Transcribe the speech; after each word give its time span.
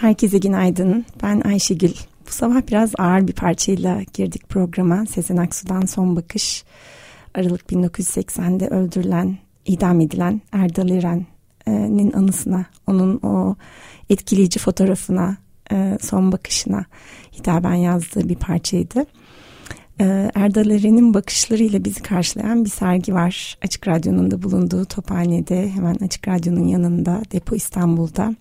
Herkese 0.00 0.38
günaydın. 0.38 1.04
Ben 1.22 1.40
Ayşegül. 1.40 1.92
Bu 2.26 2.32
sabah 2.32 2.68
biraz 2.68 2.92
ağır 2.98 3.28
bir 3.28 3.32
parçayla 3.32 4.02
girdik 4.14 4.48
programa. 4.48 5.06
Sezen 5.06 5.36
Aksu'dan 5.36 5.80
Son 5.80 6.16
Bakış. 6.16 6.64
Aralık 7.34 7.72
1980'de 7.72 8.68
öldürülen, 8.68 9.38
idam 9.66 10.00
edilen 10.00 10.40
Erdal 10.52 10.88
İren'in 10.88 12.12
anısına, 12.12 12.66
onun 12.86 13.16
o 13.22 13.56
etkileyici 14.10 14.58
fotoğrafına, 14.58 15.36
e, 15.72 15.98
son 16.00 16.32
bakışına 16.32 16.84
hitaben 17.38 17.74
yazdığı 17.74 18.28
bir 18.28 18.36
parçaydı. 18.36 19.06
E, 20.00 20.30
Erdal 20.34 20.66
İren'in 20.66 21.14
bakışlarıyla 21.14 21.84
bizi 21.84 22.02
karşılayan 22.02 22.64
bir 22.64 22.70
sergi 22.70 23.14
var. 23.14 23.58
Açık 23.64 23.88
Radyo'nun 23.88 24.30
da 24.30 24.42
bulunduğu 24.42 24.84
Tophane'de, 24.84 25.70
hemen 25.70 25.94
Açık 25.94 26.28
Radyo'nun 26.28 26.68
yanında, 26.68 27.22
Depo 27.32 27.56
İstanbul'da. 27.56 28.34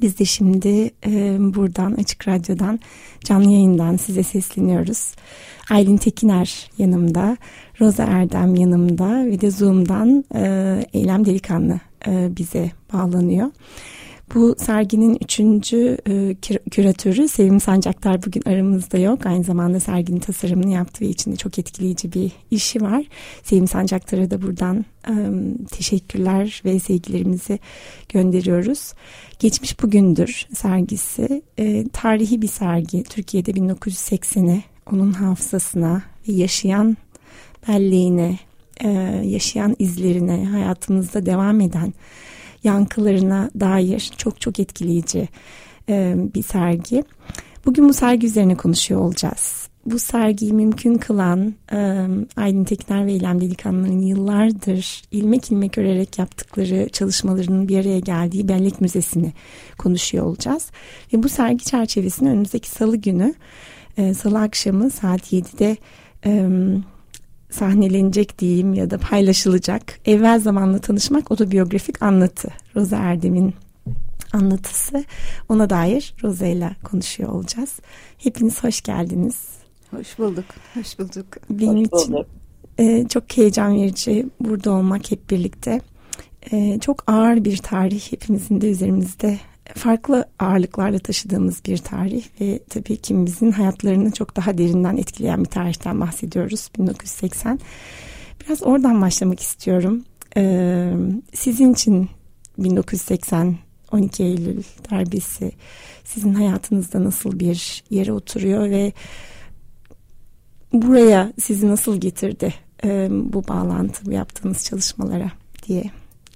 Biz 0.00 0.18
de 0.18 0.24
şimdi 0.24 0.90
e, 1.06 1.36
buradan 1.54 1.92
Açık 1.92 2.28
Radyo'dan 2.28 2.80
canlı 3.24 3.50
yayından 3.50 3.96
size 3.96 4.22
sesleniyoruz. 4.22 5.14
Aylin 5.70 5.96
Tekiner 5.96 6.70
yanımda, 6.78 7.36
Roza 7.80 8.04
Erdem 8.04 8.54
yanımda 8.54 9.26
ve 9.26 9.40
de 9.40 9.50
Zoom'dan 9.50 10.24
e, 10.34 10.84
Eylem 10.92 11.24
Delikanlı 11.24 11.80
e, 12.06 12.36
bize 12.36 12.70
bağlanıyor. 12.92 13.50
Bu 14.34 14.54
serginin 14.58 15.18
üçüncü 15.20 15.98
e, 16.08 16.34
küratörü 16.70 17.28
Sevim 17.28 17.60
Sancaktar 17.60 18.26
bugün 18.26 18.42
aramızda 18.46 18.98
yok. 18.98 19.26
Aynı 19.26 19.44
zamanda 19.44 19.80
serginin 19.80 20.20
tasarımını 20.20 20.70
yaptı 20.70 21.04
ve 21.04 21.08
içinde 21.08 21.36
çok 21.36 21.58
etkileyici 21.58 22.12
bir 22.12 22.32
işi 22.50 22.80
var. 22.80 23.04
Sevim 23.42 23.68
Sancaktar'a 23.68 24.30
da 24.30 24.42
buradan 24.42 24.84
e, 25.08 25.14
teşekkürler 25.70 26.62
ve 26.64 26.78
sevgilerimizi 26.78 27.58
gönderiyoruz. 28.08 28.92
Geçmiş 29.38 29.82
Bugündür 29.82 30.46
sergisi 30.54 31.42
e, 31.58 31.88
tarihi 31.92 32.42
bir 32.42 32.48
sergi. 32.48 33.02
Türkiye'de 33.02 33.50
1980'e 33.50 34.62
onun 34.92 35.12
hafızasına 35.12 36.02
ve 36.28 36.32
yaşayan 36.32 36.96
belleğine, 37.68 38.38
e, 38.80 38.88
yaşayan 39.24 39.76
izlerine, 39.78 40.44
hayatımızda 40.44 41.26
devam 41.26 41.60
eden 41.60 41.92
yankılarına 42.64 43.50
dair 43.60 44.10
çok 44.16 44.40
çok 44.40 44.60
etkileyici 44.60 45.28
e, 45.88 46.14
bir 46.34 46.42
sergi. 46.42 47.04
Bugün 47.66 47.88
bu 47.88 47.92
sergi 47.94 48.26
üzerine 48.26 48.54
konuşuyor 48.54 49.00
olacağız. 49.00 49.70
Bu 49.86 49.98
sergiyi 49.98 50.52
mümkün 50.52 50.94
kılan 50.94 51.54
e, 51.72 52.06
Aylin 52.36 52.64
Tekner 52.64 53.06
ve 53.06 53.12
İlem 53.12 53.40
Delikanlı'nın 53.40 54.00
yıllardır 54.00 55.02
ilmek 55.10 55.52
ilmek 55.52 55.78
örerek 55.78 56.18
yaptıkları 56.18 56.88
çalışmalarının 56.88 57.68
bir 57.68 57.78
araya 57.78 57.98
geldiği 57.98 58.48
Bellek 58.48 58.80
Müzesi'ni 58.80 59.32
konuşuyor 59.78 60.26
olacağız. 60.26 60.70
Ve 61.12 61.22
bu 61.22 61.28
sergi 61.28 61.64
çerçevesinde 61.64 62.30
önümüzdeki 62.30 62.68
salı 62.68 62.96
günü, 62.96 63.34
e, 63.96 64.14
salı 64.14 64.40
akşamı 64.40 64.90
saat 64.90 65.32
7'de 65.32 65.76
e, 66.26 66.48
sahnelenecek 67.50 68.38
diyeyim 68.38 68.74
ya 68.74 68.90
da 68.90 68.98
paylaşılacak 68.98 69.98
evvel 70.04 70.40
zamanla 70.40 70.78
tanışmak 70.78 71.30
otobiyografik 71.30 72.02
anlatı 72.02 72.48
Roza 72.76 72.96
Erdem'in 72.96 73.54
anlatısı 74.32 75.04
ona 75.48 75.70
dair 75.70 76.14
Roza 76.22 76.46
ile 76.46 76.76
konuşuyor 76.84 77.28
olacağız. 77.28 77.78
Hepiniz 78.18 78.64
hoş 78.64 78.80
geldiniz. 78.80 79.48
Hoş 79.90 80.18
bulduk. 80.18 80.44
Hoş 80.74 80.98
bulduk. 80.98 81.26
Benim 81.50 81.84
hoş 81.90 82.02
için 82.02 82.16
e, 82.78 83.08
çok 83.08 83.36
heyecan 83.36 83.76
verici 83.76 84.26
burada 84.40 84.70
olmak 84.72 85.10
hep 85.10 85.30
birlikte. 85.30 85.80
E, 86.52 86.78
çok 86.78 87.04
ağır 87.06 87.44
bir 87.44 87.56
tarih 87.56 88.12
hepimizin 88.12 88.60
de 88.60 88.70
üzerimizde 88.70 89.38
farklı 89.74 90.28
ağırlıklarla 90.38 90.98
taşıdığımız 90.98 91.64
bir 91.66 91.78
tarih 91.78 92.24
ve 92.40 92.58
tabii 92.70 92.96
kimimizin 92.96 93.50
hayatlarını 93.50 94.12
çok 94.12 94.36
daha 94.36 94.58
derinden 94.58 94.96
etkileyen 94.96 95.44
bir 95.44 95.48
tarihten 95.48 96.00
bahsediyoruz 96.00 96.70
1980. 96.78 97.60
Biraz 98.40 98.62
oradan 98.62 99.00
başlamak 99.00 99.40
istiyorum. 99.40 100.04
Ee, 100.36 100.92
sizin 101.34 101.72
için 101.72 102.08
1980 102.58 103.56
12 103.92 104.24
Eylül 104.24 104.62
darbesi 104.90 105.52
sizin 106.04 106.34
hayatınızda 106.34 107.04
nasıl 107.04 107.40
bir 107.40 107.84
yere 107.90 108.12
oturuyor 108.12 108.70
ve 108.70 108.92
buraya 110.72 111.32
sizi 111.40 111.68
nasıl 111.68 112.00
getirdi 112.00 112.54
e, 112.84 113.08
bu 113.10 113.48
bağlantı, 113.48 114.06
bu 114.06 114.12
yaptığınız 114.12 114.64
çalışmalara 114.64 115.32
diye. 115.68 115.84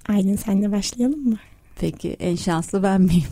Aylin 0.07 0.35
senle 0.35 0.71
başlayalım 0.71 1.29
mı? 1.29 1.37
Peki 1.79 2.15
en 2.19 2.35
şanslı 2.35 2.83
ben 2.83 3.01
miyim? 3.01 3.23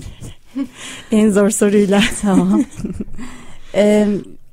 en 1.11 1.29
zor 1.29 1.49
soruyla. 1.49 2.01
tamam. 2.21 2.63
ee, 3.75 4.07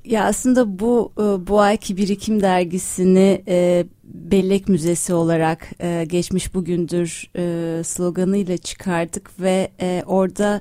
ya 0.05 0.25
aslında 0.25 0.79
bu 0.79 1.13
e, 1.19 1.47
bu 1.47 1.61
ayki 1.61 1.97
birikim 1.97 2.43
dergisini 2.43 3.43
e, 3.49 3.87
Bellek 4.05 4.69
Müzesi 4.69 5.15
olarak 5.15 5.71
e, 5.81 6.05
geçmiş 6.09 6.55
bugündür 6.55 7.31
e, 7.37 7.85
sloganıyla 7.85 8.57
çıkardık 8.57 9.41
ve 9.41 9.71
e, 9.81 10.03
orada 10.07 10.61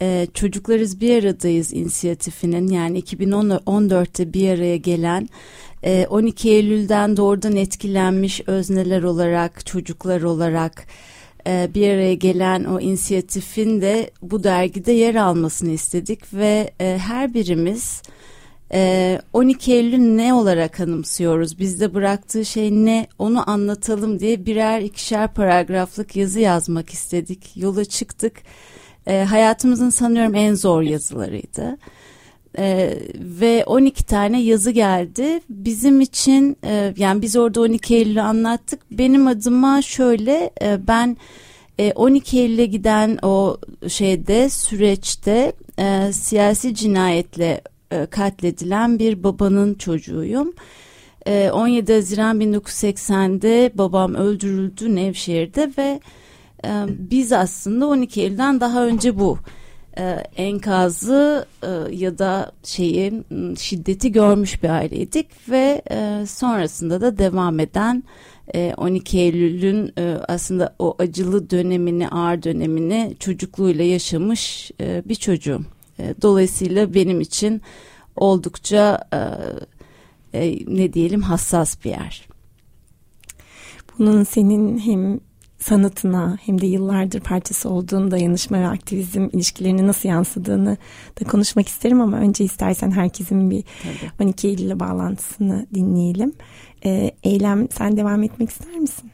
e, 0.00 0.26
Çocuklarız 0.34 1.00
Bir 1.00 1.24
Aradayız 1.24 1.72
inisiyatifinin 1.72 2.68
yani 2.68 3.00
2014'te 3.00 4.32
bir 4.32 4.48
araya 4.48 4.76
gelen 4.76 5.28
12 6.08 6.50
Eylül'den 6.50 7.16
doğrudan 7.16 7.56
etkilenmiş 7.56 8.40
özneler 8.46 9.02
olarak, 9.02 9.66
çocuklar 9.66 10.22
olarak 10.22 10.86
e, 11.46 11.70
bir 11.74 11.88
araya 11.88 12.14
gelen 12.14 12.64
o 12.64 12.80
inisiyatifin 12.80 13.80
de 13.80 14.10
bu 14.22 14.44
dergide 14.44 14.92
yer 14.92 15.14
almasını 15.14 15.70
istedik 15.70 16.34
ve 16.34 16.70
e, 16.80 16.98
her 16.98 17.34
birimiz 17.34 18.02
12 19.32 19.72
e, 19.72 19.76
Eylül 19.76 19.98
ne 19.98 20.34
olarak 20.34 20.80
anımsıyoruz? 20.80 21.58
Bizde 21.58 21.94
bıraktığı 21.94 22.44
şey 22.44 22.70
ne? 22.72 23.06
Onu 23.18 23.50
anlatalım 23.50 24.20
diye 24.20 24.46
birer 24.46 24.80
ikişer 24.80 25.34
paragraflık 25.34 26.16
yazı 26.16 26.40
yazmak 26.40 26.90
istedik. 26.90 27.56
Yola 27.56 27.84
çıktık. 27.84 28.42
Hayatımızın 29.06 29.90
sanıyorum 29.90 30.34
en 30.34 30.54
zor 30.54 30.82
yazılarıydı. 30.82 31.78
Ee, 32.58 32.98
ve 33.14 33.64
12 33.64 34.04
tane 34.04 34.42
yazı 34.42 34.70
geldi. 34.70 35.40
Bizim 35.48 36.00
için 36.00 36.56
e, 36.64 36.94
yani 36.96 37.22
biz 37.22 37.36
orada 37.36 37.60
12 37.60 37.94
Eylül'ü 37.94 38.20
anlattık. 38.20 38.80
Benim 38.90 39.26
adıma 39.26 39.82
şöyle 39.82 40.50
e, 40.62 40.86
ben 40.86 41.16
e, 41.78 41.92
12 41.92 42.40
Eylül'e 42.40 42.66
giden 42.66 43.18
o 43.22 43.56
şeyde 43.88 44.48
süreçte 44.48 45.52
e, 45.78 46.12
siyasi 46.12 46.74
cinayetle 46.74 47.60
e, 47.90 48.06
katledilen 48.06 48.98
bir 48.98 49.24
babanın 49.24 49.74
çocuğuyum. 49.74 50.52
17 51.26 51.92
e, 51.92 51.94
Haziran 51.94 52.40
1980'de 52.40 53.70
babam 53.74 54.14
öldürüldü 54.14 54.94
Nevşehir'de 54.94 55.70
ve 55.78 56.00
e, 56.64 56.70
biz 56.88 57.32
aslında 57.32 57.86
12 57.86 58.22
Eylül'den 58.22 58.60
daha 58.60 58.86
önce 58.86 59.18
bu 59.18 59.38
e, 59.98 60.02
enkazı 60.36 61.46
e, 61.62 61.94
ya 61.94 62.18
da 62.18 62.52
şeyi 62.64 63.22
şiddeti 63.58 64.12
görmüş 64.12 64.62
bir 64.62 64.68
aileydik 64.68 65.26
ve 65.48 65.82
e, 65.90 66.26
sonrasında 66.26 67.00
da 67.00 67.18
devam 67.18 67.60
eden 67.60 68.04
e, 68.54 68.74
12 68.76 69.18
Eylül'ün 69.18 69.92
aslında 70.28 70.74
o 70.78 70.96
acılı 70.98 71.50
dönemini 71.50 72.08
ağır 72.08 72.42
dönemini 72.42 73.16
çocukluğuyla 73.20 73.84
yaşamış 73.84 74.70
bir 74.80 75.14
çocuğum. 75.14 75.62
Dolayısıyla 76.22 76.94
benim 76.94 77.20
için 77.20 77.62
oldukça 78.16 79.08
ne 80.66 80.92
diyelim 80.92 81.22
hassas 81.22 81.84
bir 81.84 81.90
yer. 81.90 82.28
Bunun 83.98 84.24
senin 84.24 84.78
hem 84.78 85.20
sanatına 85.58 86.38
hem 86.46 86.60
de 86.60 86.66
yıllardır 86.66 87.20
parçası 87.20 87.70
olduğun 87.70 88.10
dayanışma 88.10 88.58
ve 88.58 88.66
aktivizm 88.66 89.28
ilişkilerini 89.32 89.86
nasıl 89.86 90.08
yansıdığını 90.08 90.76
da 91.20 91.24
konuşmak 91.24 91.68
isterim 91.68 92.00
ama 92.00 92.16
önce 92.16 92.44
istersen 92.44 92.90
herkesin 92.90 93.50
bir 93.50 93.64
Tabii. 93.82 94.28
12 94.28 94.48
Eylül 94.48 94.62
ile 94.62 94.80
bağlantısını 94.80 95.66
dinleyelim. 95.74 96.32
Ee, 96.84 97.10
Eylem 97.22 97.68
sen 97.70 97.96
devam 97.96 98.22
etmek 98.22 98.50
ister 98.50 98.74
misin? 98.74 99.10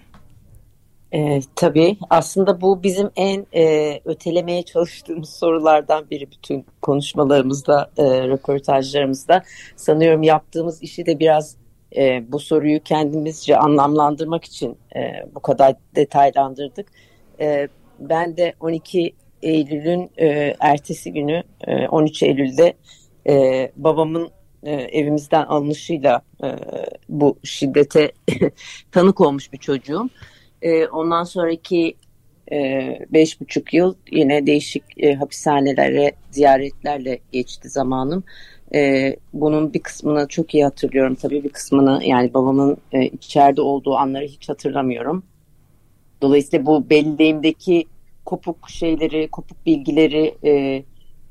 E, 1.14 1.40
tabii 1.56 1.96
aslında 2.10 2.60
bu 2.60 2.82
bizim 2.82 3.10
en 3.16 3.46
e, 3.54 4.00
ötelemeye 4.04 4.62
çalıştığımız 4.62 5.30
sorulardan 5.30 6.10
biri 6.10 6.30
bütün 6.30 6.66
konuşmalarımızda, 6.82 7.90
e, 7.96 8.28
röportajlarımızda. 8.28 9.42
Sanıyorum 9.76 10.22
yaptığımız 10.22 10.82
işi 10.82 11.06
de 11.06 11.18
biraz 11.18 11.56
e, 11.96 12.32
bu 12.32 12.38
soruyu 12.38 12.82
kendimizce 12.82 13.56
anlamlandırmak 13.56 14.44
için 14.44 14.76
e, 14.96 15.26
bu 15.34 15.40
kadar 15.40 15.74
detaylandırdık. 15.96 16.86
E, 17.40 17.68
ben 17.98 18.36
de 18.36 18.54
12 18.60 19.14
Eylül'ün 19.42 20.10
e, 20.16 20.54
ertesi 20.60 21.12
günü 21.12 21.42
e, 21.66 21.88
13 21.88 22.22
Eylül'de 22.22 22.74
e, 23.28 23.72
babamın 23.76 24.30
e, 24.62 24.72
evimizden 24.72 25.42
alınışıyla 25.42 26.22
e, 26.44 26.48
bu 27.08 27.38
şiddete 27.44 28.12
tanık 28.92 29.20
olmuş 29.20 29.52
bir 29.52 29.58
çocuğum. 29.58 30.08
E, 30.62 30.86
ondan 30.86 31.24
sonraki 31.24 31.96
e, 32.52 32.98
beş 33.12 33.40
buçuk 33.40 33.74
yıl 33.74 33.94
yine 34.10 34.46
değişik 34.46 34.82
e, 34.96 35.14
hapishanelere 35.14 36.12
ziyaretlerle 36.30 37.18
geçti 37.32 37.68
zamanım. 37.68 38.24
E, 38.74 39.16
bunun 39.32 39.74
bir 39.74 39.80
kısmını 39.80 40.28
çok 40.28 40.54
iyi 40.54 40.64
hatırlıyorum 40.64 41.14
tabii 41.14 41.44
bir 41.44 41.48
kısmını 41.48 42.00
yani 42.04 42.34
babamın 42.34 42.76
e, 42.92 43.06
içeride 43.06 43.60
olduğu 43.60 43.96
anları 43.96 44.24
hiç 44.24 44.48
hatırlamıyorum. 44.48 45.22
Dolayısıyla 46.22 46.66
bu 46.66 46.90
belleğimdeki 46.90 47.86
kopuk 48.24 48.70
şeyleri, 48.70 49.28
kopuk 49.28 49.66
bilgileri 49.66 50.34
e, 50.44 50.82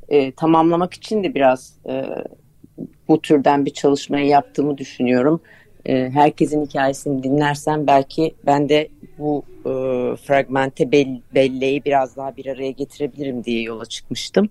e, 0.09 0.31
tamamlamak 0.31 0.93
için 0.93 1.23
de 1.23 1.35
biraz 1.35 1.73
e, 1.89 2.05
bu 3.07 3.21
türden 3.21 3.65
bir 3.65 3.73
çalışmayı 3.73 4.27
yaptığımı 4.27 4.77
düşünüyorum. 4.77 5.41
E, 5.85 6.09
herkesin 6.09 6.65
hikayesini 6.65 7.23
dinlersem 7.23 7.87
belki 7.87 8.35
ben 8.45 8.69
de 8.69 8.87
bu 9.17 9.44
e, 9.59 9.71
fragmente 10.15 10.91
bel, 10.91 11.21
belleği 11.35 11.85
biraz 11.85 12.15
daha 12.17 12.37
bir 12.37 12.45
araya 12.45 12.71
getirebilirim 12.71 13.44
diye 13.44 13.61
yola 13.61 13.85
çıkmıştım. 13.85 14.49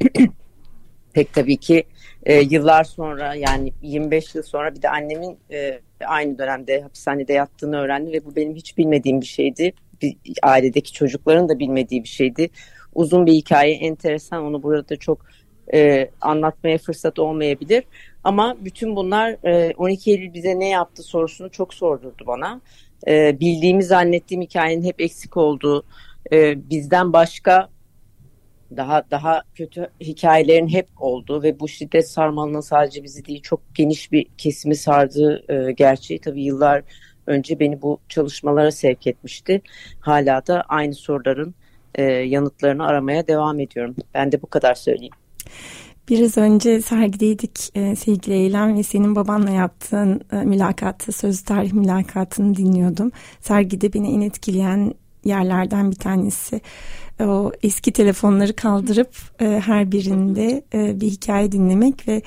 Pek 1.12 1.32
tabii 1.32 1.56
ki 1.56 1.84
e, 2.24 2.40
yıllar 2.40 2.84
sonra 2.84 3.34
yani 3.34 3.72
25 3.82 4.34
yıl 4.34 4.42
sonra 4.42 4.74
bir 4.74 4.82
de 4.82 4.90
annemin 4.90 5.38
e, 5.52 5.80
aynı 6.06 6.38
dönemde 6.38 6.80
hapishanede 6.80 7.32
yattığını 7.32 7.76
öğrendim 7.76 8.12
ve 8.12 8.24
bu 8.24 8.36
benim 8.36 8.54
hiç 8.54 8.78
bilmediğim 8.78 9.20
bir 9.20 9.26
şeydi. 9.26 9.72
Bir, 10.02 10.16
ailedeki 10.42 10.92
çocukların 10.92 11.48
da 11.48 11.58
bilmediği 11.58 12.02
bir 12.02 12.08
şeydi. 12.08 12.50
Uzun 12.94 13.26
bir 13.26 13.32
hikaye, 13.32 13.74
enteresan. 13.74 14.44
Onu 14.44 14.62
burada 14.62 14.96
çok 14.96 15.26
e, 15.74 16.10
anlatmaya 16.20 16.78
fırsat 16.78 17.18
olmayabilir. 17.18 17.84
Ama 18.24 18.56
bütün 18.60 18.96
bunlar 18.96 19.36
e, 19.44 19.74
12 19.74 20.10
Eylül 20.10 20.34
bize 20.34 20.58
ne 20.58 20.68
yaptı 20.68 21.02
sorusunu 21.02 21.50
çok 21.50 21.74
sordurdu 21.74 22.24
bana. 22.26 22.60
E, 23.08 23.40
bildiğimi 23.40 23.82
zannettiğim 23.82 24.42
hikayenin 24.42 24.84
hep 24.84 25.00
eksik 25.00 25.36
olduğu, 25.36 25.84
e, 26.32 26.70
bizden 26.70 27.12
başka 27.12 27.68
daha 28.76 29.02
daha 29.10 29.42
kötü 29.54 29.88
hikayelerin 30.00 30.68
hep 30.68 30.88
olduğu 30.96 31.42
ve 31.42 31.60
bu 31.60 31.68
şiddet 31.68 32.08
sarmalının 32.08 32.60
sadece 32.60 33.02
bizi 33.02 33.24
değil 33.24 33.42
çok 33.42 33.74
geniş 33.74 34.12
bir 34.12 34.26
kesimi 34.38 34.76
sardığı 34.76 35.52
e, 35.52 35.72
gerçeği 35.72 36.20
tabii 36.20 36.42
yıllar 36.42 36.82
önce 37.26 37.60
beni 37.60 37.82
bu 37.82 37.98
çalışmalara 38.08 38.70
sevk 38.70 39.06
etmişti. 39.06 39.62
Hala 40.00 40.46
da 40.46 40.62
aynı 40.68 40.94
soruların 40.94 41.54
e, 41.94 42.02
yanıtlarını 42.02 42.86
aramaya 42.86 43.26
devam 43.26 43.60
ediyorum. 43.60 43.96
Ben 44.14 44.32
de 44.32 44.42
bu 44.42 44.46
kadar 44.46 44.74
söyleyeyim. 44.74 45.14
Biraz 46.08 46.38
önce 46.38 46.82
sergideydik 46.82 47.70
e, 47.74 47.96
sevgili 47.96 48.34
Eylem 48.34 48.76
ve 48.76 48.82
senin 48.82 49.16
babanla 49.16 49.50
yaptığın 49.50 50.20
e, 50.32 50.36
mülakatı, 50.36 51.12
sözlü 51.12 51.44
tarih 51.44 51.72
mülakatını 51.72 52.56
dinliyordum. 52.56 53.10
Sergide 53.40 53.92
beni 53.92 54.14
en 54.14 54.20
etkileyen 54.20 54.94
yerlerden 55.24 55.90
bir 55.90 55.96
tanesi 55.96 56.60
o 57.20 57.52
eski 57.62 57.92
telefonları 57.92 58.56
kaldırıp 58.56 59.14
e, 59.40 59.62
her 59.64 59.92
birinde 59.92 60.64
e, 60.74 61.00
bir 61.00 61.06
hikaye 61.06 61.52
dinlemek 61.52 62.08
ve 62.08 62.22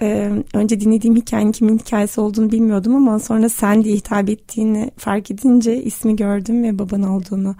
e, 0.00 0.30
önce 0.54 0.80
dinlediğim 0.80 1.16
hikayenin 1.16 1.52
kimin 1.52 1.78
hikayesi 1.78 2.20
olduğunu 2.20 2.52
bilmiyordum 2.52 2.96
ama 2.96 3.18
sonra 3.18 3.48
sen 3.48 3.84
diye 3.84 3.96
hitap 3.96 4.30
ettiğini 4.30 4.90
fark 4.96 5.30
edince 5.30 5.82
ismi 5.82 6.16
gördüm 6.16 6.62
ve 6.62 6.78
baban 6.78 7.02
olduğunu 7.02 7.54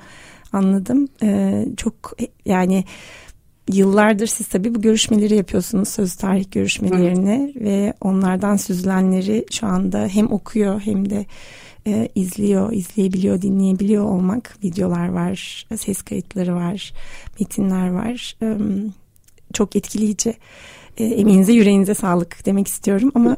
anladım. 0.52 1.08
E, 1.22 1.64
çok 1.76 2.16
yani 2.44 2.84
yıllardır 3.72 4.26
siz 4.26 4.46
tabii 4.46 4.74
bu 4.74 4.80
görüşmeleri 4.80 5.34
yapıyorsunuz 5.36 5.88
söz 5.88 6.14
tarih 6.14 6.50
görüşmelerini 6.50 7.54
Hı. 7.54 7.64
ve 7.64 7.94
onlardan 8.00 8.56
süzülenleri 8.56 9.46
şu 9.50 9.66
anda 9.66 10.06
hem 10.06 10.32
okuyor 10.32 10.80
hem 10.80 11.10
de 11.10 11.26
e, 11.86 12.08
izliyor, 12.14 12.72
izleyebiliyor, 12.72 13.42
dinleyebiliyor 13.42 14.04
olmak. 14.04 14.56
Videolar 14.64 15.08
var, 15.08 15.66
ses 15.76 16.02
kayıtları 16.02 16.54
var, 16.54 16.92
metinler 17.40 17.90
var. 17.90 18.36
E, 18.42 18.56
çok 19.52 19.76
etkileyici. 19.76 20.34
E, 20.98 21.04
emeğinize, 21.04 21.52
yüreğinize 21.52 21.94
sağlık 21.94 22.46
demek 22.46 22.68
istiyorum 22.68 23.12
ama 23.14 23.36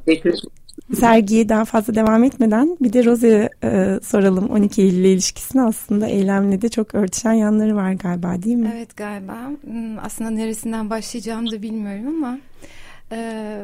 sergiye 0.94 1.48
daha 1.48 1.64
fazla 1.64 1.94
devam 1.94 2.24
etmeden 2.24 2.76
bir 2.80 2.92
de 2.92 3.04
Rose'ye 3.04 3.50
e, 3.64 4.00
soralım 4.02 4.50
12 4.50 4.82
Eylül 4.82 5.04
ilişkisini 5.04 5.62
aslında 5.62 6.06
eylemle 6.06 6.62
de 6.62 6.68
çok 6.68 6.94
örtüşen 6.94 7.32
yanları 7.32 7.76
var 7.76 7.92
galiba 7.92 8.42
değil 8.42 8.56
mi? 8.56 8.72
Evet 8.76 8.96
galiba. 8.96 9.50
Hmm, 9.64 9.98
aslında 9.98 10.30
neresinden 10.30 10.90
başlayacağımı 10.90 11.50
da 11.50 11.62
bilmiyorum 11.62 12.06
ama 12.06 12.38
e, 13.12 13.58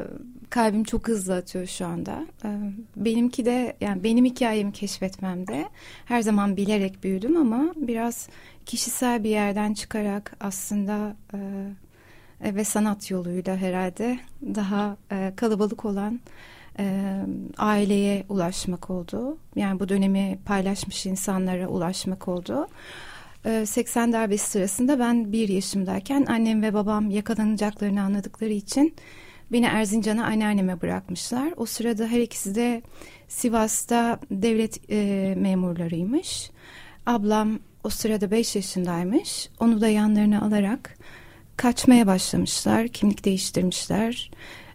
kalbim 0.50 0.84
çok 0.84 1.08
hızlı 1.08 1.36
atıyor 1.36 1.66
şu 1.66 1.86
anda. 1.86 2.26
E, 2.44 2.48
benimki 2.96 3.44
de 3.44 3.76
yani 3.80 4.04
benim 4.04 4.24
hikayemi 4.24 4.72
keşfetmemde 4.72 5.68
her 6.04 6.22
zaman 6.22 6.56
bilerek 6.56 7.04
büyüdüm 7.04 7.36
ama 7.36 7.74
biraz 7.76 8.28
kişisel 8.66 9.24
bir 9.24 9.30
yerden 9.30 9.74
çıkarak 9.74 10.36
aslında 10.40 11.16
e, 11.34 11.38
ve 12.54 12.64
sanat 12.64 13.10
yoluyla 13.10 13.56
herhalde 13.56 14.18
daha 14.42 14.96
e, 15.12 15.32
kalabalık 15.36 15.84
olan 15.84 16.20
e, 16.78 17.14
aileye 17.58 18.24
ulaşmak 18.28 18.90
oldu. 18.90 19.38
Yani 19.56 19.80
bu 19.80 19.88
dönemi 19.88 20.38
paylaşmış 20.44 21.06
insanlara 21.06 21.68
ulaşmak 21.68 22.28
oldu. 22.28 22.68
80 23.64 24.12
darbesi 24.12 24.50
sırasında 24.50 24.98
ben 24.98 25.32
bir 25.32 25.48
yaşımdayken 25.48 26.26
annem 26.28 26.62
ve 26.62 26.74
babam 26.74 27.10
yakalanacaklarını 27.10 28.02
anladıkları 28.02 28.52
için 28.52 28.94
Beni 29.52 29.66
Erzincan'a 29.66 30.26
anneanneme 30.26 30.80
bırakmışlar. 30.80 31.52
O 31.56 31.66
sırada 31.66 32.06
her 32.06 32.20
ikisi 32.20 32.54
de 32.54 32.82
Sivas'ta 33.28 34.20
devlet 34.30 34.90
e, 34.90 35.34
memurlarıymış. 35.38 36.50
Ablam 37.06 37.58
o 37.84 37.88
sırada 37.88 38.30
5 38.30 38.56
yaşındaymış. 38.56 39.48
Onu 39.60 39.80
da 39.80 39.88
yanlarına 39.88 40.42
alarak 40.42 40.98
kaçmaya 41.56 42.06
başlamışlar. 42.06 42.88
Kimlik 42.88 43.24
değiştirmişler. 43.24 44.30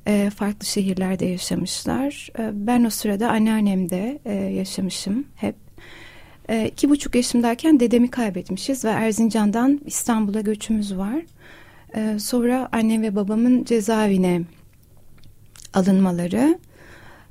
E, 0.07 0.29
farklı 0.29 0.65
şehirlerde 0.65 1.25
yaşamışlar. 1.25 2.29
E, 2.39 2.51
ben 2.53 2.83
o 2.83 2.89
sırada 2.89 3.29
anneannemde 3.29 4.19
e, 4.25 4.33
yaşamışım 4.33 5.25
hep. 5.35 5.55
E, 6.49 6.67
iki 6.67 6.89
buçuk 6.89 7.15
yaşımdayken 7.15 7.79
dedemi 7.79 8.11
kaybetmişiz 8.11 8.85
ve 8.85 8.89
Erzincan'dan 8.89 9.81
İstanbul'a 9.85 10.41
göçümüz 10.41 10.97
var. 10.97 11.21
E, 11.95 12.19
sonra 12.19 12.69
annem 12.71 13.01
ve 13.01 13.15
babamın 13.15 13.63
cezaevine 13.63 14.41
alınmaları 15.73 16.59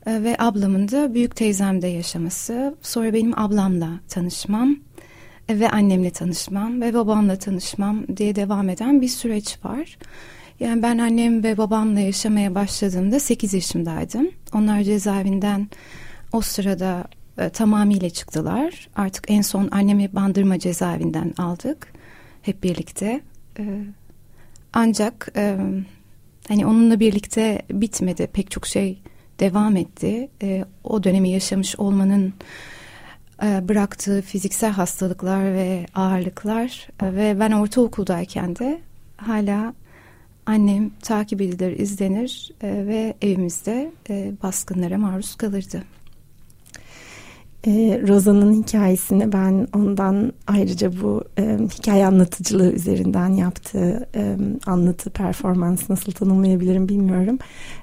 e, 0.06 0.22
ve 0.22 0.37
ablamın 0.38 0.88
da 0.88 1.14
büyük 1.14 1.37
teyzemde 1.37 1.87
yaşaması. 1.87 2.76
Sonra 2.82 3.12
benim 3.12 3.38
ablamla 3.38 3.90
tanışmam 4.08 4.76
e, 5.49 5.61
ve 5.61 5.70
annemle 5.70 6.11
tanışmam 6.11 6.80
ve 6.80 6.94
babamla 6.94 7.37
tanışmam 7.37 8.16
diye 8.16 8.37
devam 8.37 8.68
eden 8.68 9.00
bir 9.00 9.08
süreç 9.08 9.58
var. 9.64 9.99
Yani 10.61 10.82
ben 10.82 10.99
annem 10.99 11.44
ve 11.44 11.58
babamla 11.58 12.00
yaşamaya 12.00 12.54
başladığımda 12.54 13.20
8 13.20 13.54
yaşımdaydım. 13.54 14.30
Onlar 14.54 14.82
cezaevinden 14.82 15.68
o 16.32 16.40
sırada 16.40 17.04
e, 17.38 17.49
tamamıyla 17.49 18.11
çıktılar. 18.11 18.88
Artık 18.96 19.25
en 19.30 19.42
son 19.42 19.68
annemi 19.72 20.14
Bandırma 20.14 20.58
cezaevinden 20.58 21.34
aldık 21.38 21.92
hep 22.42 22.62
birlikte. 22.62 23.20
E, 23.58 23.84
ancak 24.72 25.28
hani 26.49 26.66
onunla 26.66 27.00
birlikte 27.00 27.62
bitmedi. 27.70 28.26
Pek 28.26 28.50
çok 28.50 28.66
şey 28.66 28.99
devam 29.40 29.76
etti. 29.76 30.28
E, 30.42 30.64
o 30.84 31.04
dönemi 31.04 31.30
yaşamış 31.30 31.76
olmanın 31.76 32.34
e, 33.42 33.68
bıraktığı 33.68 34.22
fiziksel 34.22 34.70
hastalıklar 34.70 35.44
ve 35.44 35.87
ağırlıklar 35.94 36.88
e, 37.02 37.14
ve 37.14 37.40
ben 37.40 37.52
ortaokuldayken 37.52 38.56
de 38.56 38.80
hala 39.16 39.75
annem 40.46 40.90
takip 40.90 41.40
edilir, 41.40 41.78
izlenir 41.78 42.50
e, 42.62 42.87
ve 42.87 43.14
evimizde 43.22 43.92
e, 44.11 44.32
baskınlara 44.42 44.99
maruz 44.99 45.34
kalırdı. 45.34 45.82
E, 47.66 48.02
Roza'nın 48.09 48.62
hikayesini 48.62 49.33
ben 49.33 49.69
ondan 49.75 50.33
ayrıca 50.47 51.02
bu 51.02 51.25
e, 51.38 51.59
hikaye 51.78 52.07
anlatıcılığı 52.07 52.73
üzerinden 52.73 53.28
yaptığı 53.28 54.09
e, 54.14 54.37
anlatı 54.66 55.11
performans 55.11 55.90
nasıl 55.90 56.12
tanımlayabilirim 56.12 56.88
bilmiyorum. 56.88 57.38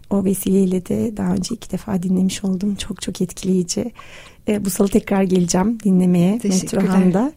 O 0.09 0.25
vesileyle 0.25 0.85
de 0.85 1.17
daha 1.17 1.33
önce 1.33 1.55
iki 1.55 1.71
defa 1.71 2.03
dinlemiş 2.03 2.43
oldum. 2.43 2.75
Çok 2.75 3.01
çok 3.01 3.21
etkileyici. 3.21 3.91
E, 4.47 4.65
bu 4.65 4.69
salı 4.69 4.87
tekrar 4.87 5.23
geleceğim 5.23 5.79
dinlemeye 5.79 6.39
Metrohan'da. 6.43 7.31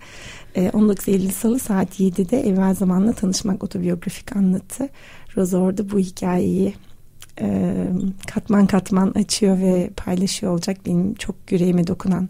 E, 0.55 0.71
19 0.71 1.09
Eylül 1.09 1.31
Salı 1.31 1.59
saat 1.59 2.01
7'de 2.01 2.49
Evvel 2.49 2.75
Zamanla 2.75 3.13
Tanışmak 3.13 3.65
otobiyografik 3.65 4.37
anlatı. 4.37 4.89
Roza 5.37 5.59
orada 5.59 5.91
bu 5.91 5.99
hikayeyi 5.99 6.75
e, 7.41 7.75
katman 8.35 8.67
katman 8.67 9.13
açıyor 9.15 9.59
ve 9.59 9.91
paylaşıyor 9.97 10.53
olacak. 10.53 10.79
Benim 10.87 11.15
çok 11.15 11.37
yüreğime 11.51 11.87
dokunan 11.87 12.29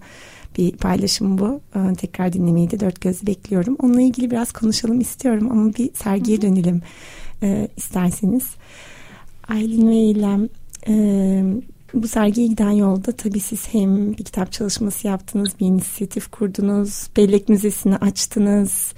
bir 0.59 0.77
paylaşım 0.77 1.39
bu. 1.39 1.61
E, 1.77 1.95
tekrar 1.95 2.33
dinlemeyi 2.33 2.71
de 2.71 2.81
dört 2.81 3.01
gözle 3.01 3.27
bekliyorum. 3.27 3.77
Onunla 3.79 4.01
ilgili 4.01 4.31
biraz 4.31 4.53
konuşalım 4.53 5.01
istiyorum 5.01 5.49
ama 5.51 5.75
bir 5.75 5.95
sergiye 5.95 6.37
Hı-hı. 6.37 6.47
dönelim 6.47 6.83
e, 7.43 7.69
isterseniz. 7.77 8.55
Aylin 9.49 9.89
ve 9.89 9.97
İlem 9.97 10.49
e, 10.89 11.45
bu 11.95 12.09
sergiye 12.09 12.47
giden 12.47 12.71
yolda 12.71 13.13
tabii 13.13 13.41
siz 13.41 13.75
hem 13.75 14.13
bir 14.13 14.25
kitap 14.25 14.53
çalışması 14.53 15.07
yaptınız, 15.07 15.61
bir 15.61 15.67
inisiyatif 15.67 16.31
kurdunuz, 16.31 17.09
bellek 17.17 17.49
müzesini 17.49 17.97
açtınız. 17.97 18.95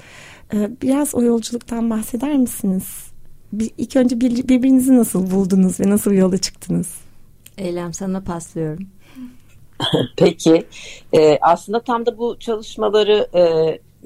E, 0.55 0.71
biraz 0.83 1.15
o 1.15 1.23
yolculuktan 1.23 1.91
bahseder 1.91 2.37
misiniz? 2.37 3.14
Bir, 3.59 3.71
ilk 3.79 3.97
önce 3.97 4.21
bir, 4.21 4.49
birbirinizi 4.49 4.97
nasıl 4.97 5.31
buldunuz 5.31 5.81
ve 5.81 5.91
nasıl 5.91 6.13
yola 6.13 6.39
çıktınız? 6.39 6.95
Eylem 7.59 7.93
sana 7.93 8.21
paslıyorum. 8.21 8.87
Peki. 10.17 10.67
Ee, 11.15 11.39
aslında 11.41 11.81
tam 11.81 12.07
da 12.07 12.19
bu 12.19 12.39
çalışmaları 12.39 13.29
e, 13.35 13.45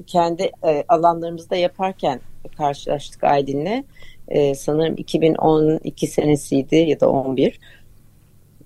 kendi 0.07 0.51
e, 0.63 0.83
alanlarımızda 0.87 1.55
yaparken 1.55 2.19
karşılaştık 2.57 3.23
Aylin'le. 3.23 3.83
E, 4.27 4.55
sanırım 4.55 4.97
2012 4.97 6.07
senesiydi 6.07 6.75
ya 6.75 6.99
da 6.99 7.09
11. 7.09 7.59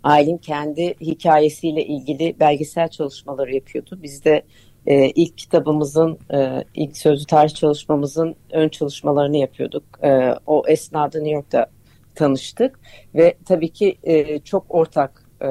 Aylin 0.04 0.38
kendi 0.38 0.96
hikayesiyle 1.02 1.86
ilgili 1.86 2.36
belgesel 2.40 2.88
çalışmaları 2.88 3.56
yapıyordu. 3.56 4.00
Biz 4.04 4.26
de 4.26 4.44
e, 4.88 5.10
ilk 5.10 5.38
kitabımızın, 5.38 6.20
e, 6.34 6.64
ilk 6.76 6.98
sözlü 6.98 7.26
tarih 7.26 7.54
çalışmamızın 7.54 8.36
ön 8.52 8.70
çalışmalarını 8.70 9.38
yapıyorduk. 9.38 9.84
E, 10.04 10.36
o 10.48 10.64
esnada 10.68 11.18
New 11.18 11.34
York'ta 11.34 11.68
tanıştık 12.16 12.80
ve 13.16 13.34
tabii 13.46 13.70
ki 13.70 13.98
e, 14.04 14.40
çok 14.40 14.66
ortak 14.70 15.24
e, 15.42 15.48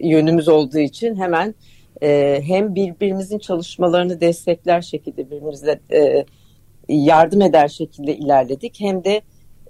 yönümüz 0.00 0.48
olduğu 0.48 0.78
için 0.78 1.16
hemen 1.16 1.54
e, 2.02 2.40
hem 2.44 2.74
birbirimizin 2.74 3.38
çalışmalarını 3.38 4.20
destekler 4.20 4.80
şekilde 4.80 5.26
birbirimize 5.26 5.80
e, 5.92 6.24
yardım 6.88 7.42
eder 7.42 7.68
şekilde 7.68 8.16
ilerledik 8.16 8.80
hem 8.80 9.04
de 9.04 9.22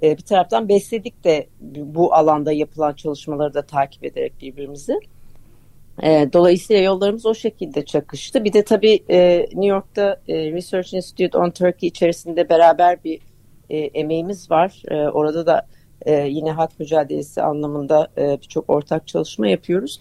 e, 0.03 0.17
bir 0.19 0.23
taraftan 0.23 0.69
besledik 0.69 1.25
de 1.25 1.47
bu 1.61 2.15
alanda 2.15 2.53
yapılan 2.53 2.95
çalışmaları 2.95 3.55
da 3.55 3.63
takip 3.63 4.05
ederek 4.05 4.33
birbirimizi. 4.41 5.01
E, 6.03 6.33
dolayısıyla 6.33 6.83
yollarımız 6.83 7.27
o 7.27 7.35
şekilde 7.35 7.85
çakıştı. 7.85 8.45
Bir 8.45 8.53
de 8.53 8.65
tabii 8.65 9.01
e, 9.11 9.39
New 9.39 9.67
York'ta 9.67 10.21
e, 10.29 10.53
Research 10.53 10.95
Institute 10.95 11.39
on 11.39 11.51
Turkey 11.51 11.89
içerisinde 11.89 12.49
beraber 12.49 13.05
bir 13.05 13.21
e, 13.71 13.79
emeğimiz 13.79 14.51
var. 14.51 14.83
E, 14.89 14.95
orada 14.95 15.47
da 15.47 15.67
e, 16.03 16.13
yine 16.13 16.53
hak 16.53 16.81
mücadelesi 16.81 17.43
anlamında 17.43 18.09
e, 18.19 18.39
birçok 18.41 18.71
ortak 18.71 19.09
çalışma 19.09 19.49
yapıyoruz. 19.49 19.99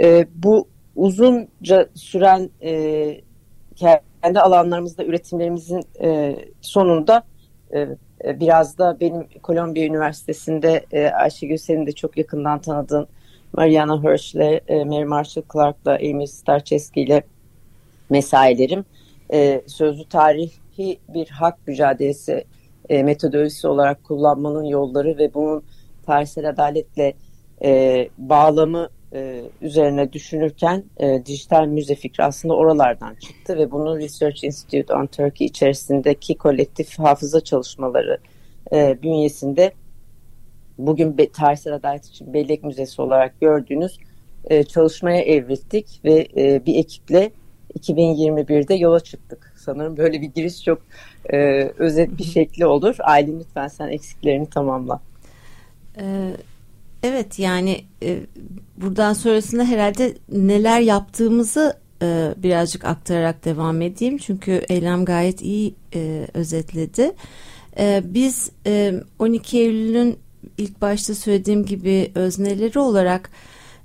E, 0.00 0.26
bu 0.34 0.68
uzunca 0.96 1.88
süren 1.94 2.50
e, 2.62 3.20
kendi 3.76 4.40
alanlarımızda 4.40 5.04
üretimlerimizin 5.04 5.82
e, 6.02 6.36
sonunda 6.60 7.22
e, 7.72 7.80
e, 8.24 8.40
biraz 8.40 8.78
da 8.78 9.00
benim 9.00 9.26
Kolombiya 9.42 9.86
Üniversitesi'nde 9.86 10.84
e, 10.92 11.08
Ayşegül 11.08 11.56
senin 11.56 11.86
de 11.86 11.92
çok 11.92 12.16
yakından 12.18 12.60
tanıdığın 12.60 13.08
Mariana 13.52 14.02
Hirsch'le, 14.02 14.60
e, 14.68 14.84
Mary 14.84 15.04
Marshall 15.04 15.44
Clark'la, 15.52 15.92
Amy 15.92 16.26
Starcheski 16.26 17.00
ile 17.00 17.22
mesailerim 18.10 18.84
e, 19.32 19.62
sözlü 19.66 20.04
tarihi 20.04 20.98
bir 21.08 21.28
hak 21.28 21.68
mücadelesi 21.68 22.44
e, 22.88 23.02
metodolojisi 23.02 23.68
olarak 23.68 24.04
kullanmanın 24.04 24.64
yolları 24.64 25.18
ve 25.18 25.34
bunun 25.34 25.62
tarihsel 26.06 26.48
adaletle 26.48 27.14
e, 27.64 28.08
bağlamı 28.18 28.88
üzerine 29.62 30.12
düşünürken 30.12 30.84
dijital 31.26 31.66
müze 31.66 31.94
fikri 31.94 32.24
aslında 32.24 32.54
oralardan 32.54 33.14
çıktı 33.14 33.58
ve 33.58 33.70
bunun 33.70 33.98
Research 33.98 34.44
Institute 34.44 34.94
on 34.94 35.06
Turkey 35.06 35.46
içerisindeki 35.46 36.34
kolektif 36.34 36.98
hafıza 36.98 37.40
çalışmaları 37.40 38.18
e, 38.72 39.02
bünyesinde 39.02 39.72
bugün 40.78 41.18
be, 41.18 41.30
tarihsel 41.30 41.74
adalet 41.74 42.06
için 42.06 42.34
bellek 42.34 42.64
müzesi 42.64 43.02
olarak 43.02 43.40
gördüğünüz 43.40 43.98
e, 44.44 44.64
çalışmaya 44.64 45.22
evrildik 45.22 46.00
ve 46.04 46.28
e, 46.36 46.66
bir 46.66 46.74
ekiple 46.78 47.30
2021'de 47.78 48.74
yola 48.74 49.00
çıktık. 49.00 49.54
Sanırım 49.56 49.96
böyle 49.96 50.20
bir 50.20 50.26
giriş 50.26 50.64
çok 50.64 50.82
e, 51.32 51.36
özet 51.78 52.18
bir 52.18 52.24
şekli 52.24 52.66
olur. 52.66 52.96
Aylin 53.00 53.40
lütfen 53.40 53.68
sen 53.68 53.88
eksiklerini 53.88 54.50
tamamla. 54.50 55.00
Ee, 56.00 56.32
Evet 57.02 57.38
yani 57.38 57.80
e, 58.02 58.20
buradan 58.76 59.12
sonrasında 59.12 59.64
herhalde 59.64 60.14
neler 60.32 60.80
yaptığımızı 60.80 61.76
e, 62.02 62.34
birazcık 62.36 62.84
aktararak 62.84 63.44
devam 63.44 63.82
edeyim. 63.82 64.18
Çünkü 64.18 64.62
Eylem 64.68 65.04
gayet 65.04 65.42
iyi 65.42 65.74
e, 65.94 66.26
özetledi. 66.34 67.12
E, 67.78 68.02
biz 68.04 68.50
e, 68.66 68.94
12 69.18 69.58
Eylül'ün 69.58 70.18
ilk 70.58 70.80
başta 70.82 71.14
söylediğim 71.14 71.64
gibi 71.64 72.12
özneleri 72.14 72.78
olarak 72.78 73.30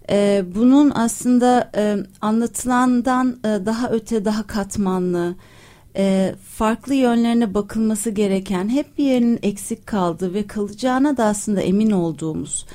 e, 0.09 0.43
bunun 0.55 0.91
aslında 0.95 1.71
e, 1.75 1.97
anlatılandan 2.21 3.37
e, 3.45 3.65
daha 3.65 3.89
öte 3.89 4.25
daha 4.25 4.47
katmanlı 4.47 5.35
e, 5.95 6.35
farklı 6.49 6.93
yönlerine 6.93 7.53
bakılması 7.53 8.09
gereken 8.09 8.69
hep 8.69 8.97
bir 8.97 9.03
yerinin 9.03 9.39
eksik 9.43 9.87
kaldığı 9.87 10.33
ve 10.33 10.47
kalacağına 10.47 11.17
da 11.17 11.25
aslında 11.25 11.61
emin 11.61 11.91
olduğumuz 11.91 12.65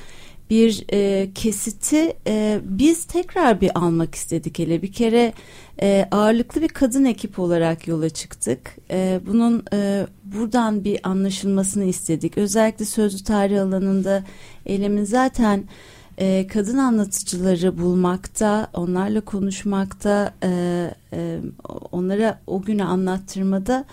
bir 0.49 0.85
e, 0.93 1.29
kesiti 1.35 2.13
e, 2.27 2.59
biz 2.63 3.05
tekrar 3.05 3.61
bir 3.61 3.77
almak 3.79 4.15
istedik 4.15 4.59
hele 4.59 4.81
bir 4.81 4.91
kere 4.91 5.33
e, 5.81 6.07
ağırlıklı 6.11 6.61
bir 6.61 6.67
kadın 6.67 7.05
ekip 7.05 7.39
olarak 7.39 7.87
yola 7.87 8.09
çıktık. 8.09 8.77
E, 8.91 9.19
bunun 9.27 9.63
e, 9.73 10.07
buradan 10.23 10.83
bir 10.83 10.99
anlaşılmasını 11.03 11.85
istedik. 11.85 12.37
Özellikle 12.37 12.85
sözlü 12.85 13.23
tarih 13.23 13.61
alanında 13.61 14.23
eylemin 14.65 15.03
zaten 15.03 15.63
e, 16.17 16.47
kadın 16.47 16.77
anlatıcıları 16.77 17.77
bulmakta, 17.77 18.67
onlarla 18.73 19.21
konuşmakta, 19.21 20.33
e, 20.43 20.49
e, 21.13 21.39
onlara 21.91 22.39
o 22.47 22.61
günü 22.61 22.83
anlattırmada 22.83 23.85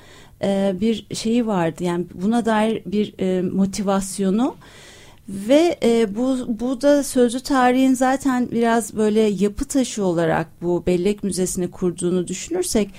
e, 0.42 0.74
bir 0.80 1.06
şeyi 1.14 1.46
vardı. 1.46 1.84
Yani 1.84 2.06
buna 2.14 2.44
dair 2.44 2.82
bir 2.86 3.14
e, 3.18 3.42
motivasyonu 3.42 4.54
ve 5.28 5.78
e, 5.82 6.16
bu, 6.16 6.38
bu 6.60 6.80
da 6.80 7.02
sözlü 7.02 7.40
tarihin 7.40 7.94
zaten 7.94 8.50
biraz 8.50 8.96
böyle 8.96 9.20
yapı 9.20 9.64
taşı 9.64 10.04
olarak 10.04 10.62
bu 10.62 10.86
bellek 10.86 11.24
müzesini 11.24 11.70
kurduğunu 11.70 12.28
düşünürsek 12.28 12.90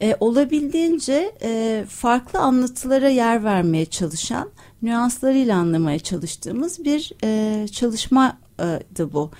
e, 0.00 0.16
olabildiğince 0.20 1.32
e, 1.42 1.84
farklı 1.88 2.38
anlatılara 2.38 3.08
yer 3.08 3.44
vermeye 3.44 3.86
çalışan 3.86 4.48
nüanslarıyla 4.82 5.56
anlamaya 5.56 5.98
çalıştığımız 5.98 6.84
bir 6.84 7.12
e, 7.24 7.68
çalışmaydı 7.68 9.12
bu. 9.12 9.30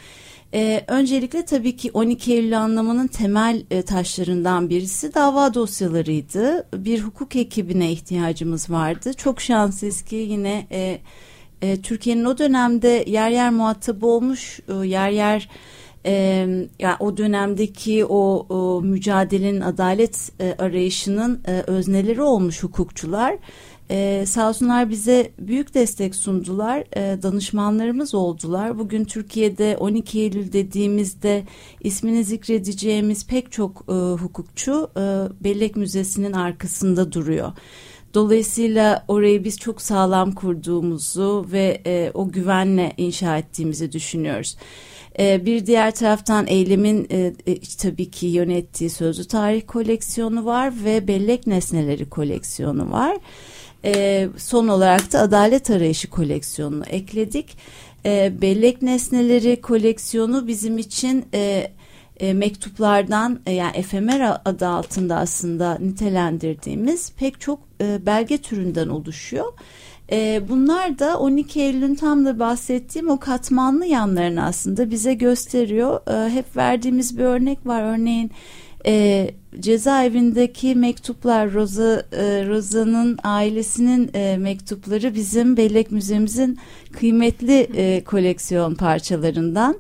Ee, 0.55 0.85
öncelikle 0.89 1.45
tabii 1.45 1.77
ki 1.77 1.91
12 1.95 2.35
Eylül 2.35 2.61
anlamanın 2.61 3.07
temel 3.07 3.63
e, 3.71 3.83
taşlarından 3.83 4.71
birisi 4.71 5.15
dava 5.15 5.55
dosyalarıydı. 5.55 6.67
Bir 6.75 7.01
hukuk 7.01 7.37
ekibine 7.37 7.93
ihtiyacımız 7.93 8.71
vardı. 8.71 9.15
Çok 9.15 9.41
şanslıyız 9.41 10.03
ki 10.03 10.17
yine 10.17 10.67
e, 10.73 10.99
e, 11.63 11.81
Türkiye'nin 11.83 12.25
o 12.25 12.39
dönemde 12.39 13.05
yer 13.07 13.31
yer 13.31 13.51
muhatabı 13.51 14.07
olmuş, 14.07 14.61
e, 14.69 14.87
yer 14.87 15.11
yer 15.11 15.49
e, 16.07 16.15
yani 16.79 16.97
o 17.01 17.17
dönemdeki 17.17 18.05
o, 18.05 18.47
o 18.49 18.83
mücadelenin 18.83 19.61
adalet 19.61 20.33
e, 20.41 20.55
arayışının 20.59 21.41
e, 21.47 21.63
özneleri 21.67 22.23
olmuş 22.23 22.63
hukukçular. 22.63 23.39
Ee, 23.95 24.25
sağ 24.27 24.91
bize 24.91 25.33
büyük 25.39 25.75
destek 25.75 26.15
sundular. 26.15 26.85
Ee, 26.97 27.23
danışmanlarımız 27.23 28.15
oldular. 28.15 28.79
Bugün 28.79 29.05
Türkiye'de 29.05 29.77
12 29.77 30.21
Eylül 30.21 30.53
dediğimizde 30.53 31.45
ismini 31.81 32.25
zikredeceğimiz 32.25 33.27
pek 33.27 33.53
çok 33.53 33.85
e, 33.89 33.93
hukukçu 33.93 34.91
e, 34.97 35.01
Bellek 35.45 35.77
Müzesi'nin 35.77 36.33
arkasında 36.33 37.13
duruyor. 37.13 37.53
Dolayısıyla 38.15 39.05
orayı 39.09 39.45
biz 39.45 39.59
çok 39.59 39.83
sağlam 39.83 40.33
kurduğumuzu 40.33 41.47
ve 41.53 41.81
e, 41.87 42.11
o 42.15 42.29
güvenle 42.29 42.93
inşa 42.97 43.39
ettiğimizi 43.39 43.93
düşünüyoruz. 43.93 44.57
E, 45.19 45.47
bir 45.47 45.67
diğer 45.67 45.95
taraftan 45.95 46.47
eylemin 46.47 47.07
e, 47.11 47.33
e, 47.47 47.61
tabii 47.81 48.11
ki 48.11 48.27
yönettiği 48.27 48.91
sözlü 48.91 49.25
tarih 49.25 49.63
koleksiyonu 49.67 50.45
var 50.45 50.73
ve 50.85 51.09
bellek 51.09 51.47
nesneleri 51.47 52.11
koleksiyonu 52.11 52.91
var. 52.91 53.17
E, 53.85 54.29
son 54.37 54.69
olarak 54.69 55.13
da 55.13 55.21
adalet 55.21 55.71
arayışı 55.71 56.11
koleksiyonunu 56.11 56.85
ekledik. 56.85 57.57
E, 58.07 58.33
bellek 58.43 58.83
nesneleri 58.83 59.61
koleksiyonu 59.61 60.47
bizim 60.47 60.79
için... 60.79 61.25
E, 61.35 61.73
e, 62.23 62.33
mektuplardan 62.33 63.41
e, 63.47 63.53
yani 63.53 63.77
efemer 63.77 64.41
adı 64.45 64.67
altında 64.67 65.17
aslında 65.17 65.79
nitelendirdiğimiz 65.81 67.13
pek 67.13 67.41
çok 67.41 67.59
e, 67.81 68.07
belge 68.07 68.39
türünden 68.39 68.89
oluşuyor. 68.89 69.53
E, 70.13 70.43
bunlar 70.49 70.99
da 70.99 71.19
12 71.19 71.61
Eylül'ün 71.61 71.95
tam 71.95 72.25
da 72.25 72.39
bahsettiğim 72.39 73.11
o 73.11 73.19
katmanlı 73.19 73.87
yanlarını 73.87 74.45
aslında 74.45 74.91
bize 74.91 75.15
gösteriyor. 75.15 76.01
E, 76.27 76.31
hep 76.31 76.57
verdiğimiz 76.57 77.19
bir 77.19 77.25
örnek 77.25 77.67
var. 77.67 77.83
Örneğin 77.83 78.31
e, 78.87 79.31
cezaevindeki 79.61 80.75
mektuplar 80.75 81.53
Roza 81.53 82.03
e, 82.13 82.47
Roza'nın 82.47 83.19
ailesinin 83.25 84.11
e, 84.15 84.37
mektupları 84.37 85.15
bizim 85.15 85.57
bellek 85.57 85.91
müzemizin 85.91 86.59
kıymetli 86.93 87.59
e, 87.75 88.05
koleksiyon 88.05 88.75
parçalarından. 88.75 89.77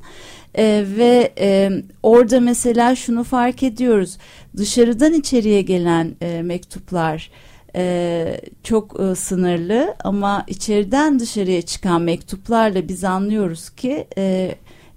E, 0.58 0.84
ve 0.96 1.32
e, 1.38 1.70
orada 2.02 2.40
mesela 2.40 2.96
şunu 2.96 3.24
fark 3.24 3.62
ediyoruz 3.62 4.18
dışarıdan 4.56 5.12
içeriye 5.12 5.62
gelen 5.62 6.14
e, 6.20 6.42
mektuplar 6.42 7.30
e, 7.76 8.40
çok 8.62 9.00
e, 9.00 9.14
sınırlı 9.14 9.94
ama 10.04 10.44
içeriden 10.48 11.18
dışarıya 11.18 11.62
çıkan 11.62 12.02
mektuplarla 12.02 12.88
biz 12.88 13.04
anlıyoruz 13.04 13.70
ki 13.70 14.06
e, 14.18 14.54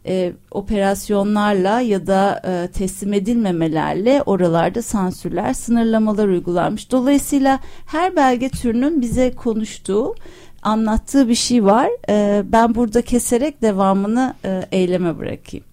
e, 0.08 0.34
operasyonlarla 0.52 1.82
ya 1.82 2.08
da 2.08 2.42
e, 2.46 2.72
teslim 2.72 3.14
edilmemelerle 3.14 4.22
oralarda 4.26 4.82
sansürler, 4.82 5.54
sınırlamalar 5.54 6.28
uygulanmış. 6.28 6.92
Dolayısıyla 6.92 7.60
her 7.86 8.16
belge 8.16 8.50
türünün 8.50 9.02
bize 9.02 9.32
konuştuğu, 9.32 10.16
anlattığı 10.66 11.30
bir 11.30 11.36
şey 11.36 11.66
var. 11.66 11.90
E, 12.10 12.44
ben 12.52 12.76
burada 12.76 13.02
keserek 13.02 13.62
devamını 13.62 14.34
e, 14.46 14.62
eyleme 14.72 15.18
bırakayım. 15.18 15.66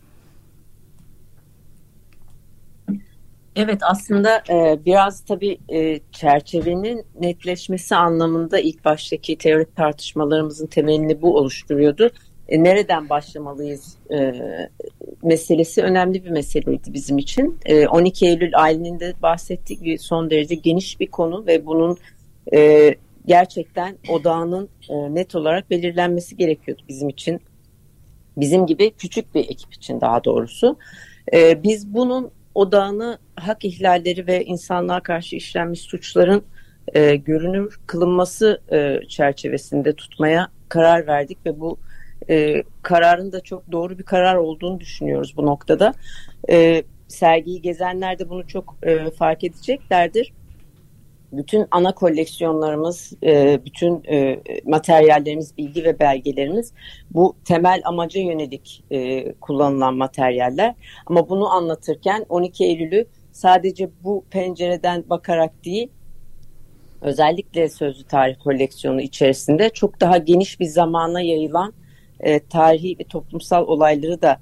Evet 3.56 3.80
aslında 3.82 4.42
e, 4.50 4.78
biraz 4.86 5.20
tabii 5.20 5.58
e, 5.68 6.00
çerçevenin 6.12 7.04
netleşmesi 7.20 7.96
anlamında 7.96 8.58
ilk 8.58 8.84
baştaki 8.84 9.38
teorik 9.38 9.76
tartışmalarımızın 9.76 10.66
temelini 10.66 11.22
bu 11.22 11.36
oluşturuyordu. 11.36 12.10
E, 12.48 12.62
nereden 12.62 13.08
başlamalıyız 13.08 13.96
e, 14.10 14.32
meselesi 15.22 15.82
önemli 15.82 16.24
bir 16.24 16.30
meseleydi 16.30 16.92
bizim 16.92 17.18
için. 17.18 17.58
E, 17.64 17.86
12 17.86 18.26
Eylül 18.26 18.52
ailenin 18.54 19.00
de 19.00 19.14
bahsettiği 19.22 19.98
son 19.98 20.30
derece 20.30 20.54
geniş 20.54 21.00
bir 21.00 21.06
konu 21.06 21.46
ve 21.46 21.66
bunun 21.66 21.96
e, 22.52 22.94
gerçekten 23.26 23.98
odağının 24.08 24.68
e, 24.88 25.14
net 25.14 25.34
olarak 25.34 25.70
belirlenmesi 25.70 26.36
gerekiyordu 26.36 26.82
bizim 26.88 27.08
için. 27.08 27.40
Bizim 28.36 28.66
gibi 28.66 28.90
küçük 28.90 29.34
bir 29.34 29.40
ekip 29.40 29.74
için 29.74 30.00
daha 30.00 30.24
doğrusu. 30.24 30.78
E, 31.32 31.62
biz 31.62 31.94
bunun 31.94 32.30
odağını 32.54 33.18
hak 33.36 33.64
ihlalleri 33.64 34.26
ve 34.26 34.44
insanlığa 34.44 35.00
karşı 35.00 35.36
işlenmiş 35.36 35.80
suçların 35.80 36.42
e, 36.94 37.16
görünür 37.16 37.80
kılınması 37.86 38.60
e, 38.72 38.98
çerçevesinde 39.08 39.92
tutmaya 39.92 40.48
karar 40.68 41.06
verdik 41.06 41.38
ve 41.46 41.60
bu 41.60 41.78
e, 42.30 42.62
kararın 42.82 43.32
da 43.32 43.40
çok 43.40 43.72
doğru 43.72 43.98
bir 43.98 44.02
karar 44.02 44.34
olduğunu 44.34 44.80
düşünüyoruz 44.80 45.36
bu 45.36 45.46
noktada. 45.46 45.94
E, 46.50 46.82
sergiyi 47.08 47.62
gezenler 47.62 48.18
de 48.18 48.28
bunu 48.28 48.46
çok 48.46 48.76
e, 48.82 49.10
fark 49.10 49.44
edeceklerdir. 49.44 50.32
Bütün 51.32 51.66
ana 51.70 51.94
koleksiyonlarımız, 51.94 53.12
e, 53.22 53.60
bütün 53.64 54.04
e, 54.10 54.40
materyallerimiz, 54.64 55.58
bilgi 55.58 55.84
ve 55.84 55.98
belgelerimiz 55.98 56.72
bu 57.10 57.36
temel 57.44 57.82
amaca 57.84 58.20
yönelik 58.20 58.84
e, 58.90 59.32
kullanılan 59.32 59.94
materyaller. 59.94 60.74
Ama 61.06 61.28
bunu 61.28 61.48
anlatırken 61.48 62.26
12 62.28 62.64
Eylül'ü 62.64 63.06
sadece 63.32 63.90
bu 64.04 64.24
pencereden 64.30 65.04
bakarak 65.10 65.64
değil, 65.64 65.88
özellikle 67.00 67.68
sözlü 67.68 68.04
tarih 68.04 68.36
koleksiyonu 68.44 69.00
içerisinde 69.00 69.70
çok 69.70 70.00
daha 70.00 70.18
geniş 70.18 70.60
bir 70.60 70.66
zamana 70.66 71.20
yayılan 71.20 71.72
tarihi 72.50 72.98
ve 72.98 73.04
toplumsal 73.04 73.66
olayları 73.66 74.22
da 74.22 74.40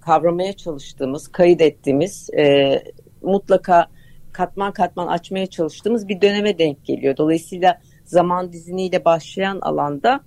kavramaya 0.00 0.52
çalıştığımız, 0.52 1.28
kayıt 1.28 1.60
ettiğimiz, 1.60 2.30
e, 2.38 2.78
mutlaka 3.22 3.86
katman 4.32 4.72
katman 4.72 5.06
açmaya 5.06 5.46
çalıştığımız 5.46 6.08
bir 6.08 6.20
döneme 6.20 6.58
denk 6.58 6.84
geliyor. 6.84 7.16
Dolayısıyla 7.16 7.80
zaman 8.04 8.52
diziniyle 8.52 9.04
başlayan 9.04 9.60
alanda 9.60 10.20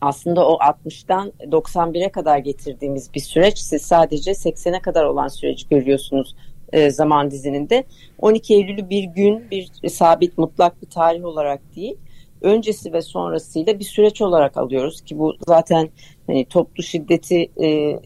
aslında 0.00 0.48
o 0.48 0.58
60'tan 0.58 1.32
91'e 1.40 2.10
kadar 2.10 2.38
getirdiğimiz 2.38 3.14
bir 3.14 3.20
süreç. 3.20 3.58
Siz 3.58 3.82
sadece 3.82 4.30
80'e 4.30 4.80
kadar 4.80 5.04
olan 5.04 5.28
süreci 5.28 5.68
görüyorsunuz 5.68 6.36
e, 6.72 6.90
zaman 6.90 7.30
dizininde. 7.30 7.84
12 8.18 8.54
Eylül'ü 8.54 8.90
bir 8.90 9.04
gün, 9.04 9.50
bir 9.50 9.88
sabit 9.88 10.38
mutlak 10.38 10.82
bir 10.82 10.90
tarih 10.90 11.24
olarak 11.24 11.60
değil, 11.76 11.96
öncesi 12.40 12.92
ve 12.92 13.02
sonrasıyla 13.02 13.78
bir 13.78 13.84
süreç 13.84 14.22
olarak 14.22 14.56
alıyoruz 14.56 15.00
ki 15.00 15.18
bu 15.18 15.34
zaten 15.48 15.88
hani 16.26 16.44
toplu 16.44 16.82
şiddeti 16.82 17.50
e, 17.62 18.00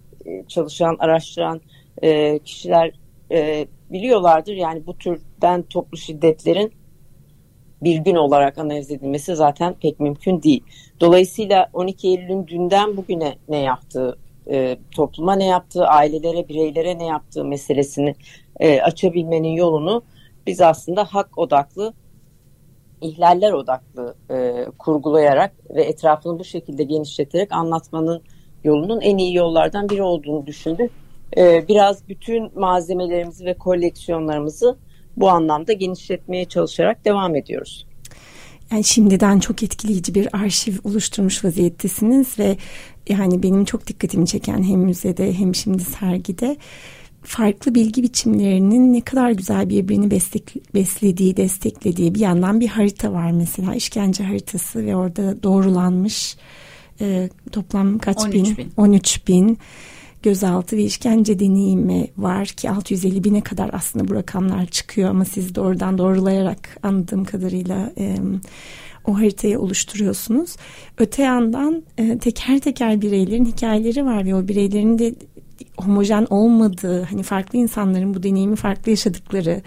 çalışan, 0.49 0.97
araştıran 0.99 1.61
e, 2.03 2.39
kişiler 2.39 3.00
e, 3.31 3.66
biliyorlardır. 3.90 4.53
Yani 4.53 4.87
bu 4.87 4.99
türden 4.99 5.62
toplu 5.62 5.99
şiddetlerin 5.99 6.73
bir 7.83 7.97
gün 7.97 8.14
olarak 8.14 8.59
analiz 8.59 8.90
edilmesi 8.90 9.37
zaten 9.37 9.75
pek 9.75 10.01
mümkün 10.01 10.43
değil. 10.43 10.64
Dolayısıyla 11.01 11.71
12 11.73 12.09
Eylül'ün 12.09 12.47
dünden 12.47 12.97
bugüne 12.97 13.35
ne 13.49 13.59
yaptığı, 13.59 14.19
e, 14.51 14.79
topluma 14.90 15.35
ne 15.35 15.47
yaptığı, 15.47 15.87
ailelere, 15.87 16.49
bireylere 16.49 16.99
ne 16.99 17.07
yaptığı 17.07 17.45
meselesini 17.45 18.14
e, 18.61 18.81
açabilmenin 18.81 19.53
yolunu 19.53 20.03
biz 20.47 20.61
aslında 20.61 21.05
hak 21.05 21.38
odaklı 21.38 21.93
ihlaller 23.01 23.53
odaklı 23.53 24.14
e, 24.31 24.66
kurgulayarak 24.79 25.53
ve 25.71 25.83
etrafını 25.83 26.38
bu 26.38 26.45
şekilde 26.45 26.85
genişleterek 26.85 27.53
anlatmanın 27.53 28.23
yolunun 28.64 29.01
en 29.01 29.19
iyi 29.19 29.35
yollardan 29.35 29.88
biri 29.88 30.03
olduğunu 30.03 30.47
düşündük. 30.47 30.90
E, 31.37 31.69
biraz 31.69 32.09
bütün 32.09 32.61
malzemelerimizi 32.61 33.45
ve 33.45 33.55
koleksiyonlarımızı 33.55 34.77
bu 35.16 35.31
anlamda 35.31 35.73
genişletmeye 35.73 36.45
çalışarak 36.45 37.05
devam 37.05 37.37
ediyoruz. 37.37 37.87
Yani 38.73 38.85
şimdiden 38.85 39.40
çok 39.40 39.62
etkileyici 39.62 40.14
bir 40.14 40.29
arşiv 40.33 40.75
oluşturmuş 40.85 41.45
vaziyettesiniz 41.45 42.38
ve 42.38 42.57
yani 43.09 43.43
benim 43.43 43.64
çok 43.64 43.87
dikkatimi 43.87 44.27
çeken 44.27 44.62
hem 44.62 44.81
müzede 44.81 45.33
hem 45.33 45.55
şimdi 45.55 45.85
sergide 45.85 46.57
farklı 47.23 47.75
bilgi 47.75 48.03
biçimlerinin 48.03 48.93
ne 48.93 49.01
kadar 49.01 49.31
güzel 49.31 49.69
birbirini 49.69 50.11
beslediği, 50.75 51.37
desteklediği 51.37 52.14
bir 52.14 52.21
yandan 52.21 52.61
bir 52.61 52.69
harita 52.69 53.12
var 53.12 53.31
mesela 53.31 53.75
işkence 53.75 54.25
haritası 54.25 54.87
ve 54.87 54.97
orada 54.97 55.43
doğrulanmış 55.43 56.37
e, 57.01 57.29
toplam 57.53 57.99
kaç 57.99 58.19
13 58.19 58.35
bin? 58.35 58.57
bin? 58.57 58.73
13 58.77 59.29
bin 59.29 59.59
gözaltı 60.22 60.76
ve 60.76 60.83
işkence 60.83 61.38
deneyimi 61.38 62.06
var 62.16 62.48
ki 62.48 62.70
650 62.70 63.24
bine 63.24 63.40
kadar 63.40 63.70
aslında 63.72 64.09
bu 64.09 64.14
rakamlar 64.14 64.66
çıkıyor 64.66 65.11
ama 65.11 65.24
siz 65.24 65.54
doğrudan 65.54 65.98
doğrulayarak 65.98 66.78
anladığım 66.83 67.24
kadarıyla 67.24 67.92
e, 67.98 68.16
o 69.04 69.18
haritayı 69.18 69.61
oluşturuyorsunuz. 69.61 70.56
Öte 70.98 71.22
yandan 71.22 71.83
e, 71.98 72.18
teker 72.18 72.59
teker 72.59 73.02
bireylerin 73.02 73.44
hikayeleri 73.44 74.04
var 74.04 74.26
ve 74.26 74.35
o 74.35 74.48
bireylerin 74.48 74.98
de 74.98 75.14
homojen 75.76 76.26
olmadığı, 76.30 77.02
hani 77.02 77.22
farklı 77.22 77.59
insanların 77.59 78.14
bu 78.14 78.22
deneyimi 78.22 78.56
farklı 78.56 78.90
yaşadıkları, 78.90 79.62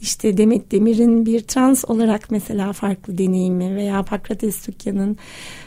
işte 0.00 0.36
Demet 0.36 0.72
Demir'in 0.72 1.26
bir 1.26 1.40
trans 1.40 1.84
olarak 1.88 2.30
mesela 2.30 2.72
farklı 2.72 3.18
deneyimi 3.18 3.76
veya 3.76 4.02
Pakrates 4.02 4.62
Tükyan'ın 4.62 5.16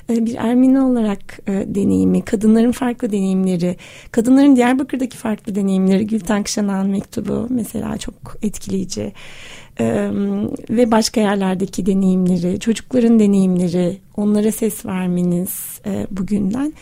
e, 0.10 0.26
bir 0.26 0.36
Ermeni 0.36 0.82
olarak 0.82 1.40
e, 1.48 1.52
deneyimi, 1.68 2.22
kadınların 2.22 2.72
farklı 2.72 3.12
deneyimleri, 3.12 3.78
kadınların 4.12 4.56
Diyarbakır'daki 4.56 5.18
farklı 5.18 5.56
deneyimleri, 5.56 6.08
Gülten 6.08 6.44
Kışanağ'ın 6.44 6.90
mektubu 6.90 7.48
mesela 7.50 7.98
çok 7.98 8.16
etkileyici. 8.42 9.14
E, 9.80 10.10
ve 10.70 10.92
başka 10.92 11.22
yerlerdeki 11.22 11.86
deneyimleri, 11.86 12.60
çocukların 12.60 13.20
deneyimleri, 13.20 13.98
onlara 14.18 14.52
ses 14.52 14.86
vermeniz 14.86 15.82
bugünden. 16.12 16.74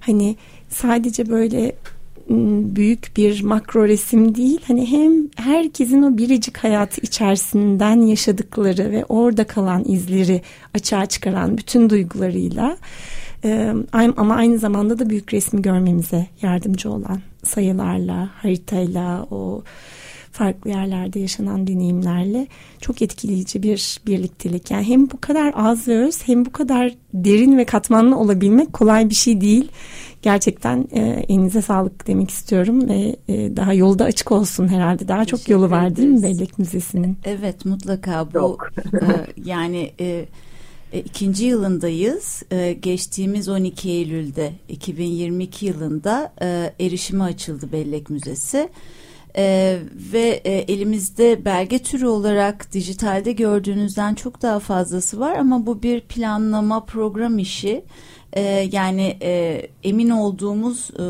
Hani 0.00 0.36
sadece 0.68 1.28
böyle 1.28 1.72
büyük 2.76 3.12
bir 3.16 3.42
makro 3.42 3.88
resim 3.88 4.34
değil. 4.34 4.60
Hani 4.68 4.90
hem 4.90 5.12
herkesin 5.36 6.02
o 6.02 6.18
biricik 6.18 6.56
hayatı 6.56 7.00
içerisinden 7.00 8.00
yaşadıkları 8.00 8.90
ve 8.90 9.04
orada 9.04 9.44
kalan 9.44 9.84
izleri 9.84 10.42
açığa 10.74 11.06
çıkaran 11.06 11.58
bütün 11.58 11.90
duygularıyla 11.90 12.76
ama 14.16 14.34
aynı 14.34 14.58
zamanda 14.58 14.98
da 14.98 15.10
büyük 15.10 15.34
resmi 15.34 15.62
görmemize 15.62 16.26
yardımcı 16.42 16.90
olan 16.90 17.20
sayılarla, 17.42 18.30
haritayla, 18.34 19.26
o 19.30 19.62
farklı 20.34 20.70
yerlerde 20.70 21.20
yaşanan 21.20 21.66
deneyimlerle 21.66 22.46
çok 22.80 23.02
etkileyici 23.02 23.62
bir 23.62 24.00
birliktelik. 24.06 24.70
Yani 24.70 24.84
hem 24.84 25.10
bu 25.10 25.20
kadar 25.20 25.52
az 25.56 25.88
ve 25.88 25.98
öz 25.98 26.22
hem 26.22 26.44
bu 26.44 26.52
kadar 26.52 26.94
derin 27.14 27.58
ve 27.58 27.64
katmanlı 27.64 28.18
olabilmek 28.18 28.72
kolay 28.72 29.10
bir 29.10 29.14
şey 29.14 29.40
değil. 29.40 29.68
Gerçekten 30.22 30.88
e, 30.92 31.00
elinize 31.28 31.62
sağlık 31.62 32.06
demek 32.06 32.30
istiyorum 32.30 32.88
ve 32.88 33.16
e, 33.28 33.56
daha 33.56 33.74
yolda 33.74 34.04
açık 34.04 34.32
olsun 34.32 34.68
herhalde. 34.68 35.08
Daha 35.08 35.24
çok 35.24 35.48
yolu 35.48 35.70
var 35.70 35.96
değil 35.96 36.08
mi 36.08 36.22
Bellek 36.22 36.58
Müzesi'nin? 36.58 37.16
Evet 37.24 37.64
mutlaka 37.64 38.28
bu 38.34 38.58
e, 38.94 39.06
yani 39.44 39.92
e, 40.00 40.24
e, 40.92 41.00
ikinci 41.00 41.44
yılındayız. 41.44 42.42
E, 42.50 42.72
geçtiğimiz 42.72 43.48
12 43.48 43.90
Eylül'de 43.90 44.52
2022 44.68 45.66
yılında 45.66 46.32
e, 46.42 46.72
erişime 46.80 47.24
açıldı 47.24 47.72
Bellek 47.72 48.10
Müzesi. 48.10 48.68
Ee, 49.36 49.78
ve 50.12 50.40
e, 50.44 50.52
elimizde 50.52 51.44
belge 51.44 51.78
türü 51.78 52.06
olarak 52.06 52.72
dijitalde 52.72 53.32
gördüğünüzden 53.32 54.14
çok 54.14 54.42
daha 54.42 54.58
fazlası 54.58 55.20
var. 55.20 55.36
Ama 55.36 55.66
bu 55.66 55.82
bir 55.82 56.00
planlama 56.00 56.84
program 56.84 57.38
işi. 57.38 57.84
Ee, 58.32 58.68
yani 58.72 59.18
e, 59.22 59.62
emin 59.82 60.10
olduğumuz 60.10 60.90
e, 60.90 61.04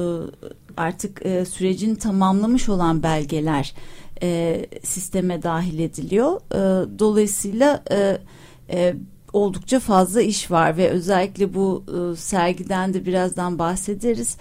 artık 0.76 1.26
e, 1.26 1.44
sürecin 1.44 1.94
tamamlamış 1.94 2.68
olan 2.68 3.02
belgeler 3.02 3.74
e, 4.22 4.60
sisteme 4.82 5.42
dahil 5.42 5.78
ediliyor. 5.78 6.40
E, 6.52 6.98
dolayısıyla 6.98 7.82
e, 7.90 8.18
e, 8.70 8.94
oldukça 9.32 9.80
fazla 9.80 10.22
iş 10.22 10.50
var 10.50 10.76
ve 10.76 10.88
özellikle 10.88 11.54
bu 11.54 11.84
e, 11.88 12.16
sergiden 12.16 12.94
de 12.94 13.06
birazdan 13.06 13.58
bahsederiz. 13.58 14.36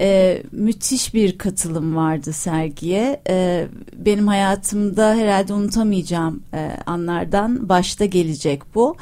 E, 0.00 0.42
müthiş 0.52 1.14
bir 1.14 1.38
katılım 1.38 1.96
vardı 1.96 2.32
sergiye. 2.32 3.20
E, 3.28 3.66
benim 3.96 4.28
hayatımda 4.28 5.14
herhalde 5.14 5.52
unutamayacağım 5.52 6.42
e, 6.54 6.70
anlardan 6.86 7.68
başta 7.68 8.04
gelecek 8.04 8.74
bu. 8.74 8.96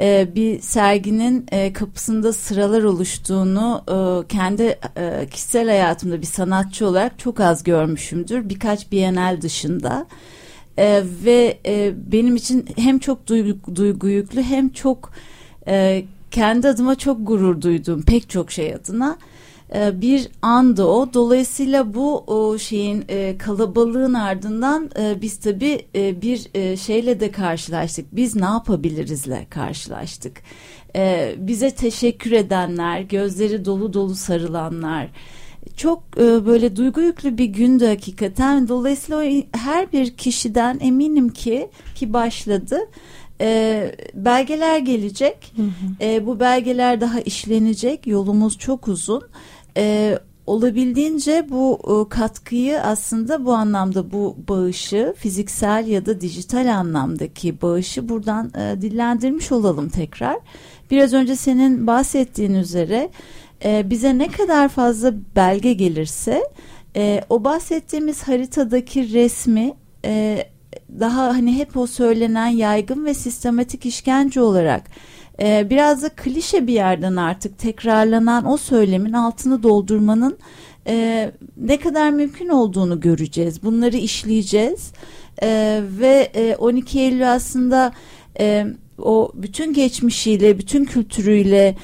E, 0.00 0.28
bir 0.34 0.60
serginin 0.60 1.46
e, 1.52 1.72
kapısında 1.72 2.32
sıralar 2.32 2.82
oluştuğunu 2.82 3.82
e, 3.88 4.28
kendi 4.28 4.78
e, 4.96 5.26
kişisel 5.30 5.68
hayatımda 5.68 6.20
bir 6.20 6.26
sanatçı 6.26 6.86
olarak 6.86 7.18
çok 7.18 7.40
az 7.40 7.62
görmüşümdür. 7.62 8.48
Birkaç 8.48 8.92
Bienal 8.92 9.40
dışında. 9.40 10.06
E, 10.78 11.02
ve 11.24 11.58
e, 11.66 11.92
benim 12.12 12.36
için 12.36 12.66
hem 12.76 12.98
çok 12.98 13.26
duygu, 13.26 13.76
duygu 13.76 14.08
yüklü 14.08 14.42
hem 14.42 14.68
çok 14.68 15.10
e, 15.68 16.04
kendi 16.30 16.68
adıma 16.68 16.94
çok 16.94 17.26
gurur 17.26 17.62
duyduğum 17.62 18.02
pek 18.02 18.30
çok 18.30 18.50
şey 18.50 18.74
adına 18.74 19.18
bir 19.74 20.28
andı 20.42 20.84
o. 20.84 21.14
Dolayısıyla 21.14 21.94
bu 21.94 22.18
o 22.18 22.58
şeyin 22.58 23.04
e, 23.08 23.38
kalabalığın 23.38 24.14
ardından 24.14 24.90
e, 24.98 25.22
biz 25.22 25.40
tabii 25.40 25.86
e, 25.94 26.22
bir 26.22 26.46
e, 26.54 26.76
şeyle 26.76 27.20
de 27.20 27.30
karşılaştık. 27.30 28.06
Biz 28.12 28.36
ne 28.36 28.44
yapabilirizle 28.44 29.46
karşılaştık. 29.50 30.42
E, 30.96 31.34
bize 31.38 31.70
teşekkür 31.70 32.32
edenler, 32.32 33.00
gözleri 33.00 33.64
dolu 33.64 33.92
dolu 33.92 34.14
sarılanlar, 34.14 35.08
çok 35.76 36.02
e, 36.16 36.46
böyle 36.46 36.76
duygu 36.76 37.00
yüklü 37.00 37.38
bir 37.38 37.44
gündü 37.44 37.86
hakikaten. 37.86 38.68
Dolayısıyla 38.68 39.42
her 39.52 39.92
bir 39.92 40.16
kişiden 40.16 40.78
eminim 40.80 41.28
ki 41.28 41.68
ki 41.94 42.12
başladı. 42.12 42.78
E, 43.40 43.94
belgeler 44.14 44.78
gelecek. 44.78 45.52
Hı 45.56 45.62
hı. 45.62 46.04
E, 46.04 46.26
bu 46.26 46.40
belgeler 46.40 47.00
daha 47.00 47.20
işlenecek. 47.20 48.06
Yolumuz 48.06 48.58
çok 48.58 48.88
uzun. 48.88 49.22
E, 49.76 50.18
olabildiğince 50.46 51.46
bu 51.50 51.78
e, 51.84 52.08
katkıyı 52.08 52.80
aslında 52.82 53.44
bu 53.44 53.52
anlamda 53.52 54.12
bu 54.12 54.36
bağışı 54.48 55.14
fiziksel 55.16 55.86
ya 55.86 56.06
da 56.06 56.20
dijital 56.20 56.74
anlamdaki 56.74 57.62
bağışı 57.62 58.08
buradan 58.08 58.52
e, 58.58 58.82
dillendirmiş 58.82 59.52
olalım 59.52 59.88
tekrar. 59.88 60.36
Biraz 60.90 61.12
önce 61.12 61.36
senin 61.36 61.86
bahsettiğin 61.86 62.54
üzere 62.54 63.10
e, 63.64 63.90
bize 63.90 64.18
ne 64.18 64.28
kadar 64.28 64.68
fazla 64.68 65.14
belge 65.36 65.72
gelirse 65.72 66.42
e, 66.96 67.24
o 67.28 67.44
bahsettiğimiz 67.44 68.22
haritadaki 68.22 69.12
resmi 69.12 69.74
e, 70.04 70.44
daha 71.00 71.28
hani 71.28 71.58
hep 71.58 71.76
o 71.76 71.86
söylenen 71.86 72.46
yaygın 72.46 73.04
ve 73.04 73.14
sistematik 73.14 73.86
işkence 73.86 74.40
olarak 74.40 74.82
e, 75.40 75.70
biraz 75.70 76.02
da 76.02 76.08
klişe 76.08 76.66
bir 76.66 76.72
yerden 76.72 77.16
artık 77.16 77.58
tekrarlanan 77.58 78.50
o 78.50 78.56
söylemin 78.56 79.12
altını 79.12 79.62
doldurmanın 79.62 80.38
e, 80.86 81.30
ne 81.56 81.76
kadar 81.76 82.10
mümkün 82.10 82.48
olduğunu 82.48 83.00
göreceğiz. 83.00 83.62
Bunları 83.62 83.96
işleyeceğiz 83.96 84.92
e, 85.42 85.80
ve 86.00 86.30
e, 86.34 86.56
12 86.56 87.00
Eylül 87.00 87.32
aslında 87.32 87.92
e, 88.40 88.66
o 88.98 89.32
bütün 89.34 89.72
geçmişiyle, 89.72 90.58
bütün 90.58 90.84
kültürüyle 90.84 91.76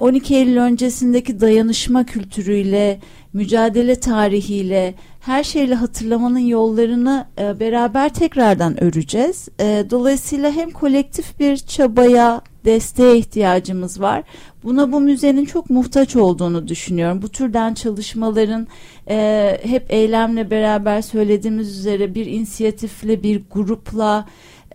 12 0.00 0.34
ee, 0.34 0.38
Eylül 0.38 0.56
öncesindeki 0.56 1.40
dayanışma 1.40 2.06
kültürüyle, 2.06 3.00
mücadele 3.32 4.00
tarihiyle, 4.00 4.94
her 5.20 5.44
şeyle 5.44 5.74
hatırlamanın 5.74 6.38
yollarını 6.38 7.26
e, 7.38 7.60
beraber 7.60 8.14
tekrardan 8.14 8.84
öreceğiz. 8.84 9.48
E, 9.60 9.84
dolayısıyla 9.90 10.52
hem 10.52 10.70
kolektif 10.70 11.40
bir 11.40 11.56
çabaya, 11.56 12.40
desteğe 12.64 13.16
ihtiyacımız 13.16 14.00
var. 14.00 14.22
Buna 14.64 14.92
bu 14.92 15.00
müzenin 15.00 15.44
çok 15.44 15.70
muhtaç 15.70 16.16
olduğunu 16.16 16.68
düşünüyorum. 16.68 17.22
Bu 17.22 17.28
türden 17.28 17.74
çalışmaların 17.74 18.66
e, 19.08 19.58
hep 19.62 19.92
eylemle 19.92 20.50
beraber 20.50 21.02
söylediğimiz 21.02 21.78
üzere 21.78 22.14
bir 22.14 22.26
inisiyatifle, 22.26 23.22
bir 23.22 23.42
grupla, 23.50 24.26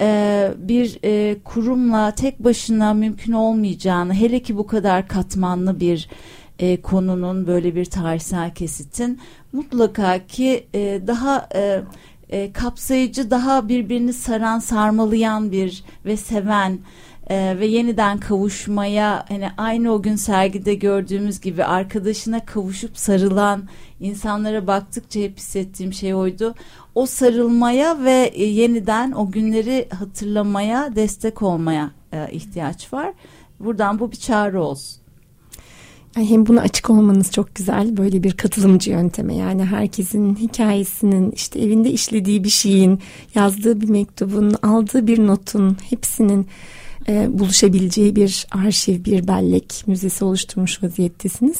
e, 0.01 0.51
bir 0.57 0.99
e, 1.03 1.35
kurumla 1.43 2.11
tek 2.11 2.39
başına 2.39 2.93
mümkün 2.93 3.33
olmayacağını 3.33 4.13
hele 4.13 4.39
ki 4.39 4.57
bu 4.57 4.67
kadar 4.67 5.07
katmanlı 5.07 5.79
bir 5.79 6.09
e, 6.59 6.81
konunun 6.81 7.47
böyle 7.47 7.75
bir 7.75 7.85
tarihsel 7.85 8.53
kesitin 8.53 9.19
mutlaka 9.53 10.25
ki 10.27 10.67
e, 10.73 11.01
daha 11.07 11.49
e, 11.55 11.81
e, 12.29 12.51
kapsayıcı 12.53 13.31
daha 13.31 13.69
birbirini 13.69 14.13
saran 14.13 14.59
sarmalayan 14.59 15.51
bir 15.51 15.83
ve 16.05 16.17
seven 16.17 16.79
e, 17.29 17.59
ve 17.59 17.65
yeniden 17.65 18.17
kavuşmaya 18.17 19.25
hani 19.29 19.49
aynı 19.57 19.91
o 19.93 20.01
gün 20.01 20.15
sergide 20.15 20.75
gördüğümüz 20.75 21.41
gibi 21.41 21.63
arkadaşına 21.63 22.45
kavuşup 22.45 22.97
sarılan 22.97 23.63
insanlara 23.99 24.67
baktıkça 24.67 25.19
hep 25.19 25.37
hissettiğim 25.37 25.93
şey 25.93 26.15
oydu. 26.15 26.55
O 26.95 27.05
sarılmaya 27.05 28.03
ve 28.03 28.31
e, 28.33 28.43
yeniden 28.43 29.11
o 29.11 29.31
günleri 29.31 29.89
hatırlamaya 29.99 30.95
destek 30.95 31.41
olmaya 31.41 31.91
e, 32.13 32.31
ihtiyaç 32.31 32.93
var. 32.93 33.13
Buradan 33.59 33.99
bu 33.99 34.11
bir 34.11 34.17
çağrı 34.17 34.61
olsun. 34.61 35.04
Hem 36.15 36.45
buna 36.45 36.61
açık 36.61 36.89
olmanız 36.89 37.31
çok 37.31 37.55
güzel 37.55 37.97
böyle 37.97 38.23
bir 38.23 38.31
katılımcı 38.31 38.91
yönteme 38.91 39.35
yani 39.35 39.65
herkesin 39.65 40.35
hikayesinin 40.35 41.31
işte 41.31 41.59
evinde 41.59 41.91
işlediği 41.91 42.43
bir 42.43 42.49
şeyin 42.49 42.99
yazdığı 43.35 43.81
bir 43.81 43.89
mektubun 43.89 44.55
aldığı 44.63 45.07
bir 45.07 45.27
notun 45.27 45.77
hepsinin 45.89 46.47
e, 47.07 47.39
buluşabileceği 47.39 48.15
bir 48.15 48.47
arşiv, 48.51 49.05
bir 49.05 49.27
bellek 49.27 49.83
müzesi 49.87 50.25
oluşturmuş 50.25 50.83
vaziyettesiniz. 50.83 51.57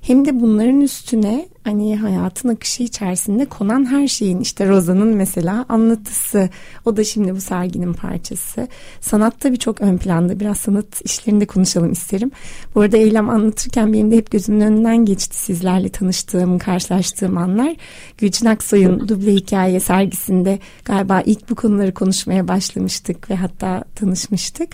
Hem 0.00 0.24
de 0.24 0.40
bunların 0.40 0.80
üstüne 0.80 1.48
hani 1.68 1.96
hayatın 1.96 2.48
akışı 2.48 2.82
içerisinde 2.82 3.44
konan 3.44 3.90
her 3.90 4.08
şeyin 4.08 4.40
işte 4.40 4.68
Roza'nın 4.68 5.16
mesela 5.16 5.64
anlatısı 5.68 6.48
o 6.84 6.96
da 6.96 7.04
şimdi 7.04 7.34
bu 7.34 7.40
serginin 7.40 7.92
parçası. 7.92 8.68
Sanat 9.00 9.40
tabii 9.40 9.58
çok 9.58 9.80
ön 9.80 9.98
planda 9.98 10.40
biraz 10.40 10.58
sanat 10.58 11.02
işlerinde 11.04 11.46
konuşalım 11.46 11.92
isterim. 11.92 12.30
Bu 12.74 12.80
arada 12.80 12.96
Eylem 12.96 13.30
anlatırken 13.30 13.92
benim 13.92 14.10
de 14.10 14.16
hep 14.16 14.30
gözümün 14.30 14.60
önünden 14.60 15.04
geçti 15.04 15.38
sizlerle 15.38 15.88
tanıştığım, 15.88 16.58
karşılaştığım 16.58 17.36
anlar. 17.36 17.76
Gülçin 18.18 18.46
Aksoy'un 18.46 19.08
duble 19.08 19.34
hikaye 19.34 19.80
sergisinde 19.80 20.58
galiba 20.84 21.20
ilk 21.20 21.50
bu 21.50 21.54
konuları 21.54 21.94
konuşmaya 21.94 22.48
başlamıştık 22.48 23.30
ve 23.30 23.36
hatta 23.36 23.84
tanışmıştık. 23.94 24.68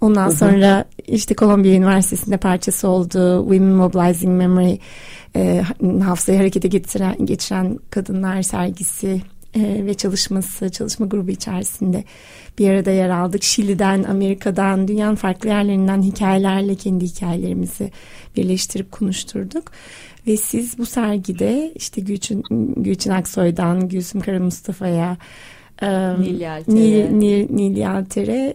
Ondan 0.00 0.30
sonra 0.30 0.84
işte 1.06 1.34
Columbia 1.34 1.70
Üniversitesi'nde 1.70 2.36
parçası 2.36 2.88
oldu 2.88 3.40
Women 3.42 3.74
Mobilizing 3.74 4.38
Memory 4.38 4.78
e, 5.36 5.64
hafızayı 6.02 6.38
harekete 6.38 6.68
getiren, 6.68 7.26
geçiren 7.26 7.78
kadınlar 7.90 8.42
sergisi 8.42 9.22
e, 9.54 9.86
ve 9.86 9.94
çalışması, 9.94 10.70
çalışma 10.70 11.06
grubu 11.06 11.30
içerisinde 11.30 12.04
bir 12.58 12.70
arada 12.70 12.90
yer 12.90 13.08
aldık. 13.08 13.42
Şili'den, 13.42 14.02
Amerika'dan, 14.02 14.88
dünyanın 14.88 15.14
farklı 15.14 15.48
yerlerinden 15.48 16.02
hikayelerle 16.02 16.74
kendi 16.74 17.04
hikayelerimizi 17.04 17.92
birleştirip 18.36 18.92
konuşturduk. 18.92 19.72
Ve 20.26 20.36
siz 20.36 20.78
bu 20.78 20.86
sergide 20.86 21.72
işte 21.74 22.00
Gülçin, 22.00 22.42
Gülçin 22.76 23.10
Aksoy'dan 23.10 23.88
Gülsüm 23.88 24.20
Kara 24.20 24.40
Mustafa'ya 24.40 25.16
Nil 25.82 26.40
Yalter'e, 26.40 27.18
Nil, 27.20 27.46
Nil 27.50 27.76
Yalter'e 27.76 28.54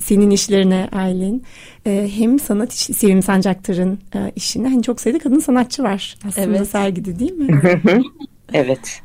senin 0.00 0.30
işlerine 0.30 0.88
Aylin 0.92 1.44
hem 1.84 2.38
sanat 2.38 2.72
işi 2.72 2.94
Sevim 2.94 3.22
Sancaktar'ın 3.22 3.98
işine 4.36 4.68
hani 4.68 4.82
çok 4.82 5.00
sayıda 5.00 5.18
kadın 5.18 5.38
sanatçı 5.38 5.82
var 5.82 6.14
aslında 6.28 6.56
evet. 6.56 6.68
sergide 6.68 7.18
değil 7.18 7.32
mi? 7.32 7.60
evet. 8.52 9.02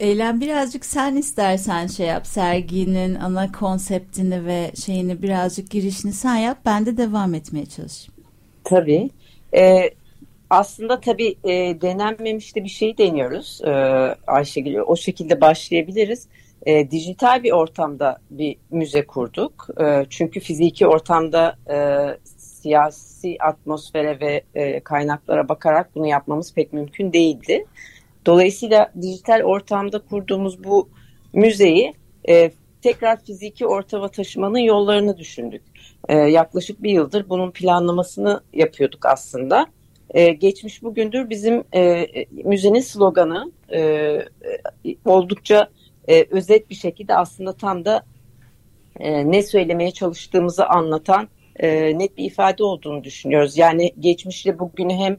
Eylem 0.00 0.40
birazcık 0.40 0.84
sen 0.84 1.16
istersen 1.16 1.86
şey 1.86 2.06
yap 2.06 2.26
serginin 2.26 3.14
ana 3.14 3.52
konseptini 3.52 4.46
ve 4.46 4.70
şeyini 4.84 5.22
birazcık 5.22 5.70
girişini 5.70 6.12
sen 6.12 6.36
yap 6.36 6.58
ben 6.66 6.86
de 6.86 6.96
devam 6.96 7.34
etmeye 7.34 7.66
çalışayım. 7.66 8.14
Tabii. 8.64 9.10
Ee, 9.56 9.90
aslında 10.50 11.00
tabii 11.00 11.34
e, 11.44 11.80
denenmemiş 11.80 12.56
de 12.56 12.64
bir 12.64 12.68
şey 12.68 12.98
deniyoruz 12.98 13.60
e, 13.64 13.70
Ayşegül. 14.26 14.74
O 14.74 14.96
şekilde 14.96 15.40
başlayabiliriz. 15.40 16.28
E, 16.68 16.90
dijital 16.90 17.42
bir 17.42 17.52
ortamda 17.52 18.18
bir 18.30 18.56
müze 18.70 19.06
kurduk. 19.06 19.68
E, 19.80 20.06
çünkü 20.10 20.40
fiziki 20.40 20.86
ortamda 20.86 21.56
e, 21.70 21.78
siyasi 22.36 23.36
atmosfere 23.40 24.20
ve 24.20 24.42
e, 24.54 24.80
kaynaklara 24.80 25.48
bakarak 25.48 25.94
bunu 25.94 26.06
yapmamız 26.06 26.54
pek 26.54 26.72
mümkün 26.72 27.12
değildi. 27.12 27.64
Dolayısıyla 28.26 28.92
dijital 29.02 29.42
ortamda 29.42 29.98
kurduğumuz 29.98 30.64
bu 30.64 30.88
müzeyi 31.32 31.94
e, 32.28 32.50
tekrar 32.82 33.24
fiziki 33.24 33.66
ortama 33.66 34.08
taşımanın 34.08 34.58
yollarını 34.58 35.18
düşündük. 35.18 35.62
E, 36.08 36.16
yaklaşık 36.16 36.82
bir 36.82 36.90
yıldır 36.90 37.28
bunun 37.28 37.50
planlamasını 37.50 38.40
yapıyorduk 38.52 39.06
aslında. 39.06 39.66
E, 40.10 40.28
geçmiş 40.28 40.82
bugündür 40.82 41.30
bizim 41.30 41.64
e, 41.74 42.06
müzenin 42.44 42.80
sloganı 42.80 43.52
e, 43.68 43.80
e, 43.80 44.26
oldukça 45.04 45.68
e, 46.08 46.26
özet 46.30 46.70
bir 46.70 46.74
şekilde 46.74 47.16
aslında 47.16 47.52
tam 47.52 47.84
da 47.84 48.02
e, 49.00 49.30
ne 49.30 49.42
söylemeye 49.42 49.90
çalıştığımızı 49.90 50.66
anlatan 50.66 51.28
e, 51.56 51.98
net 51.98 52.16
bir 52.16 52.24
ifade 52.24 52.64
olduğunu 52.64 53.04
düşünüyoruz. 53.04 53.58
Yani 53.58 53.92
geçmişle 54.00 54.58
bugünü 54.58 54.92
hem 54.92 55.16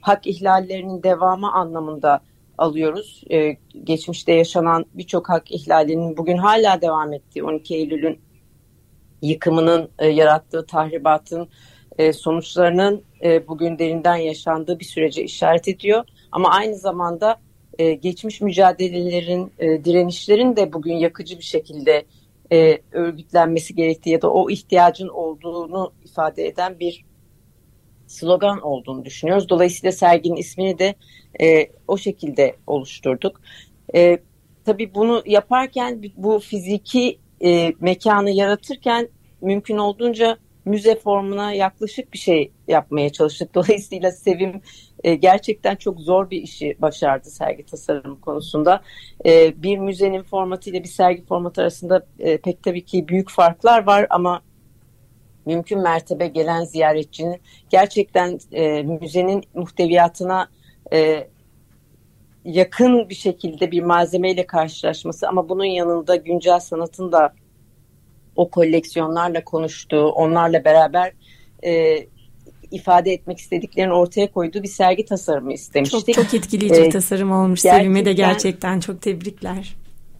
hak 0.00 0.26
ihlallerinin 0.26 1.02
devamı 1.02 1.52
anlamında 1.52 2.20
alıyoruz. 2.58 3.24
E, 3.30 3.56
geçmişte 3.84 4.32
yaşanan 4.32 4.86
birçok 4.94 5.28
hak 5.28 5.52
ihlalinin 5.52 6.16
bugün 6.16 6.36
hala 6.36 6.80
devam 6.80 7.12
ettiği 7.12 7.44
12 7.44 7.74
Eylül'ün 7.74 8.20
yıkımının 9.22 9.90
e, 9.98 10.06
yarattığı 10.06 10.66
tahribatın 10.66 11.48
e, 11.98 12.12
sonuçlarının 12.12 13.02
e, 13.22 13.48
bugün 13.48 13.78
derinden 13.78 14.16
yaşandığı 14.16 14.80
bir 14.80 14.84
sürece 14.84 15.22
işaret 15.24 15.68
ediyor. 15.68 16.04
Ama 16.32 16.50
aynı 16.50 16.76
zamanda 16.76 17.40
e, 17.82 17.94
geçmiş 17.94 18.40
mücadelelerin, 18.40 19.52
e, 19.58 19.84
direnişlerin 19.84 20.56
de 20.56 20.72
bugün 20.72 20.94
yakıcı 20.94 21.38
bir 21.38 21.44
şekilde 21.44 22.04
e, 22.52 22.78
örgütlenmesi 22.92 23.74
gerektiği 23.74 24.10
ya 24.10 24.22
da 24.22 24.32
o 24.32 24.50
ihtiyacın 24.50 25.08
olduğunu 25.08 25.92
ifade 26.04 26.46
eden 26.46 26.80
bir 26.80 27.04
slogan 28.06 28.60
olduğunu 28.60 29.04
düşünüyoruz. 29.04 29.48
Dolayısıyla 29.48 29.92
serginin 29.92 30.36
ismini 30.36 30.78
de 30.78 30.94
e, 31.40 31.66
o 31.88 31.98
şekilde 31.98 32.56
oluşturduk. 32.66 33.40
E, 33.94 34.18
tabii 34.64 34.94
bunu 34.94 35.22
yaparken 35.26 36.02
bu 36.16 36.38
fiziki 36.38 37.18
e, 37.44 37.72
mekanı 37.80 38.30
yaratırken 38.30 39.08
mümkün 39.40 39.78
olduğunca 39.78 40.38
müze 40.64 40.94
formuna 40.94 41.52
yaklaşık 41.52 42.12
bir 42.12 42.18
şey 42.18 42.52
yapmaya 42.68 43.12
çalıştık. 43.12 43.54
Dolayısıyla 43.54 44.12
Sevim 44.12 44.60
e, 45.04 45.14
gerçekten 45.14 45.76
çok 45.76 46.00
zor 46.00 46.30
bir 46.30 46.42
işi 46.42 46.76
başardı 46.78 47.30
sergi 47.30 47.66
tasarımı 47.66 48.20
konusunda. 48.20 48.82
E, 49.26 49.62
bir 49.62 49.78
müzenin 49.78 50.22
formatı 50.22 50.70
ile 50.70 50.84
bir 50.84 50.88
sergi 50.88 51.24
formatı 51.24 51.60
arasında 51.60 52.06
e, 52.18 52.38
pek 52.38 52.62
tabii 52.62 52.84
ki 52.84 53.08
büyük 53.08 53.30
farklar 53.30 53.86
var 53.86 54.06
ama 54.10 54.42
mümkün 55.46 55.82
mertebe 55.82 56.26
gelen 56.26 56.64
ziyaretçinin 56.64 57.40
gerçekten 57.70 58.38
e, 58.52 58.82
müzenin 58.82 59.44
muhteviyatına 59.54 60.48
e, 60.92 61.28
yakın 62.44 63.08
bir 63.08 63.14
şekilde 63.14 63.70
bir 63.70 63.82
malzemeyle 63.82 64.46
karşılaşması 64.46 65.28
ama 65.28 65.48
bunun 65.48 65.64
yanında 65.64 66.16
güncel 66.16 66.60
sanatın 66.60 67.12
da 67.12 67.34
o 68.36 68.50
koleksiyonlarla 68.50 69.44
konuştuğu, 69.44 70.06
onlarla 70.06 70.64
beraber 70.64 71.12
e, 71.64 72.06
ifade 72.70 73.12
etmek 73.12 73.38
istediklerini 73.38 73.92
ortaya 73.92 74.32
koyduğu 74.32 74.62
bir 74.62 74.68
sergi 74.68 75.04
tasarımı 75.04 75.52
istemiştik. 75.52 76.14
Çok 76.14 76.24
çok 76.24 76.34
etkileyici 76.34 76.80
ee, 76.80 76.84
bir 76.84 76.90
tasarım 76.90 77.32
olmuş. 77.32 77.60
Sevim'e 77.60 78.04
de 78.04 78.12
gerçekten 78.12 78.80
çok 78.80 79.02
tebrikler. 79.02 79.76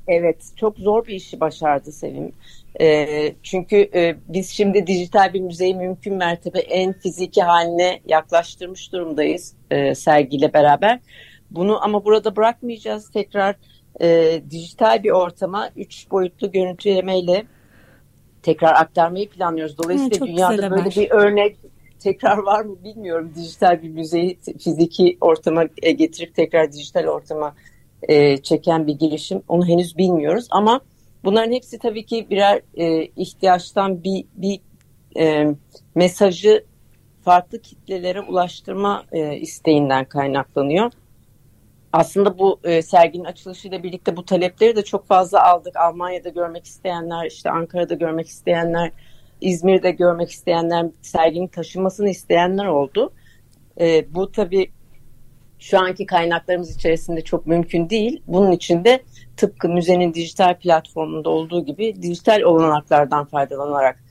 Evet, 0.09 0.37
çok 0.57 0.79
zor 0.79 1.07
bir 1.07 1.14
işi 1.14 1.40
başardı 1.40 1.92
Sevim. 1.92 2.33
E, 2.81 3.07
çünkü 3.42 3.77
e, 3.94 4.16
biz 4.29 4.51
şimdi 4.51 4.87
dijital 4.87 5.35
bir 5.35 5.40
müzeyi 5.40 5.75
mümkün 5.75 6.14
mertebe 6.14 6.59
en 6.59 6.92
fiziki 6.92 7.42
haline 7.42 8.01
yaklaştırmış 8.07 8.92
durumdayız 8.92 9.55
e, 9.70 9.94
sergiyle 9.94 10.53
beraber. 10.53 11.01
Bunu 11.51 11.85
ama 11.85 12.05
burada 12.05 12.37
bırakmayacağız. 12.37 13.11
Tekrar 13.11 13.57
e, 14.01 14.40
dijital 14.51 15.03
bir 15.03 15.11
ortama 15.11 15.70
üç 15.77 16.11
boyutlu 16.11 16.53
görüntülemeyle 16.53 17.44
tekrar 18.42 18.74
aktarmayı 18.74 19.28
planlıyoruz. 19.28 19.78
Dolayısıyla 19.78 20.20
ha, 20.20 20.26
dünyada 20.26 20.70
böyle 20.70 20.90
bir 20.90 21.11
örnek 21.11 21.57
tekrar 22.00 22.38
var 22.38 22.64
mı 22.64 22.76
bilmiyorum. 22.85 23.33
Dijital 23.37 23.83
bir 23.83 23.88
müzeyi 23.88 24.38
fiziki 24.59 25.18
ortama 25.20 25.64
e, 25.83 25.92
getirip 25.92 26.35
tekrar 26.35 26.72
dijital 26.72 27.05
ortama 27.05 27.55
e, 28.02 28.37
çeken 28.37 28.87
bir 28.87 28.98
girişim. 28.98 29.42
Onu 29.48 29.66
henüz 29.66 29.98
bilmiyoruz 29.98 30.46
ama 30.50 30.81
bunların 31.24 31.52
hepsi 31.52 31.78
tabii 31.78 32.07
ki 32.07 32.26
birer 32.31 32.61
e, 32.74 33.05
ihtiyaçtan 33.16 34.05
bir, 34.05 34.24
bir 34.35 34.61
e, 35.16 35.55
mesajı 35.94 36.64
farklı 37.24 37.59
kitlelere 37.59 38.20
ulaştırma 38.20 39.05
e, 39.12 39.37
isteğinden 39.37 40.05
kaynaklanıyor 40.05 40.92
aslında 41.92 42.38
bu 42.38 42.61
e, 42.64 42.83
serginin 42.83 43.24
açılışıyla 43.24 43.83
birlikte 43.83 44.16
bu 44.16 44.24
talepleri 44.24 44.76
de 44.76 44.85
çok 44.85 45.07
fazla 45.07 45.44
aldık. 45.44 45.76
Almanya'da 45.76 46.28
görmek 46.28 46.64
isteyenler, 46.64 47.26
işte 47.26 47.50
Ankara'da 47.50 47.94
görmek 47.94 48.28
isteyenler, 48.28 48.92
İzmir'de 49.40 49.90
görmek 49.90 50.31
isteyenler, 50.31 50.87
serginin 51.02 51.46
taşınmasını 51.46 52.09
isteyenler 52.09 52.66
oldu. 52.66 53.12
E, 53.81 54.14
bu 54.14 54.33
tabii 54.33 54.70
şu 55.59 55.81
anki 55.81 56.07
kaynaklarımız 56.07 56.76
içerisinde 56.76 57.20
çok 57.20 57.46
mümkün 57.46 57.90
değil. 57.90 58.22
Bunun 58.26 58.52
için 58.52 58.85
de 58.85 59.02
tıpkı 59.37 59.68
müzenin 59.68 60.14
dijital 60.14 60.59
platformunda 60.59 61.31
olduğu 61.31 61.64
gibi 61.64 62.02
dijital 62.02 62.40
olanaklardan 62.42 63.24
faydalanarak 63.24 64.05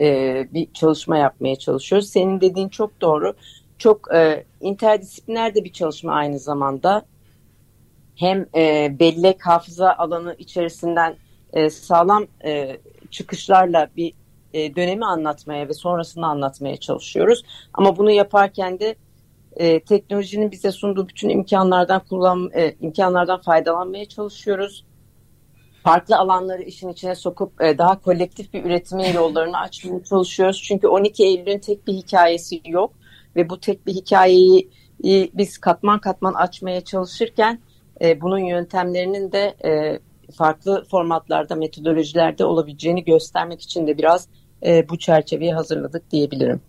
e, 0.00 0.04
bir 0.54 0.72
çalışma 0.72 1.18
yapmaya 1.18 1.56
çalışıyoruz. 1.56 2.10
Senin 2.10 2.40
dediğin 2.40 2.68
çok 2.68 3.00
doğru. 3.00 3.34
Çok 3.78 4.14
e, 4.14 4.44
interdisipliner 4.60 5.54
de 5.54 5.64
bir 5.64 5.72
çalışma 5.72 6.12
aynı 6.12 6.38
zamanda 6.38 7.04
hem 8.18 8.46
e, 8.54 8.96
bellek 9.00 9.46
hafıza 9.46 9.94
alanı 9.98 10.34
içerisinden 10.38 11.16
e, 11.52 11.70
sağlam 11.70 12.26
e, 12.44 12.76
çıkışlarla 13.10 13.88
bir 13.96 14.12
e, 14.52 14.76
dönemi 14.76 15.06
anlatmaya 15.06 15.68
ve 15.68 15.72
sonrasını 15.72 16.26
anlatmaya 16.26 16.76
çalışıyoruz. 16.76 17.42
Ama 17.72 17.96
bunu 17.96 18.10
yaparken 18.10 18.80
de 18.80 18.94
e, 19.56 19.80
teknolojinin 19.80 20.50
bize 20.50 20.72
sunduğu 20.72 21.08
bütün 21.08 21.28
imkanlardan 21.28 22.00
kullan 22.08 22.50
e, 22.54 22.74
imkanlardan 22.80 23.40
faydalanmaya 23.40 24.04
çalışıyoruz. 24.04 24.84
Farklı 25.84 26.16
alanları 26.16 26.62
işin 26.62 26.88
içine 26.88 27.14
sokup 27.14 27.62
e, 27.62 27.78
daha 27.78 28.00
kolektif 28.00 28.54
bir 28.54 28.64
üretimin 28.64 29.12
yollarını 29.12 29.58
açmaya 29.58 30.04
çalışıyoruz. 30.04 30.62
Çünkü 30.62 30.88
12 30.88 31.24
Eylül'ün 31.24 31.58
tek 31.58 31.86
bir 31.86 31.92
hikayesi 31.92 32.60
yok 32.64 32.92
ve 33.36 33.50
bu 33.50 33.60
tek 33.60 33.86
bir 33.86 33.92
hikayeyi 33.92 34.70
biz 35.34 35.58
katman 35.58 36.00
katman 36.00 36.34
açmaya 36.34 36.80
çalışırken 36.80 37.60
e, 38.02 38.20
bunun 38.20 38.38
yöntemlerinin 38.38 39.32
de 39.32 39.54
e, 39.64 39.98
farklı 40.32 40.84
formatlarda, 40.90 41.54
metodolojilerde 41.54 42.44
olabileceğini 42.44 43.04
göstermek 43.04 43.62
için 43.62 43.86
de 43.86 43.98
biraz 43.98 44.28
e, 44.66 44.88
bu 44.88 44.98
çerçeveyi 44.98 45.54
hazırladık 45.54 46.10
diyebilirim. 46.10 46.60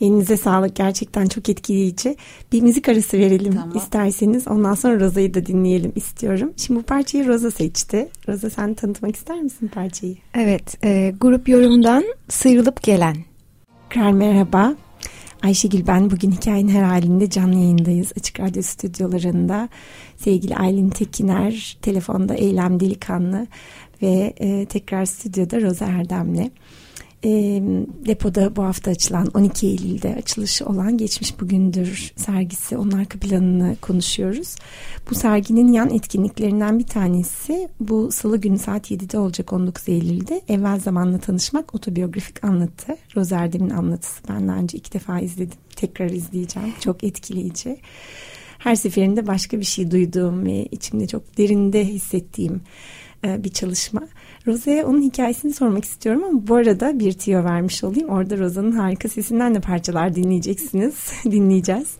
Elinize 0.00 0.36
sağlık 0.36 0.76
gerçekten 0.76 1.26
çok 1.26 1.48
etkileyici. 1.48 2.16
Bir 2.52 2.62
müzik 2.62 2.88
arası 2.88 3.18
verelim 3.18 3.52
tamam. 3.52 3.76
isterseniz. 3.76 4.48
Ondan 4.48 4.74
sonra 4.74 5.00
Roza'yı 5.00 5.34
da 5.34 5.46
dinleyelim 5.46 5.92
istiyorum. 5.94 6.52
Şimdi 6.56 6.80
bu 6.80 6.84
parçayı 6.84 7.26
Roza 7.26 7.50
seçti. 7.50 8.08
Roza 8.28 8.50
sen 8.50 8.74
tanıtmak 8.74 9.16
ister 9.16 9.40
misin 9.40 9.68
parçayı? 9.68 10.16
Evet, 10.34 10.84
e, 10.84 11.14
grup 11.20 11.48
yorumdan 11.48 12.04
sıyrılıp 12.28 12.82
gelen. 12.82 13.16
Kral 13.88 14.12
merhaba. 14.12 14.74
Ayşegül 15.42 15.86
ben 15.86 16.10
bugün 16.10 16.30
hikayenin 16.30 16.68
her 16.68 16.82
halinde 16.82 17.30
canlı 17.30 17.54
yayındayız. 17.54 18.12
Açık 18.18 18.40
Radyo 18.40 18.62
stüdyolarında 18.62 19.68
sevgili 20.16 20.56
Aylin 20.56 20.90
Tekiner, 20.90 21.78
telefonda 21.82 22.34
Eylem 22.34 22.80
Delikanlı 22.80 23.46
ve 24.02 24.34
e, 24.36 24.66
tekrar 24.66 25.04
stüdyoda 25.04 25.60
Roza 25.60 25.84
Erdem'le. 25.84 26.50
E, 27.26 27.62
depoda 28.06 28.56
bu 28.56 28.62
hafta 28.62 28.90
açılan 28.90 29.26
12 29.34 29.66
Eylül'de 29.66 30.14
açılışı 30.14 30.66
olan 30.66 30.98
Geçmiş 30.98 31.40
Bugündür 31.40 32.12
sergisi 32.16 32.76
onun 32.76 32.90
arka 32.90 33.18
planını 33.18 33.76
konuşuyoruz. 33.80 34.56
Bu 35.10 35.14
serginin 35.14 35.72
yan 35.72 35.90
etkinliklerinden 35.90 36.78
bir 36.78 36.86
tanesi 36.86 37.68
bu 37.80 38.12
salı 38.12 38.40
günü 38.40 38.58
saat 38.58 38.90
7'de 38.90 39.18
olacak 39.18 39.52
19 39.52 39.88
Eylül'de 39.88 40.42
Evvel 40.48 40.80
Zamanla 40.80 41.18
Tanışmak 41.18 41.74
otobiyografik 41.74 42.44
anlatı. 42.44 42.96
Roza 43.16 43.36
Erdem'in 43.36 43.70
anlatısı 43.70 44.22
ben 44.28 44.48
daha 44.48 44.56
önce 44.56 44.78
iki 44.78 44.92
defa 44.92 45.20
izledim 45.20 45.58
tekrar 45.76 46.10
izleyeceğim 46.10 46.72
çok 46.80 47.04
etkileyici. 47.04 47.78
her 48.58 48.74
seferinde 48.74 49.26
başka 49.26 49.60
bir 49.60 49.64
şey 49.64 49.90
duyduğum 49.90 50.46
ve 50.46 50.66
içimde 50.70 51.06
çok 51.06 51.38
derinde 51.38 51.84
hissettiğim 51.84 52.60
bir 53.24 53.50
çalışma. 53.50 54.02
Roza'ya 54.46 54.86
onun 54.86 55.02
hikayesini 55.02 55.52
sormak 55.52 55.84
istiyorum 55.84 56.24
ama 56.24 56.46
bu 56.48 56.54
arada 56.54 56.98
bir 56.98 57.12
tiyo 57.12 57.44
vermiş 57.44 57.84
olayım. 57.84 58.08
Orada 58.08 58.38
Roza'nın 58.38 58.72
harika 58.72 59.08
sesinden 59.08 59.54
de 59.54 59.60
parçalar 59.60 60.14
dinleyeceksiniz, 60.14 60.94
dinleyeceğiz. 61.24 61.96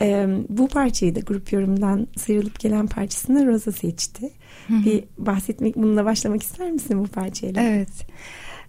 E, 0.00 0.26
bu 0.48 0.68
parçayı 0.68 1.14
da 1.14 1.20
grup 1.20 1.52
yorumdan 1.52 2.06
sıyrılıp 2.16 2.60
gelen 2.60 2.86
parçasını 2.86 3.46
Roza 3.46 3.72
seçti. 3.72 4.30
Hı-hı. 4.68 4.84
Bir 4.84 5.04
bahsetmek, 5.18 5.76
bununla 5.76 6.04
başlamak 6.04 6.42
ister 6.42 6.70
misin 6.70 6.98
bu 6.98 7.06
parçayla? 7.06 7.62
Evet. 7.62 7.88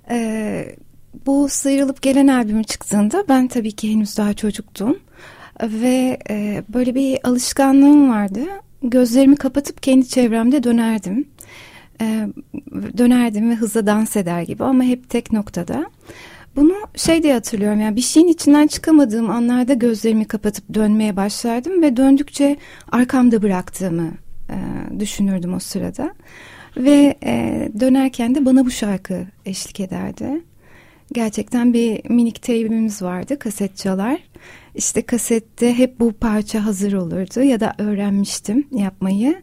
Ee, 0.09 0.75
bu 1.25 1.49
sıyrılıp 1.49 2.01
gelen 2.01 2.27
albümü 2.27 2.63
çıktığında 2.63 3.23
ben 3.29 3.47
tabii 3.47 3.71
ki 3.71 3.93
henüz 3.93 4.17
daha 4.17 4.33
çocuktum. 4.33 4.99
Ve 5.63 6.17
e, 6.29 6.63
böyle 6.73 6.95
bir 6.95 7.19
alışkanlığım 7.23 8.09
vardı. 8.09 8.39
Gözlerimi 8.83 9.35
kapatıp 9.35 9.83
kendi 9.83 10.07
çevremde 10.07 10.63
dönerdim 10.63 11.27
e, 12.01 12.27
dönerdim 12.97 13.49
ve 13.49 13.55
hızla 13.55 13.85
dans 13.85 14.15
eder 14.15 14.41
gibi 14.41 14.63
ama 14.63 14.83
hep 14.83 15.09
tek 15.09 15.31
noktada. 15.31 15.85
Bunu 16.55 16.73
şey 16.95 17.23
diye 17.23 17.33
hatırlıyorum 17.33 17.79
yani 17.81 17.95
bir 17.95 18.01
şeyin 18.01 18.27
içinden 18.27 18.67
çıkamadığım 18.67 19.29
anlarda 19.29 19.73
gözlerimi 19.73 20.25
kapatıp 20.25 20.73
dönmeye 20.73 21.15
başlardım 21.15 21.81
ve 21.81 21.97
döndükçe 21.97 22.57
arkamda 22.91 23.41
bıraktığımı 23.41 24.11
e, 24.49 24.55
düşünürdüm 24.99 25.53
o 25.53 25.59
sırada. 25.59 26.13
Ve 26.77 27.15
e, 27.23 27.67
dönerken 27.79 28.35
de 28.35 28.45
bana 28.45 28.65
bu 28.65 28.71
şarkı 28.71 29.27
eşlik 29.45 29.79
ederdi. 29.79 30.41
Gerçekten 31.13 31.73
bir 31.73 32.09
minik 32.09 32.41
teybimiz 32.41 33.01
vardı 33.01 33.39
kaset 33.39 33.77
çalar. 33.77 34.19
İşte 34.75 35.01
kasette 35.01 35.77
hep 35.77 35.99
bu 35.99 36.13
parça 36.13 36.65
hazır 36.65 36.93
olurdu 36.93 37.41
ya 37.41 37.59
da 37.59 37.73
öğrenmiştim 37.77 38.67
yapmayı. 38.71 39.41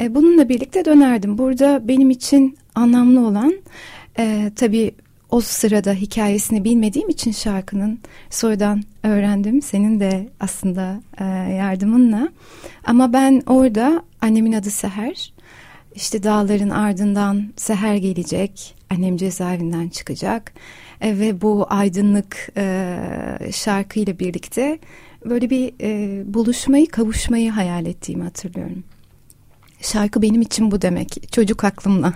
E, 0.00 0.14
bununla 0.14 0.48
birlikte 0.48 0.84
dönerdim. 0.84 1.38
Burada 1.38 1.88
benim 1.88 2.10
için 2.10 2.58
anlamlı 2.74 3.26
olan 3.26 3.54
e, 4.18 4.50
tabii 4.56 4.94
o 5.30 5.40
sırada 5.40 5.92
hikayesini 5.92 6.64
bilmediğim 6.64 7.08
için 7.08 7.32
şarkının 7.32 7.98
sonradan 8.30 8.82
öğrendim. 9.02 9.62
Senin 9.62 10.00
de 10.00 10.28
aslında 10.40 11.00
e, 11.20 11.24
yardımınla. 11.54 12.28
Ama 12.84 13.12
ben 13.12 13.42
orada 13.46 14.02
annemin 14.20 14.52
adı 14.52 14.70
Seher. 14.70 15.32
İşte 15.94 16.22
dağların 16.22 16.70
ardından 16.70 17.44
Seher 17.56 17.96
gelecek. 17.96 18.74
Annem 18.90 19.16
cezaevinden 19.16 19.88
çıkacak. 19.88 20.52
E, 21.00 21.18
ve 21.18 21.40
bu 21.40 21.66
aydınlık 21.68 22.52
e, 22.56 22.98
şarkıyla 23.52 24.18
birlikte 24.18 24.78
böyle 25.24 25.50
bir 25.50 25.72
e, 25.80 26.22
buluşmayı, 26.34 26.86
kavuşmayı 26.86 27.50
hayal 27.50 27.86
ettiğimi 27.86 28.24
hatırlıyorum. 28.24 28.84
Şarkı 29.80 30.22
benim 30.22 30.40
için 30.40 30.70
bu 30.70 30.82
demek. 30.82 31.32
Çocuk 31.32 31.64
aklımla. 31.64 32.14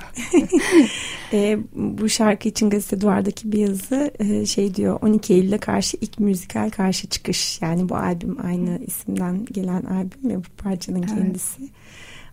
e, 1.32 1.58
bu 1.74 2.08
şarkı 2.08 2.48
için 2.48 2.70
gazete 2.70 3.00
duvardaki 3.00 3.52
bir 3.52 3.58
yazı 3.58 4.10
e, 4.18 4.46
şey 4.46 4.74
diyor 4.74 4.98
12 5.02 5.34
Eylül'e 5.34 5.58
karşı 5.58 5.96
ilk 6.00 6.20
müzikal 6.20 6.70
karşı 6.70 7.08
çıkış. 7.08 7.62
Yani 7.62 7.88
bu 7.88 7.96
albüm 7.96 8.46
aynı 8.46 8.78
isimden 8.86 9.44
gelen 9.44 9.82
albüm 9.82 10.30
ve 10.30 10.38
bu 10.38 10.62
parçanın 10.62 10.98
evet. 10.98 11.08
kendisi. 11.08 11.62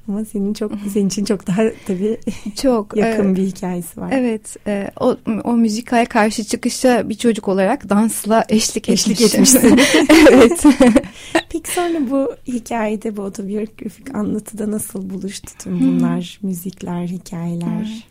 Ama 0.09 0.25
senin 0.25 0.53
çok 0.53 0.71
senin 0.93 1.07
için 1.07 1.25
çok 1.25 1.47
daha 1.47 1.61
tabii 1.87 2.19
çok 2.61 2.97
yakın 2.97 3.33
e, 3.33 3.35
bir 3.35 3.43
hikayesi 3.43 4.01
var. 4.01 4.11
Evet, 4.13 4.55
e, 4.67 4.91
o 4.99 5.17
o 5.43 5.53
müzikaya 5.53 6.05
karşı 6.05 6.43
çıkışta 6.43 7.09
bir 7.09 7.15
çocuk 7.15 7.47
olarak 7.47 7.89
dansla 7.89 8.45
eşlik, 8.49 8.89
eşlik 8.89 9.21
etmişsin. 9.21 9.79
evet. 10.31 10.63
Peki 11.49 11.71
sonra 11.71 12.09
bu 12.09 12.35
hikayede 12.47 13.17
bu 13.17 13.21
otobiyografik 13.21 14.15
anlatıda 14.15 14.71
nasıl 14.71 15.09
buluştu 15.09 15.51
tüm 15.59 15.79
bunlar, 15.79 16.37
hmm. 16.41 16.49
müzikler, 16.49 17.07
hikayeler? 17.07 18.03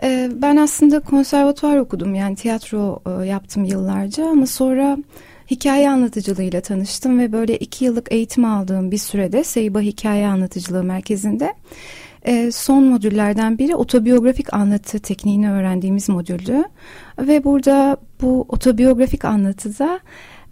Hmm. 0.00 0.10
E, 0.10 0.30
ben 0.34 0.56
aslında 0.56 1.00
konservatuvar 1.00 1.76
okudum 1.76 2.14
yani 2.14 2.36
tiyatro 2.36 3.02
e, 3.06 3.26
yaptım 3.26 3.64
yıllarca 3.64 4.26
ama 4.26 4.46
sonra 4.46 4.98
hikaye 5.52 5.90
anlatıcılığıyla 5.90 6.60
tanıştım 6.60 7.18
ve 7.18 7.32
böyle 7.32 7.58
iki 7.58 7.84
yıllık 7.84 8.12
eğitim 8.12 8.44
aldığım 8.44 8.90
bir 8.90 8.98
sürede 8.98 9.44
Seyba 9.44 9.80
Hikaye 9.80 10.26
Anlatıcılığı 10.26 10.84
Merkezi'nde 10.84 11.54
e, 12.24 12.52
son 12.52 12.84
modüllerden 12.84 13.58
biri 13.58 13.76
otobiyografik 13.76 14.54
anlatı 14.54 14.98
tekniğini 14.98 15.50
öğrendiğimiz 15.50 16.08
modüldü. 16.08 16.62
Ve 17.18 17.44
burada 17.44 17.96
bu 18.20 18.46
otobiyografik 18.48 19.24
anlatıda 19.24 20.00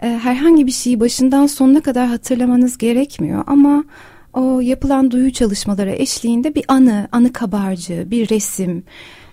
e, 0.03 0.07
herhangi 0.09 0.67
bir 0.67 0.73
şeyi 0.73 1.01
başından 1.01 1.47
sonuna 1.47 1.81
kadar 1.81 2.09
hatırlamanız 2.09 2.79
gerekmiyor 2.79 3.45
ama 3.47 3.85
o 4.33 4.61
yapılan 4.61 5.11
duyu 5.11 5.33
çalışmaları 5.33 5.91
eşliğinde 5.91 6.55
bir 6.55 6.65
anı, 6.69 7.09
anı 7.13 7.33
kabarcığı, 7.33 8.11
bir 8.11 8.29
resim, 8.29 8.85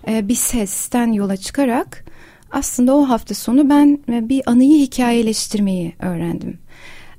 e, 0.08 0.28
bir 0.28 0.34
sesten 0.34 1.12
yola 1.12 1.36
çıkarak 1.36 2.04
aslında 2.50 2.96
o 2.96 3.08
hafta 3.08 3.34
sonu 3.34 3.70
ben 3.70 3.98
e, 4.08 4.28
bir 4.28 4.42
anıyı 4.46 4.78
hikayeleştirmeyi 4.78 5.92
öğrendim. 6.00 6.58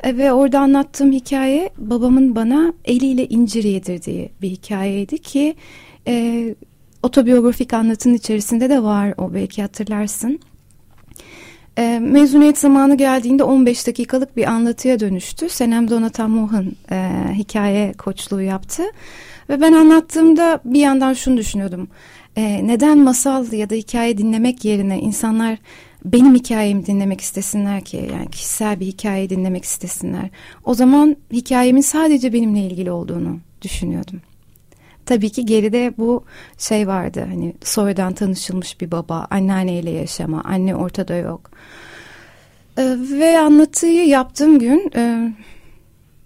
E, 0.04 0.18
ve 0.18 0.34
orada 0.34 0.60
anlattığım 0.60 1.12
hikaye 1.12 1.70
babamın 1.78 2.36
bana 2.36 2.74
eliyle 2.86 3.28
incir 3.28 3.64
yedirdiği 3.64 4.30
bir 4.42 4.50
hikayeydi 4.50 5.18
ki 5.18 5.56
e, 6.08 6.56
otobiyografik 7.04 7.74
anlatının 7.74 8.14
içerisinde 8.14 8.70
de 8.70 8.84
var 8.84 9.14
o 9.18 9.34
belki 9.34 9.62
hatırlarsın. 9.62 10.40
E, 11.78 12.00
mezuniyet 12.00 12.58
zamanı 12.58 12.98
geldiğinde 12.98 13.44
15 13.44 13.88
dakikalık 13.88 14.38
bir 14.38 14.46
anlatıya 14.46 15.00
dönüştü. 15.00 15.50
Senem 15.50 15.90
Donatan 15.90 16.32
Mohan 16.32 16.72
e, 16.92 17.10
hikaye 17.34 17.94
koçluğu 17.94 18.42
yaptı. 18.42 18.84
Ve 19.50 19.62
ben 19.62 19.74
anlattığımda 19.74 20.60
bir 20.66 20.80
yandan 20.80 21.14
şunu 21.14 21.38
düşünüyordum 21.38 21.88
e, 22.36 22.68
neden 22.68 22.98
masal 22.98 23.54
ya 23.54 23.70
da 23.70 23.76
hikaye 23.76 24.18
dinlemek 24.18 24.66
yerine 24.66 25.00
insanlar 25.00 25.58
benim 26.06 26.36
hikayemi 26.36 26.86
dinlemek 26.86 27.22
istesinler 27.22 27.82
ki 27.82 28.10
yani 28.14 28.30
kişisel 28.32 28.80
bir 28.80 28.86
hikaye 28.86 29.30
dinlemek 29.30 29.64
istesinler. 29.64 30.30
O 30.66 30.74
zaman 30.74 31.16
hikayemin 31.32 31.82
sadece 31.82 32.34
benimle 32.34 32.60
ilgili 32.60 32.92
olduğunu 32.92 33.40
düşünüyordum. 33.62 34.22
Tabii 35.06 35.30
ki 35.30 35.46
geride 35.46 35.94
bu 35.98 36.24
şey 36.58 36.88
vardı 36.88 37.26
hani 37.30 37.54
sonradan 37.64 38.14
tanışılmış 38.14 38.82
bir 38.82 38.92
baba, 38.92 39.28
anneanneyle 39.30 39.90
yaşama, 39.90 40.42
anne 40.42 40.76
ortada 40.76 41.16
yok. 41.16 41.52
Ee, 42.78 42.96
ve 43.00 43.40
anlatıyı 43.40 44.08
yaptığım 44.08 44.60
gün 44.60 44.92
e, 44.96 45.34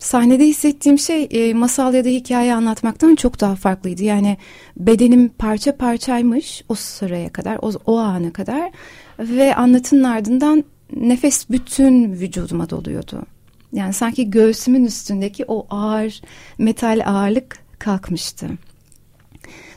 sahnede 0.04 0.46
hissettiğim 0.46 1.00
şey 1.00 1.28
e, 1.32 1.54
masal 1.54 1.94
ya 1.94 2.06
da 2.06 2.10
hikaye 2.10 2.54
anlatmaktan 2.54 3.16
çok 3.16 3.40
daha 3.42 3.56
farklıydı. 3.56 4.04
Yani 4.04 4.38
bedenim 4.78 5.30
parça 5.30 5.78
parçaymış 5.78 6.64
o 6.70 6.76
sıraya 6.76 7.30
kadar, 7.30 7.60
o, 7.62 7.72
o 7.86 7.98
ana 7.98 8.34
kadar 8.34 8.72
ve 9.20 9.56
anlatının 9.56 10.04
ardından 10.04 10.64
nefes 10.96 11.50
bütün 11.50 12.12
vücuduma 12.12 12.70
doluyordu. 12.70 13.26
Yani 13.74 13.94
sanki 13.94 14.30
göğsümün 14.30 14.86
üstündeki 14.86 15.46
o 15.48 15.68
ağır 15.70 16.22
metal 16.58 17.02
ağırlık 17.06 17.58
kalkmıştı. 17.80 18.48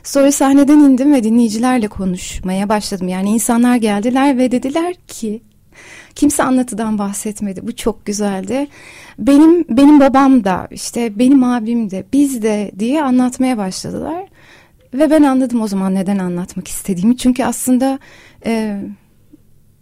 Sonra 0.03 0.31
sahneden 0.31 0.79
indim 0.79 1.13
ve 1.13 1.23
dinleyicilerle 1.23 1.87
konuşmaya 1.87 2.69
başladım. 2.69 3.07
Yani 3.07 3.29
insanlar 3.29 3.75
geldiler 3.75 4.37
ve 4.37 4.51
dediler 4.51 4.95
ki 5.07 5.41
Kimse 6.15 6.43
anlatıdan 6.43 6.97
bahsetmedi. 6.97 7.67
Bu 7.67 7.75
çok 7.75 8.05
güzeldi. 8.05 8.67
Benim 9.19 9.65
benim 9.69 9.99
babam 9.99 10.43
da 10.43 10.67
işte 10.71 11.19
benim 11.19 11.43
abim 11.43 11.91
de 11.91 12.05
biz 12.13 12.41
de 12.43 12.71
diye 12.79 13.03
anlatmaya 13.03 13.57
başladılar. 13.57 14.25
Ve 14.93 15.11
ben 15.11 15.23
anladım 15.23 15.61
o 15.61 15.67
zaman 15.67 15.95
neden 15.95 16.17
anlatmak 16.17 16.67
istediğimi. 16.67 17.17
Çünkü 17.17 17.43
aslında 17.43 17.99
e, 18.45 18.81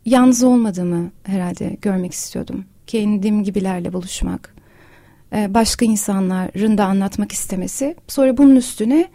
yalnız 0.06 0.44
olmadığımı 0.44 1.12
herhalde 1.24 1.78
görmek 1.82 2.14
istiyordum. 2.14 2.66
Kendim 2.88 3.44
gibilerle 3.44 3.94
buluşmak. 3.94 4.56
E, 5.34 5.54
başka 5.54 5.86
insanların 5.86 6.78
da 6.78 6.86
anlatmak 6.86 7.32
istemesi. 7.32 7.96
Sonra 8.08 8.38
bunun 8.38 8.56
üstüne 8.56 9.08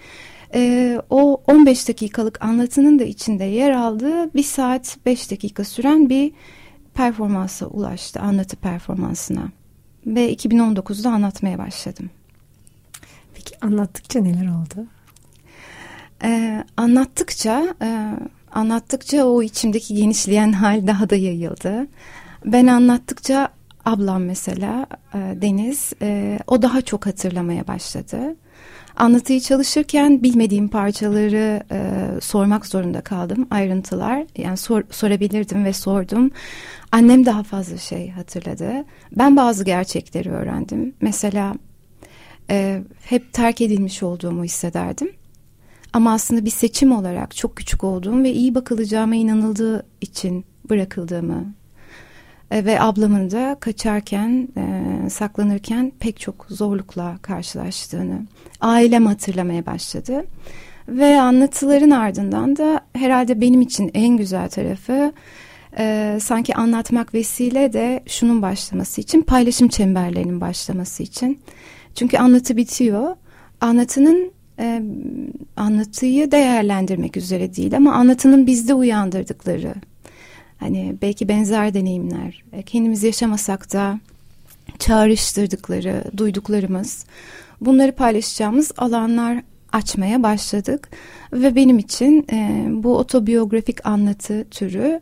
e, 0.54 0.98
o 1.10 1.42
15 1.46 1.88
dakikalık 1.88 2.44
anlatının 2.44 2.98
da 2.98 3.04
içinde 3.04 3.44
yer 3.44 3.70
aldığı 3.70 4.34
bir 4.34 4.42
saat 4.42 4.96
5 5.06 5.30
dakika 5.30 5.64
süren 5.64 6.08
bir 6.08 6.32
performansa 7.00 7.66
ulaştı, 7.66 8.20
anlatı 8.20 8.56
performansına. 8.56 9.48
Ve 10.06 10.34
2019'da 10.34 11.10
anlatmaya 11.10 11.58
başladım. 11.58 12.10
Peki 13.34 13.55
anlattıkça 13.61 14.20
neler 14.20 14.46
oldu? 14.46 14.86
Ee, 16.24 16.64
anlattıkça, 16.76 17.74
e, 17.82 18.18
anlattıkça 18.53 19.24
o 19.24 19.42
içimdeki 19.42 19.94
genişleyen 19.94 20.53
hal 20.53 20.86
daha 20.86 21.11
da 21.11 21.16
yayıldı. 21.16 21.86
Ben 22.44 22.66
anlattıkça 22.66 23.48
ablam 23.84 24.24
mesela 24.24 24.86
e, 25.14 25.18
Deniz, 25.18 25.92
e, 26.03 26.38
o 26.46 26.62
daha 26.62 26.82
çok 26.82 27.07
hatırlamaya 27.07 27.66
başladı. 27.66 28.36
Anlatıyı 28.96 29.40
çalışırken 29.40 30.22
bilmediğim 30.22 30.68
parçaları 30.68 31.62
e, 31.72 31.80
sormak 32.20 32.66
zorunda 32.66 33.01
kaldım. 33.01 33.48
Ayrıntılar 33.51 34.24
yani 34.36 34.57
sor, 34.57 34.82
sorabilirdim 34.90 35.64
ve 35.64 35.72
sordum. 35.72 36.30
Annem 36.93 37.26
daha 37.26 37.43
fazla 37.43 37.76
şey 37.78 38.11
hatırladı. 38.11 38.84
Ben 39.12 39.36
bazı 39.36 39.64
gerçekleri 39.64 40.30
öğrendim. 40.30 40.95
Mesela 41.01 41.55
e, 42.51 42.82
hep 43.05 43.32
terk 43.32 43.61
edilmiş 43.61 44.03
olduğumu 44.03 44.45
hissederdim. 44.45 45.12
Ama 45.93 46.12
aslında 46.12 46.45
bir 46.45 46.51
seçim 46.51 46.93
olarak 46.93 47.36
çok 47.36 47.57
küçük 47.57 47.84
olduğum 47.84 48.22
ve 48.22 48.32
iyi 48.32 48.55
bakılacağıma 48.55 49.14
inanıldığı 49.14 49.86
için 50.01 50.45
bırakıldığımı 50.70 51.55
e, 52.51 52.64
ve 52.64 52.80
ablamın 52.80 53.30
da 53.30 53.57
kaçarken, 53.61 54.49
e, 54.57 55.11
saklanırken 55.11 55.93
pek 56.01 56.20
çok 56.20 56.47
zorlukla 56.49 57.18
karşılaştığını 57.22 58.26
ailem 58.61 59.07
hatırlamaya 59.07 59.66
başladı. 59.66 60.24
Ve 60.88 61.20
anlatıların 61.20 61.91
ardından 61.91 62.57
da 62.57 62.80
herhalde 62.93 63.41
benim 63.41 63.61
için 63.61 63.91
en 63.95 64.16
güzel 64.16 64.49
tarafı 64.49 65.12
e, 65.78 66.18
sanki 66.20 66.54
anlatmak 66.54 67.14
vesile 67.14 67.72
de 67.72 68.02
şunun 68.06 68.42
başlaması 68.42 69.00
için 69.00 69.22
paylaşım 69.22 69.68
çemberlerinin 69.68 70.40
başlaması 70.40 71.02
için. 71.02 71.38
Çünkü 71.94 72.18
anlatı 72.18 72.56
bitiyor. 72.56 73.16
Anlatının 73.60 74.32
e, 74.58 74.82
anlatıyı 75.56 76.30
değerlendirmek 76.30 77.16
üzere 77.16 77.56
değil 77.56 77.76
ama 77.76 77.92
anlatının 77.92 78.46
bizde 78.46 78.74
uyandırdıkları 78.74 79.74
hani 80.58 80.96
belki 81.02 81.28
benzer 81.28 81.74
deneyimler 81.74 82.44
e, 82.52 82.62
kendimiz 82.62 83.02
yaşamasak 83.02 83.72
da 83.72 84.00
çağrıştırdıkları 84.78 86.04
duyduklarımız 86.16 87.04
bunları 87.60 87.92
paylaşacağımız 87.92 88.72
alanlar 88.76 89.42
açmaya 89.72 90.22
başladık 90.22 90.88
ve 91.32 91.54
benim 91.54 91.78
için 91.78 92.26
e, 92.32 92.66
bu 92.70 92.96
otobiyografik 92.96 93.86
anlatı 93.86 94.44
türü 94.50 95.00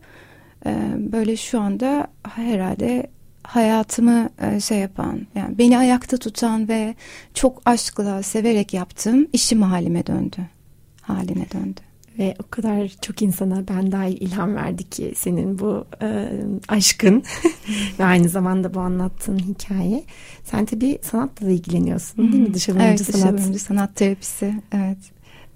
böyle 1.12 1.36
şu 1.36 1.60
anda 1.60 2.06
herhalde 2.22 3.06
hayatımı 3.42 4.28
şey 4.60 4.78
yapan 4.78 5.26
yani 5.34 5.58
beni 5.58 5.78
ayakta 5.78 6.16
tutan 6.16 6.68
ve 6.68 6.94
çok 7.34 7.62
aşkla 7.64 8.22
severek 8.22 8.74
yaptığım 8.74 9.26
işim 9.32 9.62
halime 9.62 10.06
döndü 10.06 10.40
haline 11.08 11.46
döndü. 11.50 11.80
Ve 12.18 12.34
o 12.38 12.50
kadar 12.50 12.88
çok 13.02 13.22
insana 13.22 13.68
ben 13.68 13.92
dahil 13.92 14.20
ilham 14.20 14.54
verdi 14.54 14.90
ki 14.90 15.12
senin 15.16 15.58
bu 15.58 15.84
e, 16.02 16.28
aşkın 16.68 17.22
ve 17.98 18.04
aynı 18.04 18.28
zamanda 18.28 18.74
bu 18.74 18.80
anlattığın 18.80 19.38
hikaye. 19.38 20.04
Sen 20.44 20.64
tabii 20.64 20.98
sanatla 21.02 21.46
da 21.46 21.50
ilgileniyorsun 21.50 22.32
değil 22.32 22.48
mi? 22.48 22.54
Dışa 22.54 22.72
evet, 22.72 23.00
sanat. 23.00 23.38
Dışa 23.38 23.58
sanat 23.58 23.96
terapisi. 23.96 24.54
Evet. 24.72 24.98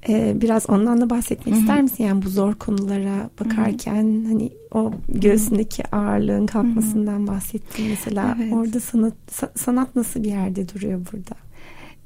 Ee, 0.08 0.32
biraz 0.40 0.70
ondan 0.70 1.00
da 1.00 1.10
bahsetmek 1.10 1.54
Hı-hı. 1.54 1.60
ister 1.60 1.82
misin? 1.82 2.04
Yani 2.04 2.22
bu 2.22 2.28
zor 2.28 2.54
konulara 2.54 3.30
bakarken 3.40 4.02
Hı-hı. 4.02 4.28
hani 4.28 4.50
o 4.72 4.92
göğsündeki 5.08 5.94
ağırlığın 5.96 6.46
kalkmasından 6.46 7.18
Hı-hı. 7.18 7.26
bahsettin 7.26 7.86
mesela. 7.88 8.36
Evet. 8.42 8.52
Orada 8.52 8.80
sanat 8.80 9.14
sanat 9.54 9.96
nasıl 9.96 10.22
bir 10.22 10.28
yerde 10.28 10.68
duruyor 10.68 11.00
burada? 11.12 11.34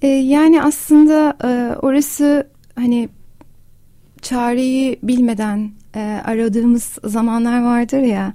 Ee, 0.03 0.07
yani 0.07 0.63
aslında 0.63 1.37
e, 1.45 1.77
orası 1.77 2.49
hani 2.75 3.09
çareyi 4.23 4.99
bilmeden 5.03 5.71
e, 5.97 6.21
aradığımız 6.25 6.99
zamanlar 7.05 7.63
vardır 7.63 8.01
ya. 8.01 8.33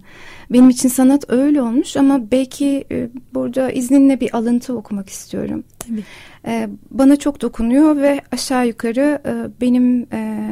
Benim 0.49 0.69
için 0.69 0.89
sanat 0.89 1.25
öyle 1.29 1.61
olmuş 1.61 1.97
ama 1.97 2.31
belki 2.31 2.85
e, 2.91 3.09
burada 3.33 3.71
izninle 3.71 4.19
bir 4.19 4.35
alıntı 4.35 4.77
okumak 4.77 5.09
istiyorum. 5.09 5.63
Tabii. 5.79 6.03
E, 6.47 6.69
bana 6.91 7.15
çok 7.15 7.41
dokunuyor 7.41 7.95
ve 7.97 8.21
aşağı 8.31 8.67
yukarı 8.67 9.21
e, 9.25 9.61
benim 9.61 10.07
e, 10.13 10.51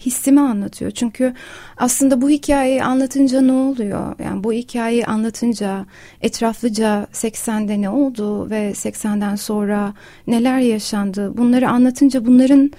hissimi 0.00 0.40
anlatıyor. 0.40 0.90
Çünkü 0.90 1.34
aslında 1.76 2.20
bu 2.20 2.30
hikayeyi 2.30 2.84
anlatınca 2.84 3.40
ne 3.40 3.52
oluyor? 3.52 4.14
Yani 4.24 4.44
bu 4.44 4.52
hikayeyi 4.52 5.06
anlatınca 5.06 5.86
etraflıca 6.20 7.06
80'de 7.12 7.80
ne 7.80 7.90
oldu 7.90 8.50
ve 8.50 8.70
80'den 8.70 9.36
sonra 9.36 9.94
neler 10.26 10.58
yaşandı? 10.58 11.36
Bunları 11.36 11.68
anlatınca 11.68 12.26
bunların 12.26 12.72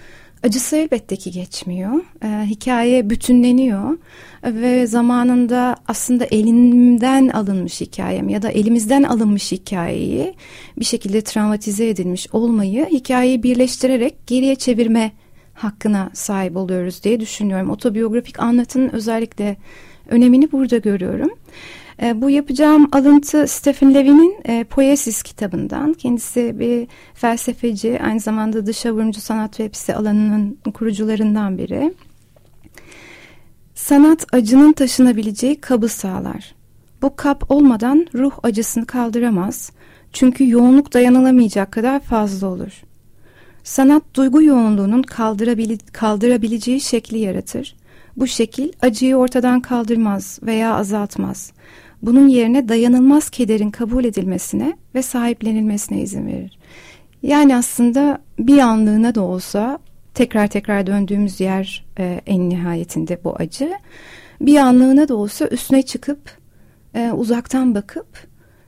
Acısı 0.44 0.76
elbette 0.76 1.16
ki 1.16 1.32
geçmiyor. 1.32 1.92
Ee, 2.24 2.46
hikaye 2.46 3.10
bütünleniyor 3.10 3.98
ve 4.44 4.88
zamanında 4.88 5.76
aslında 5.88 6.26
elimden 6.26 7.28
alınmış 7.28 7.82
hikayem 7.82 8.30
ya 8.30 8.42
da 8.42 8.50
elimizden 8.50 9.04
alınmış 9.04 9.52
hikayeyi 9.52 10.34
bir 10.80 10.86
şekilde 10.86 11.22
travmatize 11.22 11.90
edilmiş 11.90 12.28
olmayı 12.34 12.86
hikayeyi 12.86 13.44
birleştirerek 13.44 14.28
geriye 14.28 14.56
çevirme 14.56 15.12
hakkına 15.54 16.10
sahip 16.14 16.58
oluyoruz 16.58 17.04
diye 17.04 17.20
düşünüyorum. 17.20 17.70
Otobiyografik 17.70 18.40
anlatının 18.40 18.90
özellikle 18.90 19.58
önemini 20.08 20.52
burada 20.52 20.78
görüyorum. 20.78 21.30
E, 22.04 22.22
bu 22.22 22.30
yapacağım 22.30 22.88
alıntı 22.92 23.48
Stephen 23.48 23.94
Levy'nin 23.94 24.36
e, 24.46 24.64
Poesis 24.64 25.24
kitabından. 25.24 25.94
Kendisi 25.94 26.60
bir 26.60 26.88
felsefeci, 27.14 28.00
aynı 28.04 28.20
zamanda 28.20 28.66
dışa 28.66 28.92
vurumcu 28.92 29.22
sanat 29.22 29.58
web 29.58 29.96
alanının 29.96 30.58
kurucularından 30.74 31.58
biri. 31.58 31.94
Sanat 33.76 34.26
acının 34.34 34.74
taşınabileceği 34.74 35.62
kabı 35.62 35.90
sağlar. 35.90 36.56
Bu 37.02 37.16
kap 37.16 37.52
olmadan 37.52 38.08
ruh 38.16 38.34
acısını 38.44 38.86
kaldıramaz. 38.86 39.72
Çünkü 40.14 40.50
yoğunluk 40.50 40.94
dayanılamayacak 40.94 41.72
kadar 41.72 42.00
fazla 42.00 42.48
olur. 42.48 42.84
Sanat 43.64 44.04
duygu 44.14 44.44
yoğunluğunun 44.44 45.02
kaldırabile 45.02 45.78
kaldırabileceği 45.94 46.82
şekli 46.82 47.18
yaratır. 47.20 47.76
Bu 48.18 48.28
şekil 48.28 48.72
acıyı 48.82 49.16
ortadan 49.16 49.62
kaldırmaz 49.62 50.40
veya 50.44 50.76
azaltmaz 50.76 51.52
bunun 52.04 52.28
yerine 52.28 52.70
dayanılmaz 52.70 53.30
kederin 53.30 53.72
kabul 53.72 54.06
edilmesine 54.06 54.78
ve 54.96 55.02
sahiplenilmesine 55.02 56.02
izin 56.02 56.28
verir. 56.28 56.58
Yani 57.24 57.56
aslında 57.56 58.22
bir 58.40 58.58
anlığına 58.58 59.16
da 59.16 59.22
olsa 59.22 59.80
tekrar 60.14 60.48
tekrar 60.48 60.88
döndüğümüz 60.88 61.40
yer 61.40 61.86
e, 62.00 62.22
en 62.26 62.50
nihayetinde 62.50 63.24
bu 63.24 63.36
acı. 63.36 63.72
Bir 64.42 64.58
anlığına 64.58 65.08
da 65.08 65.16
olsa 65.16 65.48
üstüne 65.48 65.82
çıkıp 65.82 66.20
e, 66.96 67.12
uzaktan 67.12 67.76
bakıp 67.76 68.08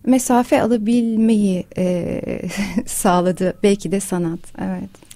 mesafe 0.05 0.61
alabilmeyi 0.61 1.65
e, 1.77 2.21
sağladı 2.85 3.53
belki 3.63 3.91
de 3.91 3.99
sanat. 3.99 4.39
Evet 4.59 5.14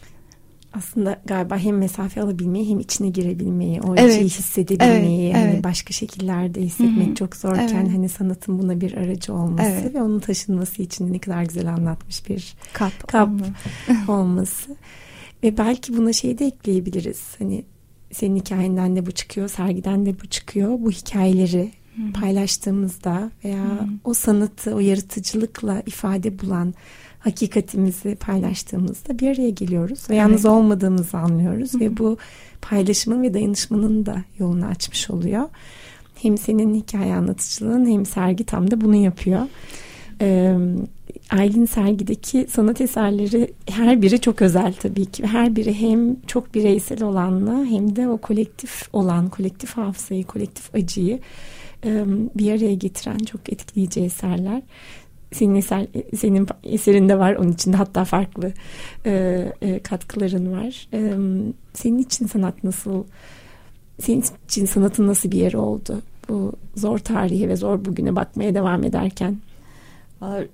aslında 0.73 1.21
galiba 1.25 1.57
hem 1.57 1.77
mesafe 1.77 2.21
alabilmeyi 2.21 2.69
hem 2.69 2.79
içine 2.79 3.09
girebilmeyi, 3.09 3.81
o 3.81 3.95
evet. 3.95 4.11
acıyı 4.11 4.29
hissedebilmeyi, 4.29 5.25
evet. 5.25 5.35
hani 5.35 5.51
evet. 5.51 5.63
başka 5.63 5.93
şekillerde 5.93 6.61
hissetmek 6.61 7.07
Hı-hı. 7.07 7.15
çok 7.15 7.35
zorken 7.35 7.81
evet. 7.81 7.93
hani 7.93 8.09
sanatın 8.09 8.59
buna 8.59 8.81
bir 8.81 8.93
aracı 8.93 9.33
olması 9.33 9.69
evet. 9.69 9.95
ve 9.95 10.01
onun 10.01 10.19
taşınması 10.19 10.81
için 10.81 11.13
ne 11.13 11.19
kadar 11.19 11.43
güzel 11.43 11.73
anlatmış 11.73 12.29
bir 12.29 12.55
kap, 12.73 13.07
kap 13.07 13.29
olması. 14.07 14.75
Ve 15.43 15.57
belki 15.57 15.97
buna 15.97 16.13
şey 16.13 16.39
de 16.39 16.45
ekleyebiliriz. 16.45 17.21
Hani 17.39 17.65
senin 18.11 18.35
hikayenden 18.35 18.95
de 18.95 19.05
bu 19.05 19.11
çıkıyor, 19.11 19.47
sergiden 19.47 20.05
de 20.05 20.19
bu 20.23 20.27
çıkıyor. 20.27 20.79
Bu 20.79 20.91
hikayeleri 20.91 21.71
Hı-hı. 21.95 22.13
paylaştığımızda 22.13 23.31
veya 23.43 23.63
Hı-hı. 23.63 23.87
o 24.03 24.13
sanatı, 24.13 24.75
o 24.75 24.79
yaratıcılıkla 24.79 25.83
ifade 25.85 26.39
bulan 26.39 26.73
hakikatimizi 27.19 28.15
paylaştığımızda 28.15 29.19
bir 29.19 29.27
araya 29.27 29.49
geliyoruz 29.49 29.99
ve 30.09 30.13
evet. 30.13 30.17
yalnız 30.17 30.45
olmadığımızı 30.45 31.17
anlıyoruz 31.17 31.73
Hı-hı. 31.73 31.81
ve 31.81 31.97
bu 31.97 32.17
paylaşımın 32.61 33.23
ve 33.23 33.33
dayanışmanın 33.33 34.05
da 34.05 34.23
yolunu 34.39 34.65
açmış 34.65 35.09
oluyor. 35.09 35.49
Hem 36.15 36.37
senin 36.37 36.75
hikaye 36.75 37.13
anlatıcılığın 37.13 37.85
hem 37.85 38.05
sergi 38.05 38.43
tam 38.43 38.71
da 38.71 38.81
bunu 38.81 38.95
yapıyor. 38.95 39.41
Ee, 40.21 40.57
Aylin 41.29 41.65
sergideki 41.65 42.47
sanat 42.49 42.81
eserleri 42.81 43.53
her 43.69 44.01
biri 44.01 44.21
çok 44.21 44.41
özel 44.41 44.73
tabii 44.73 45.05
ki. 45.05 45.25
Her 45.25 45.55
biri 45.55 45.81
hem 45.81 46.21
çok 46.21 46.53
bireysel 46.55 47.03
olanla 47.03 47.65
hem 47.65 47.95
de 47.95 48.07
o 48.07 48.17
kolektif 48.17 48.89
olan, 48.93 49.29
kolektif 49.29 49.77
hafızayı, 49.77 50.23
kolektif 50.23 50.75
acıyı 50.75 51.19
bir 52.35 52.51
araya 52.51 52.73
getiren 52.73 53.17
çok 53.17 53.53
etkileyici 53.53 54.01
eserler 54.01 54.61
senin 55.31 55.55
eser 55.55 55.87
senin 56.17 56.47
eserinde 56.63 57.19
var 57.19 57.35
onun 57.35 57.51
içinde 57.51 57.77
hatta 57.77 58.05
farklı 58.05 58.51
e, 59.05 59.45
e, 59.61 59.79
katkıların 59.79 60.51
var. 60.51 60.87
E, 60.93 60.99
senin 61.73 61.97
için 61.97 62.27
sanat 62.27 62.63
nasıl 62.63 63.03
senin 64.01 64.23
için 64.45 64.65
sanatın 64.65 65.07
nasıl 65.07 65.31
bir 65.31 65.37
yeri 65.37 65.57
oldu? 65.57 66.01
Bu 66.29 66.53
zor 66.75 66.97
tarihe 66.97 67.49
ve 67.49 67.55
zor 67.55 67.85
bugüne 67.85 68.15
bakmaya 68.15 68.55
devam 68.55 68.83
ederken. 68.83 69.37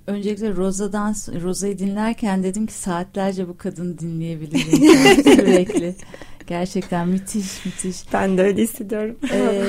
Öncelikle 0.08 0.56
Rosa'dan 0.56 1.16
Rosa'yı 1.44 1.80
dinlerken 1.80 2.44
dedim 2.44 2.66
ki 2.66 2.74
saatlerce 2.74 3.48
bu 3.48 3.58
kadını 3.58 4.00
dinleyebilirim 4.00 4.60
sürekli. 5.24 5.96
Gerçekten 6.48 7.08
müthiş 7.08 7.66
müthiş. 7.66 8.14
Ben 8.14 8.38
de 8.38 8.42
öyle 8.42 8.62
hissediyorum. 8.62 9.16
Ee, 9.32 9.64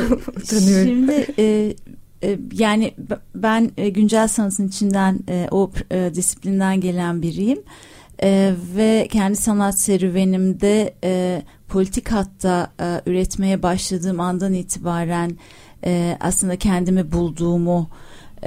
şimdi 0.84 1.26
e, 1.38 1.74
yani 2.52 2.94
ben 3.34 3.70
e, 3.76 3.88
güncel 3.88 4.28
sanatın 4.28 4.68
içinden 4.68 5.18
e, 5.28 5.48
o 5.50 5.70
disiplinden 6.14 6.80
gelen 6.80 7.22
biriyim. 7.22 7.62
Ve 8.76 9.08
kendi 9.10 9.36
sanat 9.36 9.78
serüvenimde 9.78 10.94
politik 11.68 12.12
hatta 12.12 12.72
üretmeye 13.06 13.62
başladığım 13.62 14.20
andan 14.20 14.54
itibaren 14.54 15.36
aslında 16.20 16.56
kendimi 16.56 17.12
bulduğumu 17.12 17.88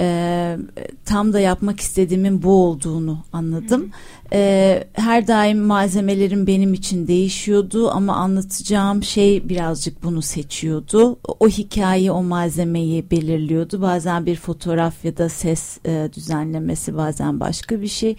e, 0.00 0.58
tam 1.04 1.32
da 1.32 1.40
yapmak 1.40 1.80
istediğimin 1.80 2.42
bu 2.42 2.64
olduğunu 2.64 3.18
anladım. 3.32 3.90
E, 4.32 4.84
her 4.92 5.26
daim 5.26 5.58
malzemelerim 5.58 6.46
benim 6.46 6.74
için 6.74 7.06
değişiyordu 7.06 7.90
ama 7.90 8.16
anlatacağım 8.16 9.02
şey 9.02 9.48
birazcık 9.48 10.02
bunu 10.02 10.22
seçiyordu. 10.22 11.18
O 11.40 11.48
hikaye 11.48 12.12
o 12.12 12.22
malzemeyi 12.22 13.10
belirliyordu. 13.10 13.82
Bazen 13.82 14.26
bir 14.26 14.36
fotoğraf 14.36 15.04
ya 15.04 15.16
da 15.16 15.28
ses 15.28 15.78
e, 15.86 16.08
düzenlemesi 16.12 16.96
bazen 16.96 17.40
başka 17.40 17.80
bir 17.80 17.88
şey. 17.88 18.16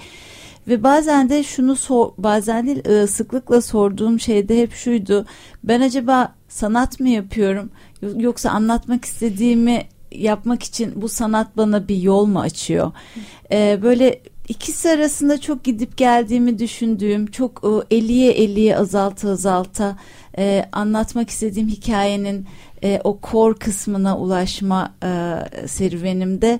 Ve 0.67 0.83
bazen 0.83 1.29
de 1.29 1.43
şunu 1.43 1.75
sor, 1.75 2.11
bazen 2.17 2.67
değil 2.67 2.85
e, 2.85 3.07
sıklıkla 3.07 3.61
sorduğum 3.61 4.19
şey 4.19 4.49
de 4.49 4.61
hep 4.61 4.73
şuydu. 4.73 5.25
Ben 5.63 5.81
acaba 5.81 6.35
sanat 6.47 6.99
mı 6.99 7.09
yapıyorum 7.09 7.69
yoksa 8.17 8.49
anlatmak 8.49 9.05
istediğimi 9.05 9.83
yapmak 10.11 10.63
için 10.63 11.01
bu 11.01 11.09
sanat 11.09 11.57
bana 11.57 11.87
bir 11.87 11.97
yol 11.97 12.25
mu 12.25 12.39
açıyor? 12.39 12.91
Ee, 13.51 13.79
böyle 13.81 14.21
ikisi 14.47 14.89
arasında 14.89 15.41
çok 15.41 15.63
gidip 15.63 15.97
geldiğimi 15.97 16.59
düşündüğüm, 16.59 17.25
çok 17.27 17.63
e, 17.63 17.95
eliye 17.95 18.31
eliye 18.31 18.77
azalta 18.77 19.29
azalta 19.29 19.97
e, 20.37 20.65
anlatmak 20.71 21.29
istediğim 21.29 21.67
hikayenin 21.67 22.45
e, 22.83 23.01
o 23.03 23.19
kor 23.19 23.55
kısmına 23.55 24.17
ulaşma 24.17 24.93
e, 25.03 25.39
serüvenimde 25.67 26.59